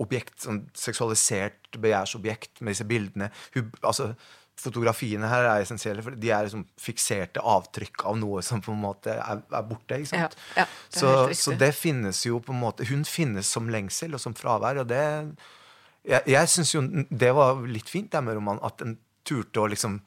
objekt, 0.00 0.36
sånn 0.44 0.60
seksualisert 0.78 1.80
begjærsobjekt 1.82 2.62
med 2.62 2.76
disse 2.76 2.86
bildene. 2.86 3.28
Hun, 3.56 3.72
altså, 3.82 4.12
fotografiene 4.60 5.28
her 5.30 5.46
er 5.48 5.64
essensielle, 5.64 6.04
for 6.04 6.16
de 6.18 6.30
er 6.30 6.46
liksom 6.46 6.64
fikserte 6.80 7.42
avtrykk 7.52 8.04
av 8.10 8.18
noe 8.20 8.42
som 8.46 8.60
på 8.62 8.74
en 8.74 8.82
måte 8.82 9.14
er, 9.16 9.42
er 9.42 9.66
borte. 9.66 9.98
ikke 9.98 10.12
sant? 10.12 10.36
Ja, 10.56 10.62
ja, 10.62 10.66
det 10.66 11.00
så, 11.00 11.14
så, 11.38 11.56
det 11.58 11.72
finnes 11.76 12.22
jo 12.26 12.40
på 12.44 12.54
en 12.54 12.62
måte 12.62 12.86
Hun 12.88 13.04
finnes 13.08 13.48
som 13.48 13.70
lengsel 13.72 14.14
og 14.14 14.22
som 14.22 14.36
fravær, 14.38 14.82
og 14.84 14.88
det 14.92 15.02
Jeg, 16.02 16.22
jeg 16.26 16.48
syns 16.50 16.74
jo 16.74 16.82
det 17.08 17.34
var 17.34 17.62
litt 17.66 17.90
fint 17.90 18.10
det 18.12 18.22
med 18.24 18.38
romanen, 18.38 18.62
at 18.66 18.82
en 18.82 18.96
turte 19.26 19.62
å 19.62 19.68
liksom 19.70 20.00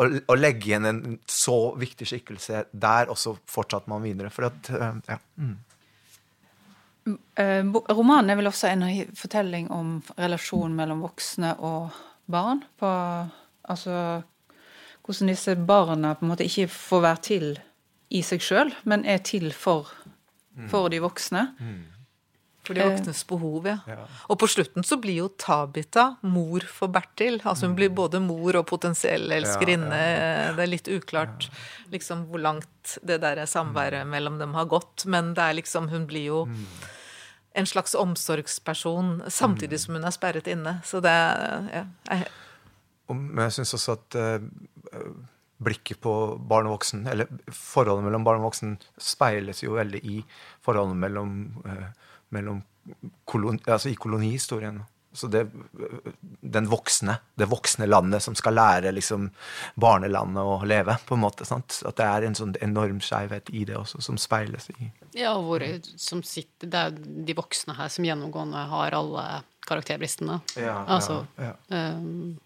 å, 0.00 0.06
å, 0.06 0.36
legge 0.38 0.70
igjen 0.70 0.86
en 0.88 1.00
så 1.28 1.74
viktig 1.76 2.06
skikkelse 2.08 2.64
der, 2.72 3.10
og 3.10 3.18
så 3.20 3.34
fortsatte 3.50 3.90
man 3.90 4.06
videre. 4.06 4.30
For 4.32 4.48
at 4.48 4.70
Ja. 4.70 5.18
Mm. 5.36 5.58
Eh, 7.10 7.64
romanen 7.90 8.30
er 8.30 8.38
vel 8.38 8.48
også 8.50 8.70
en 8.70 8.84
fortelling 9.18 9.70
om 9.72 9.98
relasjonen 10.20 10.76
mellom 10.78 11.02
voksne 11.04 11.54
og 11.58 11.96
barn 12.30 12.62
på 12.78 12.90
Altså 13.70 13.94
hvordan 15.10 15.32
disse 15.32 15.56
barna 15.56 16.14
på 16.14 16.26
en 16.26 16.32
måte 16.32 16.46
ikke 16.46 16.68
får 16.70 17.06
være 17.06 17.22
til 17.26 17.46
i 18.10 18.22
seg 18.26 18.42
sjøl, 18.42 18.74
men 18.90 19.06
er 19.06 19.22
til 19.26 19.50
for, 19.54 19.90
for 20.70 20.90
de 20.92 21.00
voksne. 21.02 21.46
Mm. 21.58 21.80
For 22.66 22.76
de 22.76 22.84
voksnes 22.84 23.22
behov, 23.24 23.66
ja. 23.66 23.78
ja. 23.88 24.02
Og 24.28 24.36
på 24.42 24.46
slutten 24.50 24.84
så 24.84 24.98
blir 25.00 25.22
jo 25.22 25.30
Tabita 25.40 26.04
mor 26.28 26.66
for 26.68 26.92
Bertil. 26.92 27.38
Altså 27.40 27.70
hun 27.70 27.76
blir 27.78 27.88
både 27.96 28.20
mor 28.20 28.58
og 28.60 28.66
potensiell 28.68 29.32
elskerinne. 29.32 29.96
Ja, 29.96 30.18
ja, 30.20 30.50
det 30.58 30.66
er 30.66 30.72
litt 30.74 30.90
uklart 30.92 31.48
liksom 31.90 32.26
hvor 32.30 32.44
langt 32.44 32.98
det 33.06 33.22
der 33.24 33.40
samværet 33.48 34.06
mellom 34.06 34.36
dem 34.38 34.52
har 34.58 34.68
gått, 34.70 35.06
men 35.08 35.32
det 35.34 35.46
er 35.46 35.56
liksom 35.58 35.88
Hun 35.88 36.06
blir 36.06 36.28
jo 36.28 36.44
mm. 36.46 36.66
en 37.62 37.66
slags 37.66 37.96
omsorgsperson 37.96 39.22
samtidig 39.26 39.80
mm. 39.80 39.84
som 39.86 39.96
hun 39.96 40.04
er 40.04 40.14
sperret 40.14 40.46
inne. 40.46 40.78
Så 40.84 41.00
det 41.00 41.16
ja, 41.72 41.86
er 42.12 42.28
men 43.16 43.44
jeg 43.46 43.58
syns 43.58 43.74
også 43.78 43.96
at 43.98 44.18
uh, 44.20 45.10
blikket 45.60 46.00
på 46.00 46.14
barn 46.50 46.68
og 46.70 46.78
voksen, 46.78 47.04
eller 47.10 47.28
forholdet 47.52 48.06
mellom 48.06 48.24
barn 48.26 48.40
og 48.40 48.50
voksen, 48.50 48.78
speiles 49.00 49.64
jo 49.64 49.76
veldig 49.76 50.00
i 50.08 50.22
forholdet 50.64 50.98
mellom, 51.02 51.36
uh, 51.66 52.16
mellom 52.36 52.62
koloni, 53.28 53.60
altså 53.66 53.92
i 53.92 53.98
kolonihistorien. 54.00 54.80
Så 55.12 55.26
det, 55.26 55.48
den 56.40 56.68
voksne, 56.70 57.16
det 57.34 57.48
voksne 57.50 57.86
landet 57.88 58.22
som 58.22 58.36
skal 58.38 58.54
lære 58.54 58.92
liksom 58.94 59.26
barnelandet 59.74 60.46
å 60.46 60.60
leve, 60.62 60.94
på 61.06 61.16
en 61.16 61.24
måte. 61.24 61.46
Sant? 61.48 61.80
At 61.86 61.98
det 61.98 62.06
er 62.06 62.26
en 62.28 62.38
sånn 62.38 62.54
enorm 62.62 63.00
skeivhet 63.02 63.50
i 63.50 63.64
det 63.66 63.74
også, 63.78 63.98
som 64.06 64.20
speiles 64.20 64.70
i 64.76 64.92
Ja, 65.18 65.34
hvor 65.34 65.64
som 65.98 66.22
sitter, 66.22 66.70
det 66.70 66.84
er 66.84 67.00
de 67.26 67.34
voksne 67.34 67.74
her 67.78 67.90
som 67.90 68.06
gjennomgående 68.06 68.62
har 68.70 68.94
alle 69.00 69.24
karakterbristene. 69.66 70.38
Ja, 70.58 70.78
altså, 70.86 71.24
ja, 71.38 71.56
ja. 71.70 71.82
Um, 71.98 72.38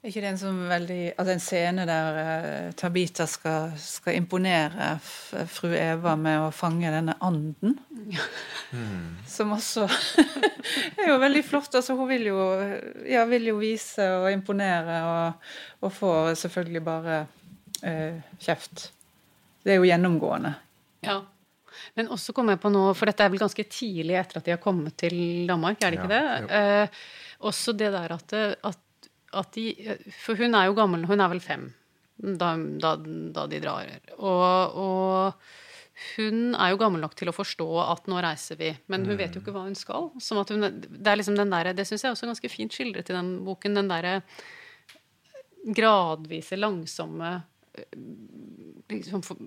er 0.00 0.08
ikke 0.08 0.22
det 0.24 0.30
en 0.30 0.40
sånn 0.40 0.60
veldig 0.64 1.00
Altså 1.20 1.32
en 1.34 1.42
scene 1.44 1.84
der 1.88 2.18
uh, 2.18 2.68
Tabita 2.78 3.26
skal, 3.28 3.74
skal, 3.80 4.16
imponere 4.16 4.94
fru 5.04 5.74
Eva 5.76 6.14
med 6.16 6.46
å 6.46 6.52
fange 6.56 6.92
denne 6.92 7.16
anden? 7.20 7.76
Mm. 8.72 9.18
Som 9.28 9.52
også 9.56 9.84
er 11.00 11.10
jo 11.10 11.18
veldig 11.20 11.42
flott. 11.44 11.74
Altså 11.76 11.98
hun 11.98 12.08
vil 12.08 12.30
jo, 12.30 12.38
ja, 13.08 13.26
vil 13.28 13.50
jo 13.50 13.58
vise 13.60 14.06
og 14.22 14.30
imponere, 14.32 15.02
og, 15.10 15.52
og 15.84 15.92
får 15.92 16.32
selvfølgelig 16.46 16.84
bare 16.86 17.20
uh, 17.84 18.16
kjeft. 18.40 18.88
Det 19.60 19.74
er 19.74 19.82
jo 19.82 19.88
gjennomgående. 19.90 20.54
Ja. 21.04 21.20
Men 21.96 22.08
også 22.12 22.32
kom 22.36 22.48
jeg 22.52 22.60
på 22.62 22.72
noe, 22.72 22.94
for 22.96 23.10
dette 23.10 23.24
er 23.24 23.32
vel 23.32 23.42
ganske 23.42 23.64
tidlig 23.68 24.16
etter 24.18 24.40
at 24.40 24.48
de 24.48 24.56
har 24.56 24.62
kommet 24.62 24.96
til 25.00 25.44
Danmark, 25.48 25.82
er 25.82 25.92
det 25.92 26.00
ikke 26.00 26.14
ja, 26.14 26.38
det? 26.40 26.88
Uh, 26.88 27.50
også 27.50 27.76
det 27.76 27.92
der 27.92 28.16
at, 28.16 28.40
at 28.68 28.86
at 29.36 29.52
de 29.54 29.96
For 30.16 30.38
hun 30.38 30.56
er 30.58 30.68
jo 30.68 30.76
gammel, 30.78 31.06
hun 31.06 31.22
er 31.22 31.30
vel 31.32 31.42
fem 31.44 31.68
da, 32.20 32.54
da, 32.56 32.94
da 33.34 33.46
de 33.48 33.60
drar. 33.62 33.90
Og, 34.18 34.76
og, 34.76 35.50
hun 36.16 36.54
er 36.54 36.72
jo 36.72 36.78
gammel 36.80 37.02
nok 37.04 37.14
til 37.18 37.28
å 37.28 37.34
forstå 37.36 37.66
at 37.82 38.06
nå 38.08 38.20
reiser 38.24 38.56
vi, 38.60 38.70
men 38.92 39.04
hun 39.08 39.18
vet 39.18 39.34
jo 39.36 39.42
ikke 39.42 39.52
hva 39.52 39.66
hun 39.66 39.76
skal. 39.76 40.08
Hun, 40.16 40.66
det 40.80 41.12
er 41.12 41.20
liksom 41.20 41.36
den 41.36 41.52
der, 41.52 41.72
det 41.76 41.84
syns 41.88 42.06
jeg 42.06 42.14
også 42.14 42.26
er 42.26 42.32
ganske 42.32 42.52
fint 42.52 42.76
skildret 42.76 43.12
i 43.12 43.16
den 43.16 43.34
boken. 43.44 43.76
Den 43.76 43.90
derre 43.90 44.14
gradvise, 45.76 46.56
langsomme 46.56 47.34
liksom, 48.90 49.22
for, 49.26 49.40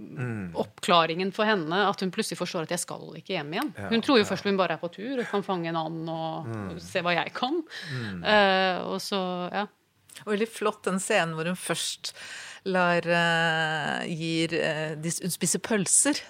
oppklaringen 0.64 1.34
for 1.36 1.48
henne 1.48 1.84
at 1.90 2.02
hun 2.04 2.12
plutselig 2.14 2.40
forstår 2.40 2.68
at 2.68 2.74
jeg 2.76 2.84
skal 2.84 3.06
ikke 3.20 3.36
hjem 3.38 3.54
igjen. 3.56 3.72
Ja, 3.78 3.92
hun 3.92 4.04
tror 4.06 4.20
jo 4.20 4.26
ja. 4.26 4.30
først 4.32 4.48
hun 4.50 4.60
bare 4.60 4.78
er 4.78 4.82
på 4.82 4.92
tur 4.94 5.20
og 5.20 5.30
kan 5.30 5.46
fange 5.46 5.72
en 5.72 5.80
and 5.80 6.12
og 6.14 6.82
se 6.84 7.04
hva 7.04 7.16
jeg 7.16 7.34
kan. 7.38 7.62
Eh, 8.24 8.82
og 8.88 9.00
så, 9.04 9.22
ja. 9.54 9.68
Og 10.24 10.34
veldig 10.36 10.50
flott 10.50 10.84
den 10.88 11.02
scenen 11.02 11.34
hvor 11.38 11.50
hun 11.50 11.58
først 11.58 12.14
lar 12.70 13.04
uh, 13.04 14.04
gir 14.08 14.54
uh, 14.56 14.94
de, 15.02 15.12
Hun 15.24 15.34
spiser 15.34 15.64
pølser. 15.64 16.22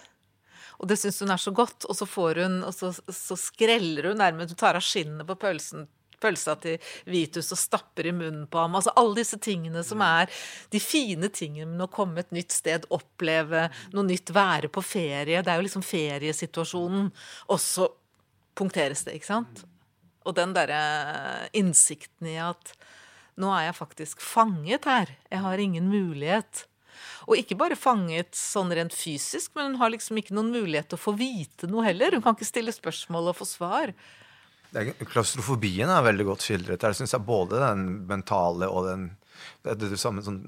Og 0.81 0.89
det 0.89 0.97
syns 0.99 1.19
hun 1.21 1.33
er 1.33 1.41
så 1.41 1.53
godt, 1.55 1.85
og 1.85 1.95
så 1.95 2.07
får 2.09 2.41
hun 2.43 2.55
Og 2.65 2.73
så, 2.75 2.89
så 3.13 3.37
skreller 3.39 4.09
hun 4.09 4.17
nærmest 4.19 4.55
Hun 4.55 4.59
tar 4.59 4.79
av 4.79 4.83
skinnet 4.83 5.27
på 5.29 5.37
pølsen 5.39 5.85
pølsa 6.23 6.55
til 6.63 6.79
Vitus 7.09 7.51
og 7.53 7.59
stapper 7.59 8.09
i 8.09 8.15
munnen 8.15 8.47
på 8.51 8.61
ham. 8.63 8.77
Altså 8.79 8.93
alle 8.99 9.19
disse 9.19 9.39
tingene 9.43 9.83
som 9.85 10.01
er 10.05 10.31
de 10.73 10.81
fine 10.83 11.29
tingene 11.33 11.71
med 11.73 11.87
å 11.87 11.91
komme 11.93 12.23
et 12.23 12.33
nytt 12.35 12.55
sted, 12.55 12.87
oppleve 12.93 13.67
noe 13.93 14.07
nytt, 14.07 14.33
være 14.33 14.71
på 14.73 14.85
ferie. 14.85 15.43
Det 15.43 15.51
er 15.51 15.59
jo 15.59 15.67
liksom 15.67 15.85
feriesituasjonen. 15.85 17.11
Og 17.51 17.61
så 17.61 17.89
punkteres 18.57 19.05
det, 19.05 19.17
ikke 19.19 19.31
sant? 19.33 19.63
Og 20.23 20.35
den 20.37 20.53
derre 20.55 20.81
innsikten 21.57 22.29
i 22.31 22.37
at 22.41 22.75
nå 23.41 23.49
er 23.53 23.67
jeg 23.67 23.79
faktisk 23.79 24.21
fanget 24.21 24.85
her. 24.87 25.09
Jeg 25.31 25.41
har 25.43 25.61
ingen 25.61 25.89
mulighet. 25.89 26.67
Og 27.27 27.39
ikke 27.39 27.57
bare 27.59 27.79
fanget 27.79 28.35
sånn 28.37 28.71
rent 28.75 28.93
fysisk, 28.95 29.53
men 29.55 29.71
hun 29.71 29.79
har 29.81 29.93
liksom 29.93 30.19
ikke 30.19 30.35
noen 30.37 30.51
mulighet 30.53 30.91
til 30.91 30.99
å 30.99 31.05
få 31.05 31.15
vite 31.17 31.69
noe 31.71 31.85
heller. 31.87 32.13
Hun 32.13 32.23
kan 32.25 32.37
ikke 32.37 32.51
stille 32.51 32.75
spørsmål 32.75 33.31
og 33.31 33.39
få 33.39 33.47
svar. 33.49 33.93
Det 34.73 34.81
er, 34.81 35.05
klaustrofobien 35.05 35.91
er 35.93 36.05
veldig 36.05 36.25
godt 36.31 36.45
skildret. 36.45 36.81
Der 36.81 36.95
syns 36.97 37.13
jeg 37.13 37.27
både 37.27 37.61
den 37.61 37.85
mentale 38.09 38.69
og 38.69 38.89
den 38.89 39.11
det, 39.63 39.75
det, 39.79 39.89
det 39.91 39.99
samme 39.99 40.21
sånn 40.23 40.39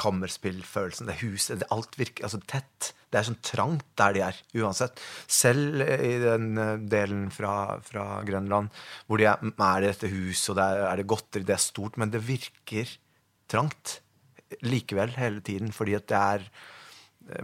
Kammerspillfølelsen, 0.00 1.08
det 1.10 1.20
huset, 1.20 1.60
det, 1.60 1.68
alt 1.74 1.96
virker 1.98 2.26
altså 2.26 2.40
tett. 2.50 2.90
Det 3.10 3.20
er 3.20 3.26
sånn 3.28 3.38
trangt 3.46 3.86
der 4.00 4.16
de 4.16 4.24
er, 4.26 4.40
uansett. 4.58 5.00
Selv 5.30 5.84
i 5.84 6.16
den 6.22 6.58
eh, 6.58 6.74
delen 6.90 7.28
fra, 7.34 7.78
fra 7.84 8.06
Grønland 8.26 8.72
hvor 9.06 9.20
de 9.20 9.28
er, 9.30 9.44
er 9.52 9.86
i 9.86 9.90
dette 9.90 10.10
huset, 10.10 10.52
og 10.54 10.62
er, 10.64 10.84
er 10.88 11.00
det 11.00 11.08
godteri, 11.10 11.46
det 11.46 11.56
er 11.56 11.62
stort, 11.62 11.98
men 12.00 12.12
det 12.14 12.24
virker 12.26 12.90
trangt 13.50 14.00
likevel 14.66 15.14
hele 15.18 15.42
tiden, 15.46 15.70
fordi 15.74 15.96
at 15.98 16.08
det 16.10 16.20
er 16.20 16.50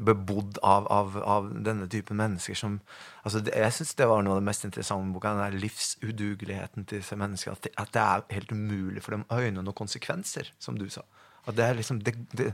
bebodd 0.02 0.58
av, 0.66 0.86
av, 0.90 1.16
av, 1.22 1.50
denne 1.64 1.86
typen 1.90 2.18
mennesker 2.18 2.56
som 2.58 2.80
altså 3.26 3.42
det, 3.42 3.52
Jeg 3.58 3.74
syns 3.74 3.94
det 3.98 4.08
var 4.08 4.24
noe 4.24 4.36
av 4.36 4.40
det 4.40 4.46
mest 4.46 4.66
interessante 4.68 5.08
med 5.08 5.16
boka. 5.16 5.34
Den 5.34 5.44
der 5.44 5.60
livsudugeligheten 5.66 6.86
til 6.86 7.02
disse 7.02 7.18
menneskene. 7.18 7.58
At 7.58 7.66
det, 7.66 7.74
at 7.82 7.92
det 7.96 8.06
er 8.06 8.26
helt 8.38 8.54
umulig 8.54 9.04
for 9.04 9.16
dem 9.16 9.26
å 9.26 9.42
øyne 9.42 9.62
noen 9.62 9.76
konsekvenser, 9.76 10.52
som 10.62 10.78
du 10.78 10.88
sa. 10.92 11.04
At 11.46 11.58
det 11.58 11.66
er 11.66 11.78
liksom 11.80 12.02
det, 12.06 12.16
det, 12.38 12.52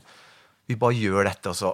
Vi 0.71 0.79
bare 0.79 0.97
gjør 0.97 1.27
dette, 1.29 1.53
og 1.53 1.59
så 1.59 1.73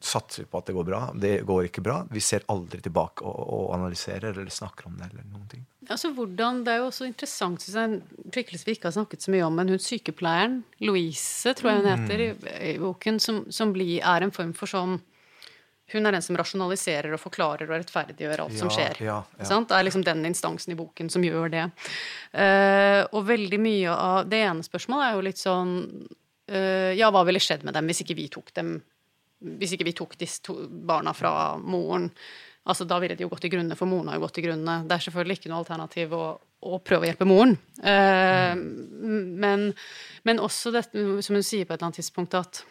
satser 0.00 0.44
vi 0.44 0.48
på 0.50 0.60
at 0.60 0.68
det 0.68 0.74
går 0.76 0.86
bra. 0.86 1.00
Det 1.14 1.32
går 1.46 1.68
ikke 1.68 1.82
bra. 1.82 1.98
Vi 2.10 2.22
ser 2.22 2.46
aldri 2.52 2.80
tilbake 2.82 3.24
og, 3.26 3.38
og 3.54 3.74
analyserer 3.74 4.30
eller 4.30 4.52
snakker 4.54 4.86
om 4.86 4.96
det. 4.98 5.10
eller 5.10 5.26
noen 5.26 5.48
ting. 5.50 5.64
Altså 5.88 6.12
hvordan, 6.14 6.62
Det 6.64 6.72
er 6.72 6.82
jo 6.82 6.88
også 6.90 7.08
interessant, 7.08 7.62
syns 7.62 7.76
jeg, 7.76 7.90
en 7.90 8.32
skikkelse 8.34 8.68
vi 8.68 8.76
ikke 8.76 8.90
har 8.90 8.96
snakket 8.98 9.24
så 9.24 9.34
mye 9.34 9.46
om, 9.46 9.56
men 9.58 9.72
hun 9.72 9.82
sykepleieren, 9.82 10.58
Louise, 10.84 11.54
tror 11.58 11.72
jeg 11.72 11.80
hun 11.80 11.90
heter, 11.90 12.24
i, 12.24 12.30
i 12.72 12.74
boken, 12.82 13.20
som, 13.24 13.44
som 13.50 13.72
blir, 13.74 13.98
er 14.04 14.26
en 14.26 14.34
form 14.34 14.52
for 14.56 14.70
sånn 14.70 14.98
Hun 15.92 16.04
er 16.04 16.16
den 16.16 16.24
som 16.24 16.36
rasjonaliserer 16.36 17.14
og 17.16 17.22
forklarer 17.22 17.68
og 17.68 17.78
rettferdiggjør 17.78 18.44
alt 18.44 18.58
som 18.58 18.72
skjer. 18.72 19.00
ja, 19.04 19.22
ja. 19.38 19.48
Sant? 19.48 19.70
Det 19.70 19.78
er 19.78 19.86
liksom 19.88 20.04
den 20.04 20.26
instansen 20.28 20.74
i 20.74 20.78
boken 20.78 21.08
som 21.12 21.24
gjør 21.24 21.48
det. 21.54 21.64
Uh, 22.34 23.02
og 23.16 23.24
veldig 23.28 23.60
mye 23.62 23.94
av 23.94 24.28
Det 24.28 24.42
ene 24.44 24.66
spørsmålet 24.66 25.06
er 25.06 25.16
jo 25.16 25.24
litt 25.24 25.40
sånn 25.40 25.72
uh, 26.52 26.92
Ja, 26.98 27.08
hva 27.14 27.24
ville 27.24 27.40
skjedd 27.40 27.64
med 27.64 27.76
dem 27.76 27.88
hvis 27.88 28.02
ikke 28.04 28.18
vi 28.18 28.28
tok 28.32 28.52
dem 28.58 28.76
hvis 29.38 29.74
ikke 29.74 29.86
vi 29.86 29.94
tok 29.96 30.16
disse 30.18 30.42
to 30.42 30.54
barna 30.66 31.12
fra 31.14 31.30
moren, 31.62 32.08
altså 32.68 32.86
da 32.88 32.98
ville 33.02 33.14
de 33.14 33.24
jo 33.24 33.30
gått 33.32 33.44
til 33.46 33.52
grunne, 33.54 33.76
for 33.78 33.90
moren 33.90 34.10
har 34.10 34.18
jo 34.18 34.24
gått 34.26 34.38
til 34.40 34.48
grunne. 34.48 34.80
Det 34.88 34.96
er 34.96 35.04
selvfølgelig 35.06 35.38
ikke 35.38 35.52
noe 35.52 35.60
alternativ 35.62 36.16
å, 36.16 36.24
å 36.66 36.80
prøve 36.82 37.06
å 37.06 37.10
hjelpe 37.10 37.28
moren. 37.28 37.54
Eh, 37.78 38.58
men, 38.58 39.68
men 40.26 40.42
også 40.42 40.74
dette, 40.74 41.06
som 41.22 41.38
hun 41.38 41.46
sier 41.46 41.68
på 41.68 41.74
et 41.74 41.78
eller 41.78 41.90
annet 41.90 42.00
tidspunkt, 42.02 42.34
at 42.34 42.64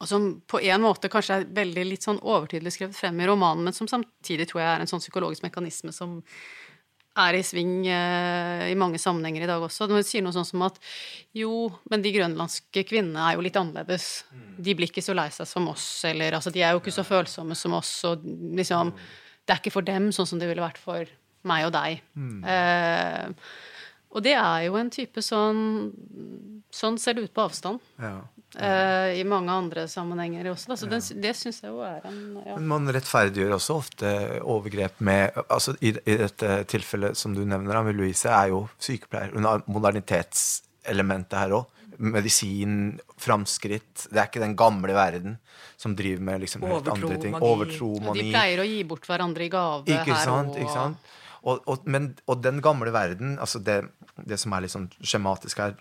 og 0.00 0.08
som 0.08 0.30
på 0.48 0.62
en 0.64 0.80
måte 0.80 1.10
kanskje 1.12 1.42
er 1.42 1.50
veldig 1.60 1.84
litt 1.84 2.06
sånn 2.06 2.22
overtydelig 2.24 2.72
skrevet 2.72 2.96
frem 2.96 3.20
i 3.20 3.28
romanen, 3.28 3.66
men 3.66 3.76
som 3.76 3.88
samtidig 3.90 4.48
tror 4.48 4.62
jeg 4.62 4.70
er 4.72 4.84
en 4.84 4.90
sånn 4.90 5.02
psykologisk 5.02 5.44
mekanisme 5.44 5.92
som 5.92 6.18
er 7.20 7.36
i 7.36 7.42
sving 7.44 7.84
eh, 7.90 8.70
i 8.70 8.76
mange 8.78 9.00
sammenhenger 9.02 9.44
i 9.44 9.48
dag 9.50 9.62
også. 9.66 9.88
Når 9.90 10.00
hun 10.00 10.06
sier 10.06 10.24
noe 10.24 10.32
sånn 10.32 10.46
som 10.48 10.62
at 10.64 10.78
jo, 11.36 11.66
men 11.92 12.04
de 12.04 12.14
grønlandske 12.14 12.84
kvinnene 12.88 13.26
er 13.26 13.36
jo 13.36 13.44
litt 13.44 13.58
annerledes. 13.60 14.06
De 14.56 14.76
blir 14.78 14.88
ikke 14.88 15.04
så 15.04 15.16
lei 15.18 15.28
seg 15.34 15.48
som 15.50 15.68
oss, 15.68 15.88
eller 16.08 16.38
altså 16.38 16.52
de 16.54 16.62
er 16.64 16.72
jo 16.72 16.80
ikke 16.80 16.94
så 16.96 17.04
følsomme 17.04 17.58
som 17.58 17.76
oss, 17.76 17.92
og 18.08 18.24
liksom 18.24 18.94
Det 19.44 19.56
er 19.56 19.60
ikke 19.60 19.72
for 19.74 19.82
dem 19.82 20.12
sånn 20.14 20.28
som 20.28 20.38
det 20.38 20.46
ville 20.46 20.62
vært 20.62 20.78
for 20.78 21.08
meg 21.50 21.66
og 21.66 21.72
deg. 21.74 22.02
Eh, 22.46 23.52
og 24.10 24.22
det 24.26 24.34
er 24.34 24.66
jo 24.66 24.76
en 24.80 24.90
type 24.90 25.22
sånn 25.22 25.64
Sånn 26.70 27.00
ser 27.02 27.16
det 27.18 27.24
ut 27.26 27.32
på 27.34 27.42
avstand. 27.42 27.80
Ja. 27.98 28.20
Uh, 28.54 29.10
I 29.18 29.24
mange 29.26 29.50
andre 29.50 29.88
sammenhenger 29.90 30.46
også. 30.52 30.68
Da. 30.70 30.76
Så 30.78 30.86
den, 30.90 31.02
det 31.22 31.32
syns 31.38 31.58
jeg 31.64 31.70
jo 31.70 31.80
er 31.82 32.04
en 32.06 32.20
ja. 32.46 32.54
Men 32.54 32.68
man 32.70 32.92
rettferdiggjør 32.94 33.56
også 33.56 33.74
ofte 33.78 34.12
overgrep 34.42 35.02
med 35.06 35.34
altså 35.48 35.74
I, 35.82 35.96
i 36.06 36.16
dette 36.22 36.60
tilfellet 36.70 37.18
som 37.18 37.34
du 37.34 37.42
nevner, 37.42 37.82
med 37.86 37.98
Louise, 37.98 38.30
er 38.30 38.52
jo 38.52 38.64
sykepleier. 38.78 39.34
Hun 39.34 39.50
har 39.50 39.66
modernitetselementet 39.66 41.38
her 41.38 41.56
òg. 41.58 41.76
Medisin, 42.00 42.74
framskritt. 43.20 44.06
Det 44.08 44.16
er 44.18 44.30
ikke 44.30 44.42
den 44.46 44.54
gamle 44.58 44.94
verden 44.96 45.40
som 45.80 45.94
driver 45.98 46.22
med 46.30 46.42
liksom 46.46 46.62
helt 46.64 46.86
Overtro, 46.86 46.94
andre 46.96 47.18
ting. 47.22 47.34
magi. 47.34 47.50
Overtro, 47.50 47.90
Og 48.00 48.14
de 48.16 48.28
pleier 48.30 48.62
å 48.62 48.66
gi 48.66 48.82
bort 48.88 49.06
hverandre 49.10 49.46
i 49.46 49.50
gave 49.52 49.90
Ikke 49.90 50.14
her 50.14 50.22
sant? 50.24 50.54
og 50.54 50.62
ikke 50.62 50.76
sant? 50.78 51.10
Og, 51.40 51.62
og, 51.72 51.86
men, 51.88 52.10
og 52.28 52.42
den 52.44 52.58
gamle 52.60 52.92
verden, 52.92 53.38
altså 53.40 53.62
det, 53.64 53.78
det 54.26 54.38
som 54.40 54.52
er 54.56 54.64
litt 54.66 54.72
sånn 54.74 54.88
skjematisk 55.00 55.58
her 55.62 55.76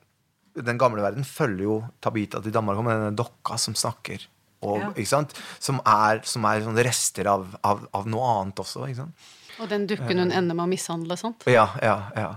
Den 0.59 0.79
gamle 0.81 1.01
verden 1.05 1.23
følger 1.23 1.63
jo 1.63 1.75
Tabita 2.01 2.41
til 2.43 2.51
Danmark 2.51 2.81
med 2.83 2.95
denne 2.97 3.15
dokka 3.15 3.55
som 3.61 3.75
snakker. 3.77 4.25
Og, 4.61 4.79
Ja. 4.81 4.89
ikke 4.91 5.07
sant? 5.07 5.33
Som 5.61 5.77
er, 5.87 6.19
som 6.27 6.43
er 6.49 6.61
sånne 6.65 6.83
rester 6.83 7.27
av, 7.31 7.45
av, 7.63 7.85
av 7.95 8.07
noe 8.11 8.25
annet 8.41 8.59
også. 8.59 8.87
ikke 8.89 9.03
sant? 9.05 9.27
Og 9.61 9.69
den 9.69 9.85
dukken 9.87 10.19
hun 10.19 10.31
ender 10.31 10.55
med 10.57 10.65
å 10.65 10.71
mishandle, 10.71 11.15
sant? 11.19 11.45
Ja, 11.47 11.67
ja, 11.83 12.09
ja. 12.17 12.31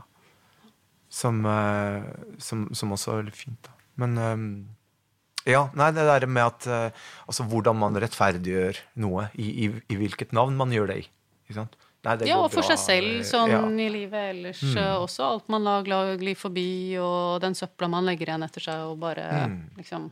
Som, 1.13 1.43
eh, 1.47 2.05
som, 2.39 2.69
som 2.75 2.93
også 2.95 3.13
er 3.17 3.19
veldig 3.25 3.35
fint. 3.37 3.59
Da. 3.67 3.75
Men 4.01 4.15
eh, 4.23 5.53
ja, 5.53 5.65
nei, 5.75 5.91
det 5.97 6.05
der 6.07 6.27
med 6.31 6.45
at 6.47 6.67
eh, 6.71 7.01
Altså 7.27 7.45
hvordan 7.51 7.77
man 7.81 7.99
rettferdiggjør 7.99 8.79
noe, 9.03 9.27
i, 9.35 9.49
i, 9.67 9.71
i 9.91 9.99
hvilket 9.99 10.33
navn 10.37 10.57
man 10.61 10.71
gjør 10.75 10.93
det 10.93 11.01
i. 11.03 11.09
Ikke 11.49 11.59
sant? 11.63 11.77
Nei, 12.05 12.17
det 12.19 12.27
Ja, 12.27 12.37
går 12.41 12.45
og 12.49 12.51
for 12.51 12.63
bra, 12.67 12.75
seg 12.75 12.79
selv, 12.83 13.21
eh, 13.21 13.27
sånn 13.29 13.51
ja. 13.53 13.61
i 13.87 13.89
livet 13.95 14.31
ellers 14.35 14.63
mm. 14.63 14.81
også. 15.05 15.23
Alt 15.29 15.49
man 15.55 15.63
lar 15.65 16.17
gli 16.19 16.35
forbi, 16.35 16.99
og 16.99 17.41
den 17.45 17.55
søpla 17.55 17.89
man 17.89 18.05
legger 18.11 18.33
igjen 18.33 18.43
etter 18.49 18.61
seg, 18.61 18.81
og 18.91 18.99
bare 18.99 19.29
Mm. 19.47 19.71
liksom 19.79 20.11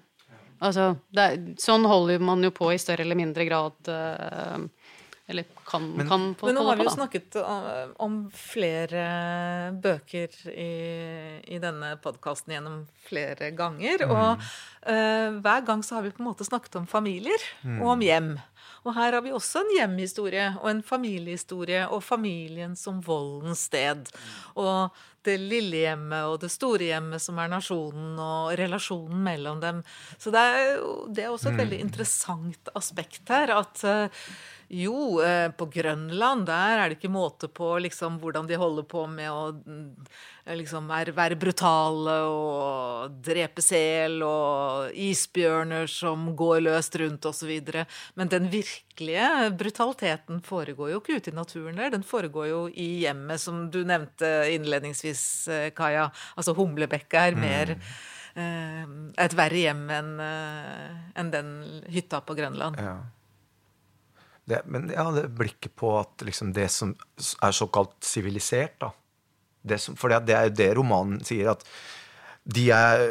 Altså, 0.62 0.98
det 1.10 1.22
er, 1.24 1.36
sånn 1.56 1.86
holder 1.88 2.18
man 2.20 2.42
jo 2.44 2.50
på 2.52 2.68
i 2.74 2.76
større 2.76 3.00
eller 3.00 3.16
mindre 3.16 3.46
grad. 3.48 3.72
eh, 3.88 4.58
eller 5.30 5.44
kan, 5.64 5.96
Men- 5.96 6.08
kan 6.08 6.34
på, 6.34 6.46
Men 6.46 6.56
nå 6.56 6.64
har 6.66 6.76
vi 6.76 6.82
jo 6.84 6.88
da. 6.90 6.94
snakket 6.96 7.36
om, 7.36 7.94
om 7.98 8.30
flere 8.30 9.72
bøker 9.80 10.28
i, 10.50 11.40
i 11.54 11.58
denne 11.62 11.96
podkasten 12.02 12.52
gjennom 12.52 12.86
flere 13.06 13.50
ganger. 13.56 14.02
Og 14.10 14.42
uh, 14.90 15.40
hver 15.40 15.64
gang 15.64 15.82
så 15.86 15.94
har 15.94 16.02
vi 16.02 16.10
på 16.10 16.20
en 16.20 16.26
måte 16.32 16.44
snakket 16.44 16.76
om 16.76 16.86
familier 16.90 17.38
og 17.80 17.86
om 17.94 18.00
hjem. 18.00 18.32
Og 18.84 18.94
her 18.96 19.12
har 19.16 19.24
vi 19.24 19.32
også 19.36 19.60
en 19.64 19.72
hjemhistorie 19.76 20.46
og 20.60 20.70
en 20.70 20.82
familiehistorie 20.84 21.86
og 21.92 22.02
familien 22.04 22.76
som 22.78 23.02
voldens 23.04 23.66
sted. 23.68 24.08
Og 24.56 24.96
det 25.26 25.36
lille 25.40 25.82
hjemmet 25.82 26.30
og 26.30 26.38
det 26.40 26.48
store 26.52 26.88
hjemmet 26.88 27.20
som 27.22 27.38
er 27.42 27.50
nasjonen, 27.52 28.14
og 28.16 28.54
relasjonen 28.58 29.20
mellom 29.26 29.60
dem. 29.60 29.82
Så 30.16 30.32
det 30.32 30.40
er, 30.40 30.80
det 31.12 31.26
er 31.26 31.34
også 31.34 31.52
et 31.52 31.60
veldig 31.60 31.82
interessant 31.84 32.72
aspekt 32.78 33.28
her. 33.28 33.52
At 33.60 33.84
eh, 33.84 34.24
jo, 34.70 35.20
eh, 35.20 35.50
på 35.50 35.66
Grønland 35.66 36.44
der 36.46 36.78
er 36.78 36.90
det 36.90 37.00
ikke 37.00 37.10
måte 37.10 37.48
på 37.50 37.72
liksom, 37.82 38.20
hvordan 38.22 38.46
de 38.46 38.58
holder 38.60 38.84
på 38.86 39.02
med 39.10 39.26
å 39.26 39.48
mm, 39.50 39.88
liksom, 40.60 40.86
være, 40.86 41.34
brutale 41.40 42.14
og 42.30 43.16
drepe 43.26 43.64
sel 43.66 44.20
og 44.22 44.94
isbjørner 44.94 45.90
som 45.90 46.30
går 46.38 46.62
løst 46.68 47.00
rundt 47.02 47.26
osv. 47.26 47.50
Men 48.14 48.30
den 48.30 48.46
virkelige 48.52 49.50
brutaliteten 49.58 50.38
foregår 50.46 50.94
jo 50.94 51.02
ikke 51.02 51.18
ute 51.18 51.34
i 51.34 51.38
naturen 51.40 51.82
der. 51.82 51.90
Den 51.96 52.06
foregår 52.06 52.48
jo 52.52 52.62
i 52.70 52.88
hjemmet, 53.02 53.42
som 53.42 53.66
du 53.74 53.82
nevnte 53.82 54.30
innledningsvis, 54.54 55.24
eh, 55.50 55.68
Kaja. 55.74 56.12
Altså 56.38 56.54
humlebekka 56.54 57.26
er 57.26 57.38
mer 57.38 57.76
mm 57.80 57.92
et 58.30 59.32
verre 59.34 59.58
hjem 59.58 59.80
enn 59.90 61.30
den 61.34 61.48
hytta 61.90 62.20
på 62.22 62.36
Grønland. 62.38 62.78
Ja. 62.78 62.92
Det, 64.50 64.64
men 64.66 64.90
ja, 64.90 65.06
det 65.14 65.28
blikket 65.38 65.76
på 65.78 65.94
at 66.00 66.26
liksom 66.26 66.50
det 66.56 66.66
som 66.74 66.96
er 67.20 67.54
såkalt 67.54 67.96
sivilisert, 68.02 68.80
da 68.82 68.90
For 69.94 70.10
det 70.10 70.34
er 70.34 70.48
jo 70.48 70.58
det 70.58 70.70
romanen 70.78 71.20
sier, 71.26 71.52
at 71.52 71.66
de 72.50 72.64
er 72.72 73.02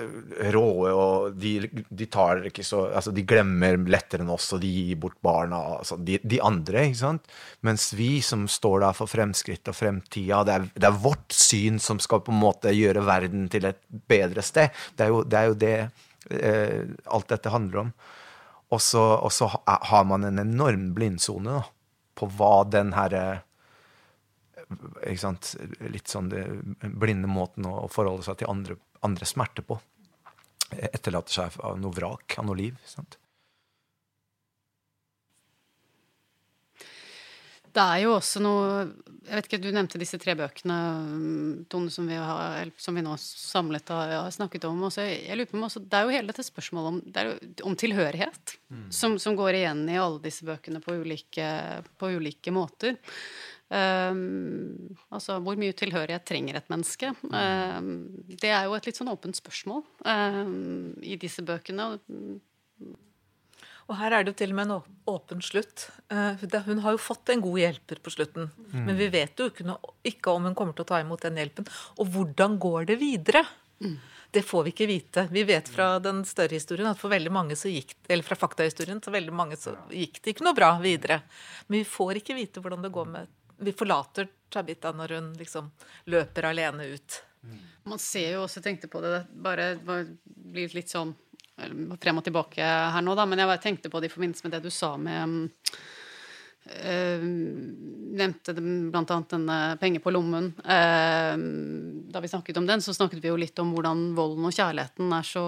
råe, 0.55 0.89
og 0.89 1.35
de, 1.37 1.53
de 1.69 2.07
tar 2.09 2.41
ikke 2.49 2.63
så 2.65 2.87
Altså, 2.87 3.13
de 3.13 3.23
glemmer 3.27 3.77
lettere 3.91 4.25
enn 4.25 4.31
oss, 4.33 4.49
og 4.55 4.63
de 4.63 4.69
gir 4.73 4.97
bort 4.99 5.19
barna. 5.23 5.59
Altså, 5.77 5.99
de, 6.01 6.17
de, 6.23 6.41
andre, 6.43 6.87
ikke 6.89 7.01
sant? 7.03 7.29
Mens 7.65 7.91
vi 7.95 8.09
som 8.25 8.47
står 8.49 8.81
der 8.83 8.97
for 8.97 9.11
fremskritt 9.11 9.69
og 9.69 9.77
fremtida, 9.77 10.41
det 10.47 10.55
er, 10.55 10.67
det 10.75 10.89
er, 10.89 11.01
vårt 11.05 11.35
syn 11.35 11.79
som 11.83 12.01
skal 12.03 12.23
på 12.25 12.33
en 12.33 12.41
måte 12.41 12.73
gjøre 12.75 13.05
verden 13.05 13.47
til 13.53 13.69
et 13.69 13.81
bedre 14.09 14.43
sted. 14.45 14.73
Det 14.97 15.05
er 15.05 15.13
jo 15.13 15.21
det, 15.23 15.39
er 15.39 15.51
jo 15.53 15.59
det 15.61 15.75
eh, 16.41 16.95
alt 17.13 17.29
dette 17.29 17.53
handler 17.53 17.85
om. 17.85 17.93
Og 18.69 18.81
så, 18.85 19.01
og 19.01 19.31
så 19.33 19.49
har 19.65 20.03
man 20.05 20.27
en 20.27 20.41
enorm 20.41 20.91
blindsone 20.93 21.61
på 22.19 22.27
hva 22.37 22.63
den 22.69 22.93
herre 22.93 23.41
ikke 24.69 25.21
sant, 25.23 25.55
Litt 25.89 26.11
sånn 26.11 26.27
blinde 27.01 27.29
måten 27.31 27.65
å 27.65 27.87
forholde 27.89 28.27
seg 28.27 28.37
til 28.41 28.51
andre, 28.51 28.75
andre 29.05 29.25
smerte 29.25 29.63
på. 29.65 29.79
Etterlater 30.69 31.33
seg 31.33 31.57
av 31.65 31.79
noe 31.81 31.95
vrak, 31.95 32.35
av 32.37 32.45
noe 32.45 32.59
liv. 32.59 32.77
sant? 32.85 33.17
Det 37.73 37.83
er 37.83 38.03
jo 38.05 38.15
også 38.15 38.41
noe 38.43 38.67
jeg 39.29 39.35
vet 39.37 39.47
ikke, 39.49 39.59
Du 39.61 39.69
nevnte 39.73 39.99
disse 40.01 40.17
tre 40.21 40.33
bøkene 40.37 40.77
Tone, 41.69 41.91
som 41.93 42.07
vi, 42.09 42.17
har, 42.17 42.71
som 42.81 42.97
vi 42.97 43.03
nå 43.05 43.13
samlet 43.21 43.91
har, 43.93 44.13
har 44.23 44.31
snakket 44.33 44.65
om. 44.69 44.81
Også, 44.87 45.05
jeg 45.05 45.37
lurer 45.37 45.51
på 45.51 45.61
også, 45.67 45.83
Det 45.85 45.99
er 45.99 46.07
jo 46.07 46.15
hele 46.15 46.31
dette 46.31 46.45
spørsmålet 46.47 46.89
om, 46.89 46.99
jo, 47.29 47.35
om 47.69 47.77
tilhørighet 47.79 48.55
mm. 48.71 48.87
som, 48.95 49.19
som, 49.21 49.37
går 49.39 49.61
igjen 49.61 49.85
i 49.91 49.99
alle 50.01 50.21
disse 50.23 50.47
bøkene 50.47 50.81
på 50.83 50.97
ulike, 51.03 51.49
på 51.99 52.11
ulike 52.17 52.53
måter. 52.55 52.97
Um, 53.69 54.95
altså 55.13 55.35
hvor 55.45 55.59
mye 55.61 55.75
tilhørighet 55.77 56.25
trenger 56.25 56.57
et 56.57 56.71
menneske? 56.73 57.11
Um, 57.29 57.91
det 58.41 58.49
er 58.49 58.65
jo 58.65 58.73
et 58.77 58.89
litt 58.89 58.97
sånn 58.97 59.11
åpent 59.13 59.37
spørsmål 59.37 59.83
um, 60.09 60.95
i 61.05 61.19
disse 61.21 61.45
bøkene. 61.45 61.91
Og 61.93 62.97
her 63.97 64.13
er 64.13 64.23
det 64.23 64.33
jo 64.33 64.37
til 64.41 64.51
og 64.53 64.57
med 64.59 64.69
en 64.69 64.95
åpen 65.09 65.41
slutt. 65.41 65.87
Eh, 66.13 66.43
hun 66.67 66.81
har 66.83 66.93
jo 66.93 67.01
fått 67.01 67.31
en 67.33 67.41
god 67.41 67.57
hjelper 67.61 68.01
på 68.05 68.13
slutten. 68.13 68.51
Mm. 68.69 68.83
Men 68.85 68.99
vi 68.99 69.07
vet 69.13 69.41
jo 69.41 69.49
ikke 69.49 70.33
om 70.33 70.45
hun 70.45 70.55
kommer 70.57 70.77
til 70.77 70.85
å 70.85 70.91
ta 70.91 70.99
imot 71.01 71.25
den 71.25 71.39
hjelpen. 71.41 71.67
Og 71.97 72.11
hvordan 72.13 72.59
går 72.61 72.89
det 72.91 72.99
videre? 73.01 73.45
Mm. 73.81 73.97
Det 74.31 74.43
får 74.45 74.67
vi 74.67 74.73
ikke 74.75 74.89
vite. 74.89 75.27
Vi 75.31 75.43
vet 75.43 75.69
fra 75.73 75.87
den 75.99 76.21
større 76.25 76.53
historien 76.53 76.91
at 76.91 76.99
for 77.01 77.09
veldig 77.09 77.31
mange 77.33 77.57
så 77.57 77.71
gikk 77.71 77.95
eller 78.05 78.25
fra 78.27 78.37
faktahistorien 78.37 79.01
så 79.01 79.13
veldig 79.13 79.33
mange 79.33 79.57
så 79.57 79.73
gikk 79.89 80.19
det 80.21 80.35
ikke 80.35 80.45
noe 80.45 80.57
bra 80.57 80.75
videre. 80.83 81.23
Men 81.67 81.79
vi 81.79 81.87
får 81.89 82.21
ikke 82.21 82.37
vite 82.37 82.61
hvordan 82.61 82.85
det 82.85 82.93
går 82.93 83.09
med 83.15 83.35
Vi 83.59 83.73
forlater 83.75 84.29
Tabita 84.53 84.93
når 84.95 85.15
hun 85.17 85.33
liksom 85.37 85.71
løper 86.13 86.45
alene 86.51 86.85
ut. 86.93 87.17
Man 87.89 87.99
ser 87.99 88.35
jo 88.35 88.43
også, 88.45 88.61
tenkte 88.61 88.87
på 88.91 89.01
det, 89.01 89.23
bare, 89.31 89.73
bare 89.83 90.05
blir 90.25 90.71
litt 90.75 90.91
sånn 90.91 91.15
frem 91.99 92.19
og 92.21 92.25
tilbake 92.25 92.65
her 92.65 93.05
nå, 93.05 93.15
da, 93.17 93.25
men 93.29 93.41
jeg 93.43 93.63
tenkte 93.63 93.91
på 93.91 94.01
det 94.01 94.09
i 94.09 94.13
forbindelse 94.13 94.45
med 94.45 94.57
det 94.57 94.65
du 94.65 94.71
sa 94.73 94.95
med 94.99 95.49
Uh, 96.69 97.23
nevnte 98.13 98.53
bl.a. 98.53 99.15
denne 99.31 99.55
penger 99.81 100.03
på 100.03 100.11
lommen. 100.13 100.51
Uh, 100.59 101.33
da 102.13 102.21
vi 102.21 102.29
snakket 102.29 102.59
om 102.61 102.67
den, 102.67 102.83
så 102.83 102.93
snakket 102.93 103.23
vi 103.23 103.31
jo 103.31 103.39
litt 103.39 103.57
om 103.63 103.71
hvordan 103.73 104.11
volden 104.17 104.45
og 104.45 104.53
kjærligheten 104.53 105.15
er 105.15 105.25
så 105.25 105.45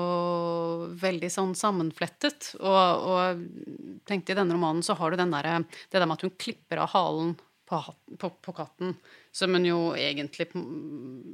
veldig 1.04 1.30
sånn 1.30 1.54
sammenflettet. 1.58 2.54
Og, 2.64 3.06
og 3.12 4.02
tenkte 4.10 4.34
i 4.34 4.40
denne 4.40 4.58
romanen 4.58 4.82
så 4.86 4.98
har 4.98 5.12
du 5.12 5.22
den 5.22 5.36
der, 5.36 5.68
det 5.92 6.00
der 6.00 6.10
med 6.10 6.18
at 6.18 6.26
hun 6.26 6.36
klipper 6.42 6.82
av 6.82 6.94
halen 6.96 7.36
på, 7.72 7.96
på, 8.20 8.30
på 8.30 8.54
katten. 8.56 8.96
Som 9.32 9.56
hun 9.56 9.66
jo 9.66 9.80
egentlig 9.96 10.50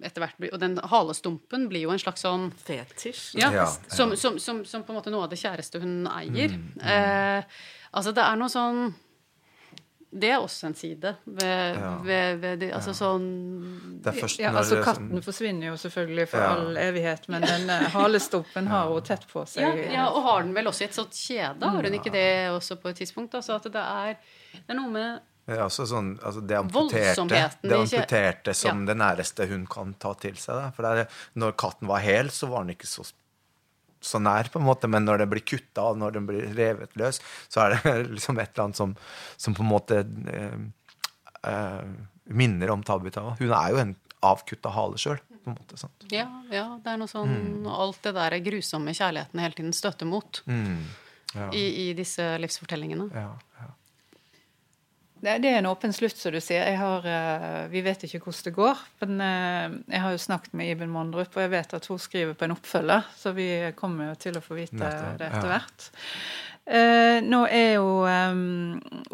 etter 0.05 0.21
hvert 0.21 0.37
blir 0.37 0.53
Og 0.53 0.61
den 0.61 0.77
halestumpen 0.91 1.65
blir 1.71 1.87
jo 1.87 1.95
en 1.95 2.01
slags 2.01 2.21
sånn 2.25 2.51
Fetisj. 2.53 3.39
Ja, 3.41 3.49
ja, 3.55 3.65
som, 3.89 4.13
som, 4.19 4.37
som, 4.41 4.61
som, 4.67 4.85
på 4.85 4.93
en 4.93 4.99
måte 4.99 5.13
noe 5.13 5.25
av 5.25 5.33
det 5.33 5.41
kjæreste 5.41 5.81
hun 5.81 6.05
eier. 6.11 6.53
Mm, 6.53 6.69
mm. 6.77 6.87
Eh, 6.93 7.59
altså, 7.91 8.13
det 8.13 8.25
er 8.25 8.39
noe 8.39 8.53
sånn 8.53 8.87
det 10.07 10.29
er 10.31 10.39
også 10.39 10.69
en 10.69 10.75
side 10.77 11.09
ved, 11.25 11.77
ja. 11.77 11.89
ved, 12.05 12.37
ved 12.39 12.61
de, 12.61 12.69
altså 12.73 12.93
sånn 12.95 13.25
ja, 14.39 14.53
altså 14.53 14.79
Katten 14.85 15.19
forsvinner 15.25 15.67
jo 15.67 15.75
selvfølgelig 15.81 16.27
for 16.31 16.41
ja. 16.41 16.53
all 16.55 16.79
evighet, 16.79 17.27
men 17.33 17.43
den 17.43 17.67
uh, 17.67 17.89
halestumpen 17.91 18.69
har 18.71 18.87
hun 18.87 19.03
tett 19.05 19.27
på 19.27 19.43
seg. 19.51 19.81
Ja, 19.91 20.07
og 20.07 20.23
har 20.25 20.45
den 20.45 20.55
vel 20.55 20.71
også 20.71 20.85
i 20.85 20.87
et 20.87 20.95
sånt 20.95 21.17
kjede? 21.17 21.73
Har 21.75 21.89
hun 21.89 21.99
ikke 21.99 22.13
det 22.15 22.29
også 22.53 22.79
på 22.79 22.93
et 22.93 23.01
tidspunkt? 23.03 23.35
Altså 23.35 23.59
at 23.59 23.67
det 23.73 23.83
er, 23.83 24.15
det 24.55 24.63
er 24.71 24.79
noe 24.79 24.93
med 24.95 25.26
ja, 25.47 25.61
også 25.63 25.85
sånn, 25.87 26.09
altså 26.19 26.41
det 26.43 26.57
amputerte, 26.59 27.23
det 27.63 27.77
amputerte 27.77 28.53
som 28.57 28.81
ja. 28.83 28.89
det 28.89 28.97
næreste 28.99 29.47
hun 29.47 29.63
kan 29.71 29.93
ta 30.01 30.11
til 30.19 30.35
seg. 30.39 30.59
Da. 30.59 30.73
For 30.75 30.87
er, 30.89 31.05
når 31.39 31.55
katten 31.59 31.87
var 31.87 32.03
hel, 32.03 32.31
så 32.35 32.49
var 32.51 32.65
den 32.65 32.75
ikke 32.75 32.89
så, 32.89 33.05
så 34.03 34.19
nær, 34.19 34.51
på 34.51 34.59
en 34.59 34.67
måte, 34.67 34.89
men 34.91 35.07
når 35.07 35.23
den 35.23 35.31
blir 35.31 35.45
kutta 35.47 35.87
av, 35.87 36.01
når 36.01 36.17
den 36.17 36.27
blir 36.27 36.49
revet 36.57 36.99
løs, 36.99 37.21
så 37.47 37.63
er 37.63 37.77
det 37.77 37.95
liksom 38.17 38.41
et 38.43 38.51
eller 38.51 38.65
annet 38.67 38.81
som, 38.81 38.97
som 39.39 39.55
på 39.55 39.63
en 39.63 39.71
måte 39.71 40.01
eh, 40.03 40.59
eh, 41.47 41.95
minner 42.27 42.75
om 42.75 42.83
Tabita. 42.83 43.23
Hun 43.39 43.55
er 43.55 43.71
jo 43.71 43.81
en 43.85 43.95
avkutta 44.27 44.75
hale 44.75 44.99
sjøl. 44.99 45.19
Ja, 46.11 46.27
ja, 46.51 46.67
det 46.83 46.91
er 46.91 46.99
noe 46.99 47.07
sånn 47.07 47.29
mm. 47.31 47.67
Alt 47.71 48.01
det 48.03 48.11
der 48.17 48.35
grusomme 48.43 48.91
kjærligheten 48.91 49.39
hele 49.39 49.55
tiden 49.55 49.75
støtter 49.75 50.09
mot 50.09 50.41
mm. 50.43 50.81
ja. 51.37 51.47
i, 51.55 51.63
i, 51.85 51.93
disse 51.95 52.33
livsfortellingene. 52.41 53.07
Ja. 53.15 53.29
Det, 55.21 55.37
det, 55.43 55.51
er 55.51 55.61
en 55.61 55.69
åpen 55.69 55.93
slutt, 55.95 56.17
som 56.19 56.33
du 56.35 56.39
sier. 56.43 56.67
Har, 56.79 57.05
uh, 57.05 57.67
vi 57.71 57.81
vet 57.85 58.05
ikke 58.07 58.21
hvordan 58.23 58.47
det 58.47 58.53
går. 58.57 58.83
Men 59.03 59.23
uh, 59.23 59.77
jeg 59.93 60.03
har 60.03 60.15
jo 60.15 60.25
snakket 60.25 60.57
med 60.57 60.73
Iben 60.73 60.93
Mondrup, 60.93 61.31
og 61.33 61.45
jeg 61.45 61.53
vet 61.53 61.77
at 61.77 61.89
hun 61.91 62.01
skriver 62.01 62.37
på 62.37 62.47
en 62.47 62.57
oppfølger. 62.57 63.07
Så 63.17 63.33
vi 63.37 63.49
kommer 63.79 64.11
jo 64.11 64.19
til 64.27 64.37
å 64.37 64.43
få 64.43 64.59
vite 64.59 64.77
Nettopp. 64.81 65.17
det 65.21 65.31
etter 65.31 65.51
hvert. 65.53 65.89
Uh, 66.67 67.17
nå 67.23 67.45
er 67.47 67.77
jo 67.77 67.91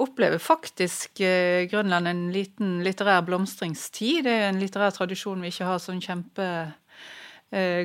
Opplever 0.01 0.41
faktisk 0.41 1.21
Grønland 1.69 2.09
en 2.09 2.23
liten 2.33 2.79
litterær 2.85 3.21
blomstringstid. 3.27 4.23
Det 4.25 4.33
er 4.39 4.47
en 4.49 4.61
litterær 4.61 4.95
tradisjon 4.95 5.43
vi 5.43 5.53
ikke 5.53 5.69
har 5.69 5.81
sånn 5.83 6.01
kjempe 6.01 6.47
Eh, 6.53 6.82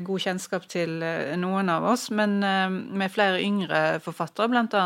god 0.04 0.22
kjennskap 0.24 0.66
til 0.70 1.02
eh, 1.04 1.34
noen 1.40 1.68
av 1.72 1.84
oss, 1.90 2.08
men 2.14 2.38
eh, 2.46 2.68
med 2.70 3.12
flere 3.12 3.40
yngre 3.44 3.80
forfattere, 4.04 4.48
bl.a. 4.52 4.84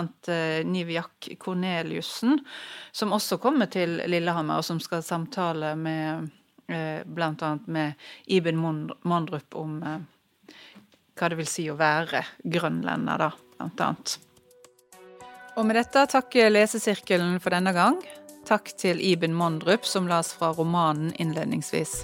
Nivjak 0.67 1.33
Korneliussen, 1.39 2.41
som 2.93 3.15
også 3.15 3.39
kommer 3.43 3.71
til 3.73 4.01
Lillehammer, 4.11 4.59
og 4.59 4.67
som 4.67 4.81
skal 4.83 5.05
samtale 5.07 5.75
med 5.79 6.31
bl.a. 6.73 7.49
med 7.67 7.99
Iben 8.33 8.57
Mondrup 8.57 9.57
om 9.61 9.81
hva 9.83 11.29
det 11.29 11.37
vil 11.37 11.51
si 11.51 11.67
å 11.69 11.77
være 11.77 12.23
grønlender, 12.49 13.27
da, 13.27 13.29
blant 13.59 13.83
annet. 13.85 14.15
Og 15.59 15.67
med 15.69 15.77
dette 15.77 16.07
takker 16.15 16.49
lesesirkelen 16.55 17.37
for 17.45 17.53
denne 17.53 17.75
gang. 17.77 18.01
Takk 18.49 18.73
til 18.81 19.03
Iben 19.05 19.37
Mondrup, 19.37 19.85
som 19.85 20.09
las 20.09 20.33
fra 20.39 20.55
romanen 20.57 21.13
innledningsvis. 21.21 22.01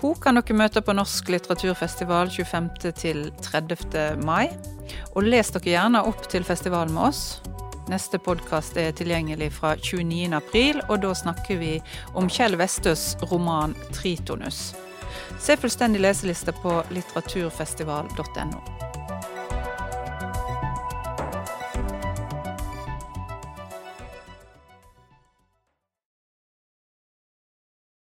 Hun 0.00 0.16
kan 0.20 0.38
dere 0.38 0.56
møte 0.56 0.82
på 0.82 0.94
Norsk 0.96 1.30
litteraturfestival 1.34 2.30
25. 2.32 2.92
til 2.96 3.30
30. 3.42 4.18
mai. 4.24 4.50
Og 5.14 5.24
les 5.26 5.52
dere 5.54 5.74
gjerne 5.74 6.04
opp 6.06 6.26
til 6.30 6.46
festivalen 6.46 6.94
med 6.96 7.10
oss. 7.10 7.24
Neste 7.90 8.20
podkast 8.22 8.76
er 8.78 8.92
tilgjengelig 8.94 9.50
fra 9.56 9.74
29. 9.74 10.30
april, 10.36 10.82
og 10.88 11.00
da 11.02 11.14
snakker 11.16 11.58
vi 11.58 11.72
om 12.14 12.30
Kjell 12.30 12.58
Vestøs 12.60 13.16
roman 13.32 13.74
'Tritonus'. 13.90 14.76
Se 15.38 15.56
fullstendig 15.56 16.00
leseliste 16.04 16.52
på 16.62 16.82
litteraturfestival.no. 16.94 18.79